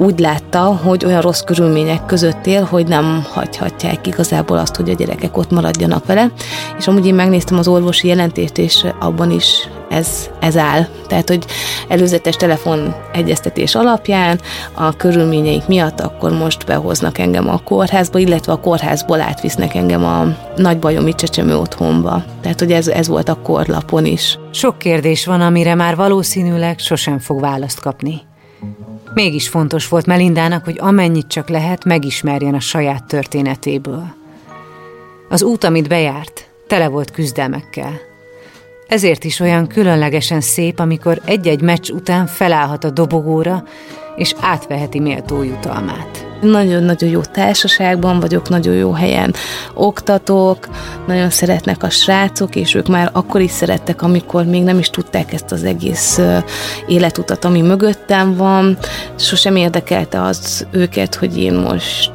úgy 0.00 0.18
látta, 0.18 0.60
hogy 0.60 1.04
olyan 1.04 1.20
rossz 1.20 1.40
körülmények 1.40 2.06
között 2.06 2.46
él, 2.46 2.62
hogy 2.64 2.86
nem 2.86 3.26
hagyhatják 3.32 4.06
igazából 4.06 4.58
azt, 4.58 4.76
hogy 4.76 4.90
a 4.90 4.94
gyerekek 4.94 5.36
ott 5.36 5.50
maradjanak 5.50 6.06
vele. 6.06 6.30
És 6.78 6.86
amúgy 6.86 7.06
én 7.06 7.14
megnéztem 7.14 7.58
az 7.58 7.68
orvosi 7.68 8.08
jelentést, 8.08 8.58
és 8.58 8.86
abban 9.00 9.30
is 9.30 9.68
ez, 9.90 10.30
ez 10.40 10.56
áll. 10.56 10.86
Tehát, 11.06 11.28
hogy 11.28 11.44
előzetes 11.88 12.36
telefon 12.36 12.94
egyeztetés 13.12 13.74
alapján 13.74 14.40
a 14.74 14.96
körülményeink 14.96 15.68
miatt 15.68 16.00
akkor 16.00 16.32
most 16.32 16.66
behoznak 16.66 17.18
engem 17.18 17.48
a 17.48 17.58
kórházba, 17.64 18.18
illetve 18.18 18.52
a 18.52 18.60
kórházból 18.60 19.20
átvisznek 19.20 19.74
engem 19.74 20.04
a 20.04 20.36
nagybajomi 20.56 21.14
csecsemő 21.14 21.56
otthonba. 21.56 22.24
Tehát, 22.40 22.58
hogy 22.58 22.72
ez, 22.72 22.88
ez 22.88 23.08
volt 23.08 23.28
a 23.28 23.40
korlapon 23.42 24.04
is. 24.04 24.38
Sok 24.50 24.78
kérdés 24.78 25.26
van, 25.26 25.40
amire 25.40 25.74
már 25.74 25.96
valószínűleg 25.96 26.78
sosem 26.78 27.18
fog 27.18 27.40
választ 27.40 27.80
kapni. 27.80 28.28
Mégis 29.14 29.48
fontos 29.48 29.88
volt 29.88 30.06
Melindának, 30.06 30.64
hogy 30.64 30.78
amennyit 30.78 31.26
csak 31.26 31.48
lehet, 31.48 31.84
megismerjen 31.84 32.54
a 32.54 32.60
saját 32.60 33.04
történetéből. 33.04 34.04
Az 35.28 35.42
út, 35.42 35.64
amit 35.64 35.88
bejárt, 35.88 36.50
tele 36.66 36.88
volt 36.88 37.10
küzdelmekkel. 37.10 37.92
Ezért 38.88 39.24
is 39.24 39.40
olyan 39.40 39.66
különlegesen 39.66 40.40
szép, 40.40 40.78
amikor 40.78 41.20
egy-egy 41.24 41.60
meccs 41.60 41.90
után 41.90 42.26
felállhat 42.26 42.84
a 42.84 42.90
dobogóra, 42.90 43.64
és 44.16 44.34
átveheti 44.40 45.00
méltó 45.00 45.42
jutalmát. 45.42 46.29
Nagyon-nagyon 46.40 47.10
jó 47.10 47.20
társaságban 47.20 48.20
vagyok, 48.20 48.48
nagyon 48.48 48.74
jó 48.74 48.92
helyen 48.92 49.34
oktatok, 49.74 50.68
nagyon 51.06 51.30
szeretnek 51.30 51.82
a 51.82 51.90
srácok, 51.90 52.56
és 52.56 52.74
ők 52.74 52.88
már 52.88 53.10
akkor 53.12 53.40
is 53.40 53.50
szerettek, 53.50 54.02
amikor 54.02 54.44
még 54.44 54.62
nem 54.62 54.78
is 54.78 54.90
tudták 54.90 55.32
ezt 55.32 55.52
az 55.52 55.64
egész 55.64 56.20
életutat, 56.86 57.44
ami 57.44 57.60
mögöttem 57.60 58.36
van. 58.36 58.78
Sosem 59.16 59.56
érdekelte 59.56 60.22
az 60.22 60.66
őket, 60.70 61.14
hogy 61.14 61.38
én 61.38 61.54
most 61.54 62.12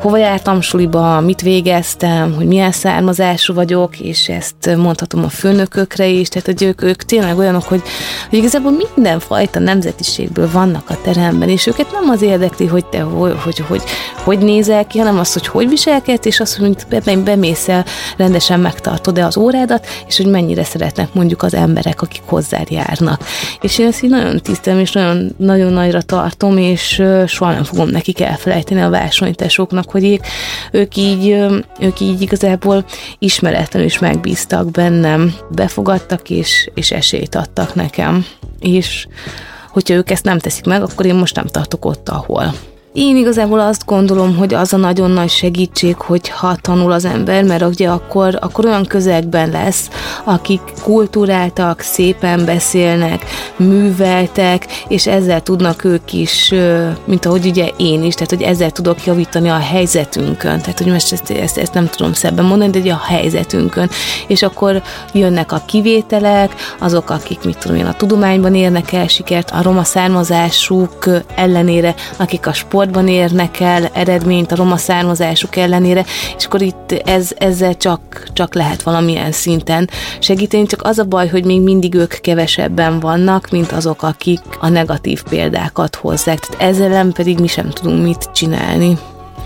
hova 0.00 0.16
jártam 0.18 0.60
suliba, 0.60 1.20
mit 1.20 1.40
végeztem, 1.40 2.34
hogy 2.34 2.46
milyen 2.46 2.72
származású 2.72 3.54
vagyok, 3.54 4.00
és 4.00 4.28
ezt 4.28 4.76
mondhatom 4.76 5.24
a 5.24 5.28
főnökökre 5.28 6.06
is, 6.06 6.28
tehát 6.28 6.46
hogy 6.46 6.62
ők, 6.62 6.82
ők 6.82 7.02
tényleg 7.02 7.38
olyanok, 7.38 7.62
hogy, 7.62 7.82
hogy 8.28 8.38
igazából 8.38 8.72
mindenfajta 8.94 9.58
nemzetiségből 9.58 10.50
vannak 10.50 10.90
a 10.90 11.00
teremben, 11.02 11.48
és 11.48 11.66
őket 11.66 11.92
nem 11.92 12.10
az 12.10 12.22
érdekli, 12.22 12.66
hogy 12.66 12.86
te 12.86 13.00
hogy, 13.00 13.36
hogy, 13.42 13.58
hogy, 13.58 13.82
hogy 14.24 14.38
nézel 14.38 14.86
ki, 14.86 14.98
hanem 14.98 15.18
az, 15.18 15.32
hogy 15.32 15.46
hogy 15.46 15.68
viselkedsz, 15.68 16.26
és 16.26 16.40
az, 16.40 16.56
hogy 16.56 17.02
bemész 17.24 17.68
el, 17.68 17.84
rendesen 18.16 18.60
megtartod-e 18.60 19.26
az 19.26 19.36
órádat, 19.36 19.86
és 20.06 20.16
hogy 20.16 20.26
mennyire 20.26 20.64
szeretnek 20.64 21.14
mondjuk 21.14 21.42
az 21.42 21.54
emberek, 21.54 22.02
akik 22.02 22.22
hozzád 22.24 22.70
járnak. 22.70 23.24
És 23.60 23.78
én 23.78 23.86
ezt 23.86 24.02
így 24.02 24.10
nagyon 24.10 24.40
tisztelem, 24.42 24.80
és 24.80 24.92
nagyon, 24.92 25.34
nagyon 25.36 25.72
nagyra 25.72 26.02
tartom, 26.02 26.58
és 26.58 27.02
soha 27.26 27.52
nem 27.52 27.64
fogom 27.64 27.88
nekik 27.88 28.20
elfelejteni 28.20 28.80
a 28.80 28.90
versenytesóknak, 28.90 29.87
ők, 29.94 30.24
ők, 30.72 30.96
így, 30.96 31.36
ők 31.80 32.00
így 32.00 32.20
igazából 32.20 32.84
ismeretlenül 33.18 33.88
is 33.88 33.98
megbíztak 33.98 34.70
bennem, 34.70 35.34
befogadtak 35.50 36.30
és, 36.30 36.70
és 36.74 36.90
esélyt 36.90 37.34
adtak 37.34 37.74
nekem. 37.74 38.26
És 38.60 39.06
hogyha 39.68 39.94
ők 39.94 40.10
ezt 40.10 40.24
nem 40.24 40.38
teszik 40.38 40.64
meg, 40.64 40.82
akkor 40.82 41.06
én 41.06 41.14
most 41.14 41.34
nem 41.34 41.46
tartok 41.46 41.84
ott, 41.84 42.08
ahol. 42.08 42.54
Én 42.92 43.16
igazából 43.16 43.60
azt 43.60 43.84
gondolom, 43.84 44.36
hogy 44.36 44.54
az 44.54 44.72
a 44.72 44.76
nagyon 44.76 45.10
nagy 45.10 45.28
segítség, 45.28 45.96
hogyha 45.96 46.56
tanul 46.56 46.92
az 46.92 47.04
ember, 47.04 47.44
mert 47.44 47.62
ugye 47.62 47.88
akkor, 47.88 48.38
akkor 48.40 48.64
olyan 48.64 48.84
közegben 48.84 49.50
lesz, 49.50 49.88
akik 50.24 50.60
kulturáltak, 50.82 51.80
szépen 51.80 52.44
beszélnek, 52.44 53.24
műveltek, 53.56 54.66
és 54.88 55.06
ezzel 55.06 55.40
tudnak 55.42 55.84
ők 55.84 56.12
is, 56.12 56.54
mint 57.04 57.26
ahogy 57.26 57.46
ugye 57.46 57.68
én 57.76 58.04
is, 58.04 58.14
tehát 58.14 58.30
hogy 58.30 58.42
ezzel 58.42 58.70
tudok 58.70 59.04
javítani 59.04 59.48
a 59.48 59.58
helyzetünkön. 59.58 60.60
Tehát, 60.60 60.78
hogy 60.78 60.92
most 60.92 61.12
ezt, 61.12 61.30
ezt, 61.30 61.58
ezt 61.58 61.74
nem 61.74 61.88
tudom 61.88 62.12
szebben 62.12 62.44
mondani, 62.44 62.70
de 62.70 62.78
ugye 62.78 62.92
a 62.92 63.04
helyzetünkön. 63.06 63.90
És 64.26 64.42
akkor 64.42 64.82
jönnek 65.12 65.52
a 65.52 65.62
kivételek, 65.66 66.54
azok, 66.78 67.10
akik, 67.10 67.44
mit 67.44 67.58
tudom 67.58 67.76
én, 67.76 67.86
a 67.86 67.96
tudományban 67.96 68.54
érnek 68.54 68.92
el 68.92 69.06
sikert, 69.06 69.50
a 69.50 69.62
roma 69.62 69.84
származásuk 69.84 71.08
ellenére, 71.34 71.94
akik 72.16 72.46
a 72.46 72.52
sport 72.52 72.77
sportban 72.78 73.08
érnek 73.08 73.60
el 73.60 73.86
eredményt 73.92 74.52
a 74.52 74.56
roma 74.56 74.76
származásuk 74.76 75.56
ellenére, 75.56 76.04
és 76.36 76.44
akkor 76.44 76.62
itt 76.62 76.92
ez, 76.92 77.30
ezzel 77.38 77.76
csak, 77.76 78.28
csak 78.32 78.54
lehet 78.54 78.82
valamilyen 78.82 79.32
szinten 79.32 79.90
segíteni, 80.18 80.66
csak 80.66 80.82
az 80.82 80.98
a 80.98 81.04
baj, 81.04 81.28
hogy 81.28 81.44
még 81.44 81.60
mindig 81.60 81.94
ők 81.94 82.20
kevesebben 82.20 83.00
vannak, 83.00 83.50
mint 83.50 83.72
azok, 83.72 84.02
akik 84.02 84.40
a 84.60 84.68
negatív 84.68 85.22
példákat 85.22 85.96
hozzák. 85.96 86.38
Tehát 86.38 86.62
ezzel 86.62 86.88
nem 86.88 87.12
pedig 87.12 87.38
mi 87.38 87.46
sem 87.46 87.70
tudunk 87.70 88.02
mit 88.02 88.30
csinálni 88.32 88.98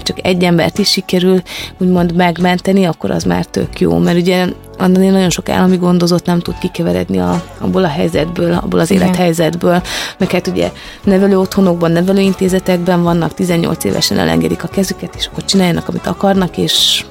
csak 0.02 0.26
egy 0.26 0.44
embert 0.44 0.78
is 0.78 0.90
sikerül 0.90 1.42
úgymond 1.78 2.14
megmenteni, 2.14 2.84
akkor 2.84 3.10
az 3.10 3.24
már 3.24 3.44
tök 3.44 3.80
jó, 3.80 3.98
mert 3.98 4.18
ugye 4.18 4.46
annál 4.78 5.10
nagyon 5.10 5.30
sok 5.30 5.48
állami 5.48 5.76
gondozott 5.76 6.26
nem 6.26 6.40
tud 6.40 6.58
kikeveredni 6.58 7.18
a, 7.18 7.42
abból 7.58 7.84
a 7.84 7.88
helyzetből, 7.88 8.52
abból 8.52 8.80
az 8.80 8.90
élethelyzetből, 8.90 9.82
meg 10.18 10.30
hát 10.30 10.46
ugye 10.46 10.72
nevelő 11.04 11.38
otthonokban, 11.38 11.90
nevelőintézetekben 11.90 13.02
vannak, 13.02 13.34
18 13.34 13.84
évesen 13.84 14.18
elengedik 14.18 14.64
a 14.64 14.68
kezüket, 14.68 15.14
és 15.16 15.26
akkor 15.26 15.44
csináljanak, 15.44 15.88
amit 15.88 16.06
akarnak, 16.06 16.56
és 16.56 17.04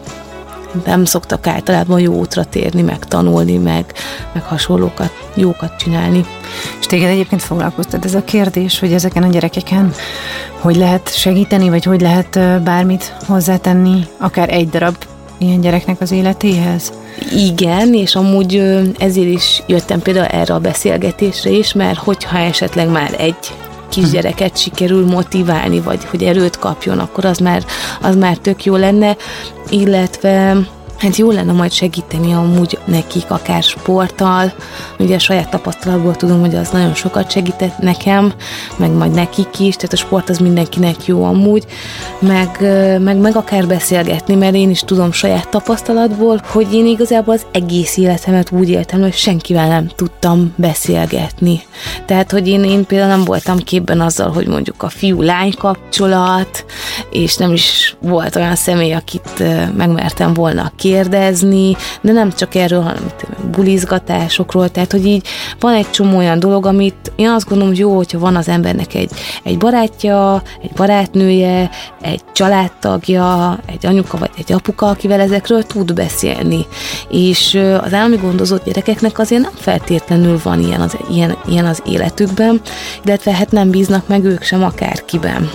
nem 0.86 1.05
szoktak 1.05 1.47
általában 1.47 1.99
jó 1.99 2.13
útra 2.13 2.43
térni, 2.43 2.82
meg 2.82 3.05
tanulni, 3.05 3.57
meg, 3.57 3.93
meg 4.34 4.43
hasonlókat, 4.43 5.30
jókat 5.34 5.76
csinálni. 5.76 6.26
És 6.80 6.86
téged 6.86 7.09
egyébként 7.09 7.41
foglalkoztat 7.41 8.05
ez 8.05 8.13
a 8.13 8.24
kérdés, 8.24 8.80
hogy 8.80 8.93
ezeken 8.93 9.24
a 9.24 9.30
gyerekeken 9.30 9.93
hogy 10.61 10.76
lehet 10.76 11.17
segíteni, 11.17 11.69
vagy 11.69 11.84
hogy 11.84 12.01
lehet 12.01 12.63
bármit 12.63 13.15
hozzátenni, 13.28 14.07
akár 14.17 14.49
egy 14.49 14.69
darab 14.69 14.95
ilyen 15.38 15.61
gyereknek 15.61 16.01
az 16.01 16.11
életéhez? 16.11 16.93
Igen, 17.36 17.93
és 17.93 18.15
amúgy 18.15 18.55
ezért 18.97 19.28
is 19.28 19.63
jöttem 19.67 19.99
például 19.99 20.26
erre 20.26 20.53
a 20.53 20.59
beszélgetésre 20.59 21.49
is, 21.49 21.74
mert 21.74 21.97
hogyha 21.97 22.38
esetleg 22.38 22.89
már 22.89 23.15
egy 23.17 23.36
kisgyereket 23.92 24.58
sikerül 24.58 25.06
motiválni, 25.06 25.80
vagy 25.80 26.06
hogy 26.06 26.24
erőt 26.24 26.60
kapjon, 26.60 27.00
akkor 27.00 27.26
az 27.26 27.38
már, 27.38 27.66
az 28.02 28.16
már 28.16 28.38
tök 28.38 28.66
jó 28.66 28.76
lenne, 28.76 29.16
illetve 29.70 30.58
Hát 31.02 31.16
jó 31.16 31.32
lenne 31.32 31.52
majd 31.52 31.72
segíteni 31.72 32.34
amúgy 32.34 32.78
nekik, 32.86 33.26
akár 33.28 33.64
sporttal. 33.64 34.54
Ugye 34.99 35.16
a 35.16 35.20
saját 35.20 35.49
tapasztalatból 35.49 36.16
tudom, 36.16 36.39
hogy 36.39 36.56
az 36.56 36.70
nagyon 36.70 36.93
sokat 36.93 37.32
segített 37.32 37.78
nekem, 37.78 38.34
meg 38.78 38.91
majd 38.91 39.12
nekik 39.12 39.60
is, 39.60 39.76
tehát 39.76 39.93
a 39.93 39.95
sport 39.95 40.30
az 40.30 40.38
mindenkinek 40.38 41.06
jó 41.06 41.24
amúgy, 41.24 41.66
meg, 42.20 42.58
meg, 42.99 43.18
meg 43.18 43.36
akár 43.36 43.68
beszélgetni, 43.68 44.36
mert 44.36 44.56
én 44.56 44.70
is 44.70 44.80
tudom 44.80 45.12
saját 45.12 45.49
tapasztalatból, 45.49 46.41
hogy 46.45 46.74
én 46.74 46.86
igazából 46.86 47.34
az 47.34 47.45
egész 47.52 47.97
életemet 47.97 48.52
úgy 48.52 48.70
éltem, 48.70 49.02
hogy 49.02 49.14
senkivel 49.14 49.68
nem 49.68 49.88
tudtam 49.95 50.54
beszélgetni. 50.56 51.62
Tehát, 52.06 52.32
hogy 52.32 52.47
én, 52.47 52.64
én 52.64 52.86
például 52.86 53.10
nem 53.10 53.26
voltam 53.26 53.58
képben 53.58 54.02
azzal, 54.02 54.32
hogy 54.32 54.47
mondjuk 54.47 54.84
a 54.84 54.89
fiú-lány 54.89 55.54
kapcsolat, 55.58 56.66
és 57.12 57.38
nem 57.38 57.54
is 57.54 57.95
volt 58.02 58.36
olyan 58.36 58.56
személy, 58.56 58.93
akit 58.93 59.43
megmertem 59.76 60.34
volna 60.34 60.72
ki 60.76 60.91
kérdezni, 60.92 61.76
de 62.02 62.12
nem 62.12 62.32
csak 62.32 62.56
erről, 62.56 62.82
hanem 62.82 63.04
bulizgatásokról, 63.52 64.70
tehát 64.70 64.92
hogy 64.92 65.06
így 65.06 65.28
van 65.60 65.74
egy 65.74 65.89
csomó 65.89 66.18
olyan 66.18 66.39
dolog, 66.39 66.66
amit 66.66 67.12
én 67.16 67.30
azt 67.30 67.48
gondolom, 67.48 67.74
hogy 67.74 67.82
jó, 67.82 67.96
hogyha 67.96 68.20
van 68.20 68.36
az 68.36 68.48
embernek 68.48 68.94
egy, 68.94 69.12
egy 69.44 69.58
barátja, 69.58 70.42
egy 70.62 70.72
barátnője, 70.76 71.70
egy 72.02 72.22
családtagja, 72.34 73.60
egy 73.66 73.86
anyuka 73.86 74.18
vagy 74.18 74.30
egy 74.38 74.52
apuka, 74.52 74.88
akivel 74.88 75.20
ezekről 75.20 75.64
tud 75.64 75.94
beszélni. 75.94 76.66
És 77.10 77.60
az 77.84 77.94
állami 77.94 78.16
gondozott 78.16 78.66
gyerekeknek 78.66 79.20
azért 79.20 79.42
nem 79.42 79.56
feltétlenül 79.56 80.39
van 80.44 80.60
ilyen 80.60 80.82
az, 80.82 80.98
ilyen, 81.12 81.38
ilyen 81.48 81.66
az 81.66 81.82
életükben, 81.86 82.62
illetve 83.06 83.34
hát 83.34 83.52
nem 83.52 83.70
bíznak 83.70 84.08
meg 84.08 84.24
ők 84.24 84.44
sem 84.44 84.64
akárkiben. 84.64 85.50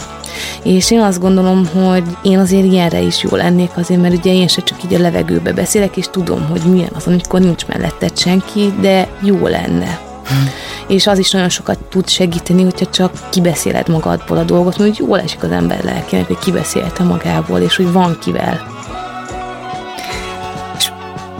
És 0.62 0.90
én 0.90 1.00
azt 1.00 1.20
gondolom, 1.20 1.66
hogy 1.66 2.04
én 2.22 2.38
azért 2.38 2.64
ilyenre 2.64 3.00
is 3.00 3.22
jó 3.22 3.36
lennék 3.36 3.70
azért, 3.74 4.00
mert 4.00 4.14
ugye 4.14 4.32
én 4.32 4.48
se 4.48 4.62
csak 4.62 4.84
így 4.84 4.94
a 4.94 4.98
levegőbe 4.98 5.52
beszélek, 5.52 5.96
és 5.96 6.08
tudom, 6.10 6.46
hogy 6.50 6.62
milyen 6.62 6.92
az, 6.94 7.06
amikor 7.06 7.40
nincs 7.40 7.66
melletted 7.66 8.18
senki, 8.18 8.74
de 8.80 9.08
jó 9.22 9.46
lenne. 9.46 10.00
Hmm. 10.28 10.50
És 10.88 11.06
az 11.06 11.18
is 11.18 11.30
nagyon 11.30 11.48
sokat 11.48 11.78
tud 11.78 12.08
segíteni, 12.08 12.62
hogyha 12.62 12.86
csak 12.86 13.12
kibeszéled 13.30 13.88
magadból 13.88 14.36
a 14.36 14.44
dolgot, 14.44 14.78
mert 14.78 14.96
jól 14.96 15.20
esik 15.20 15.42
az 15.42 15.50
ember 15.50 15.84
lelkének, 15.84 16.26
hogy 16.26 16.38
kibeszélte 16.38 17.02
magából, 17.02 17.60
és 17.60 17.76
hogy 17.76 17.92
van 17.92 18.18
kivel 18.20 18.75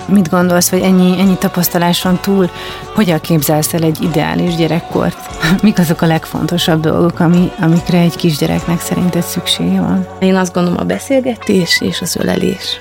Mit 0.09 0.31
gondolsz, 0.31 0.71
hogy 0.71 0.81
ennyi, 0.81 1.21
ennyi 1.21 1.37
tapasztaláson 1.39 2.19
túl, 2.21 2.51
hogyan 2.95 3.21
képzelsz 3.21 3.75
el 3.75 3.83
egy 3.83 4.03
ideális 4.03 4.55
gyerekkort? 4.55 5.17
Mik 5.63 5.79
azok 5.79 6.01
a 6.01 6.07
legfontosabb 6.07 6.81
dolgok, 6.81 7.21
ami, 7.21 7.53
amikre 7.61 7.99
egy 7.99 8.17
kisgyereknek 8.17 8.81
szerinted 8.81 9.23
szüksége 9.23 9.81
van? 9.81 10.07
Én 10.21 10.35
azt 10.35 10.53
gondolom 10.53 10.79
a 10.79 10.85
beszélgetés 10.85 11.81
és 11.81 12.01
az 12.01 12.17
ölelés. 12.17 12.81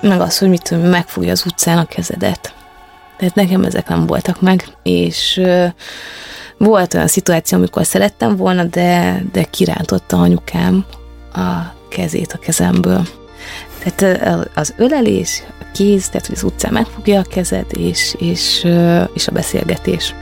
Meg 0.00 0.20
az, 0.20 0.38
hogy 0.38 0.48
mit 0.48 0.62
tudom, 0.62 0.84
megfogja 0.84 1.32
az 1.32 1.44
utcán 1.46 1.78
a 1.78 1.84
kezedet. 1.84 2.54
Tehát 3.16 3.34
nekem 3.34 3.64
ezek 3.64 3.88
nem 3.88 4.06
voltak 4.06 4.40
meg, 4.40 4.64
és 4.82 5.40
volt 6.56 6.94
olyan 6.94 7.06
szituáció, 7.06 7.58
amikor 7.58 7.86
szerettem 7.86 8.36
volna, 8.36 8.64
de, 8.64 9.22
de 9.32 9.42
kirántotta 9.42 10.16
anyukám 10.16 10.84
a 11.34 11.74
kezét 11.88 12.32
a 12.32 12.38
kezemből. 12.38 13.06
Tehát 13.84 14.28
az 14.54 14.74
ölelés, 14.76 15.42
kéz, 15.72 16.08
tehát 16.08 16.26
hogy 16.26 16.36
az 16.36 16.42
utcán 16.42 16.72
megfogja 16.72 17.18
a 17.20 17.24
kezed, 17.30 17.66
és, 17.68 18.16
és, 18.18 18.66
és 19.14 19.28
a 19.28 19.32
beszélgetés. 19.32 20.14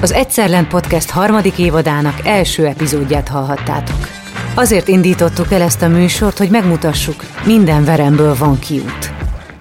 Az 0.00 0.12
Egyszerlen 0.12 0.68
Podcast 0.68 1.10
harmadik 1.10 1.58
évadának 1.58 2.26
első 2.26 2.66
epizódját 2.66 3.28
hallhattátok. 3.28 4.08
Azért 4.54 4.88
indítottuk 4.88 5.52
el 5.52 5.62
ezt 5.62 5.82
a 5.82 5.88
műsort, 5.88 6.38
hogy 6.38 6.50
megmutassuk, 6.50 7.24
minden 7.44 7.84
veremből 7.84 8.34
van 8.34 8.58
kiút. 8.58 9.17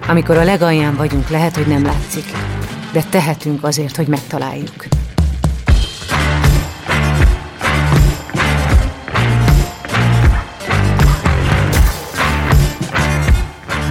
Amikor 0.08 0.38
a 0.38 0.44
legalján 0.44 0.96
vagyunk, 0.96 1.30
lehet, 1.30 1.56
hogy 1.56 1.68
nem 1.68 1.86
látszik, 1.86 2.26
de 2.92 3.04
tehetünk 3.10 3.64
azért, 3.64 3.96
hogy 3.96 4.08
megtaláljuk. 4.08 4.86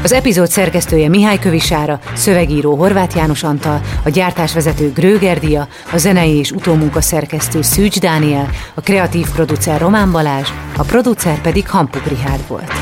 Az 0.02 0.12
epizód 0.12 0.48
szerkesztője 0.48 1.08
Mihály 1.08 1.38
Kövisára, 1.38 2.00
szövegíró 2.14 2.74
Horváth 2.74 3.16
János 3.16 3.42
Antal, 3.42 3.80
a 4.04 4.08
gyártásvezető 4.08 4.92
Grögerdia, 4.92 5.68
a 5.92 5.96
zenei 5.96 6.36
és 6.36 6.50
utómunka 6.50 7.00
szerkesztő 7.00 7.62
Szűcs 7.62 8.00
Dániel, 8.00 8.50
a 8.74 8.80
kreatív 8.80 9.26
producer 9.34 9.80
Román 9.80 10.12
Balázs, 10.12 10.48
a 10.76 10.82
producer 10.82 11.40
pedig 11.40 11.68
Hampuk 11.68 12.06
Rihárd 12.06 12.48
volt. 12.48 12.72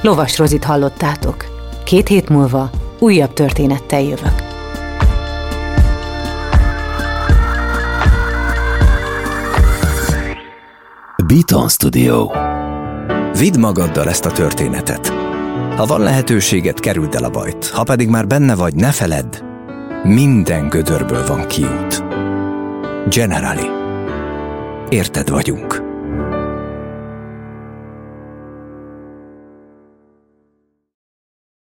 Lovas 0.00 0.38
Rozit 0.38 0.64
hallottátok. 0.64 1.44
Két 1.84 2.08
hét 2.08 2.28
múlva 2.28 2.70
újabb 2.98 3.32
történettel 3.32 4.00
jövök. 4.00 4.46
Beaton 11.26 11.68
Studio 11.68 12.30
Vidd 13.38 13.58
magaddal 13.58 14.08
ezt 14.08 14.24
a 14.24 14.32
történetet. 14.32 15.08
Ha 15.76 15.84
van 15.86 16.00
lehetőséget, 16.00 16.80
kerüld 16.80 17.14
el 17.14 17.24
a 17.24 17.30
bajt. 17.30 17.68
Ha 17.68 17.82
pedig 17.82 18.08
már 18.08 18.26
benne 18.26 18.54
vagy, 18.54 18.74
ne 18.74 18.92
feledd, 18.92 19.42
minden 20.02 20.68
gödörből 20.68 21.26
van 21.26 21.46
kiút. 21.46 22.04
Generali. 23.08 23.66
Érted 24.88 25.28
vagyunk. 25.30 25.87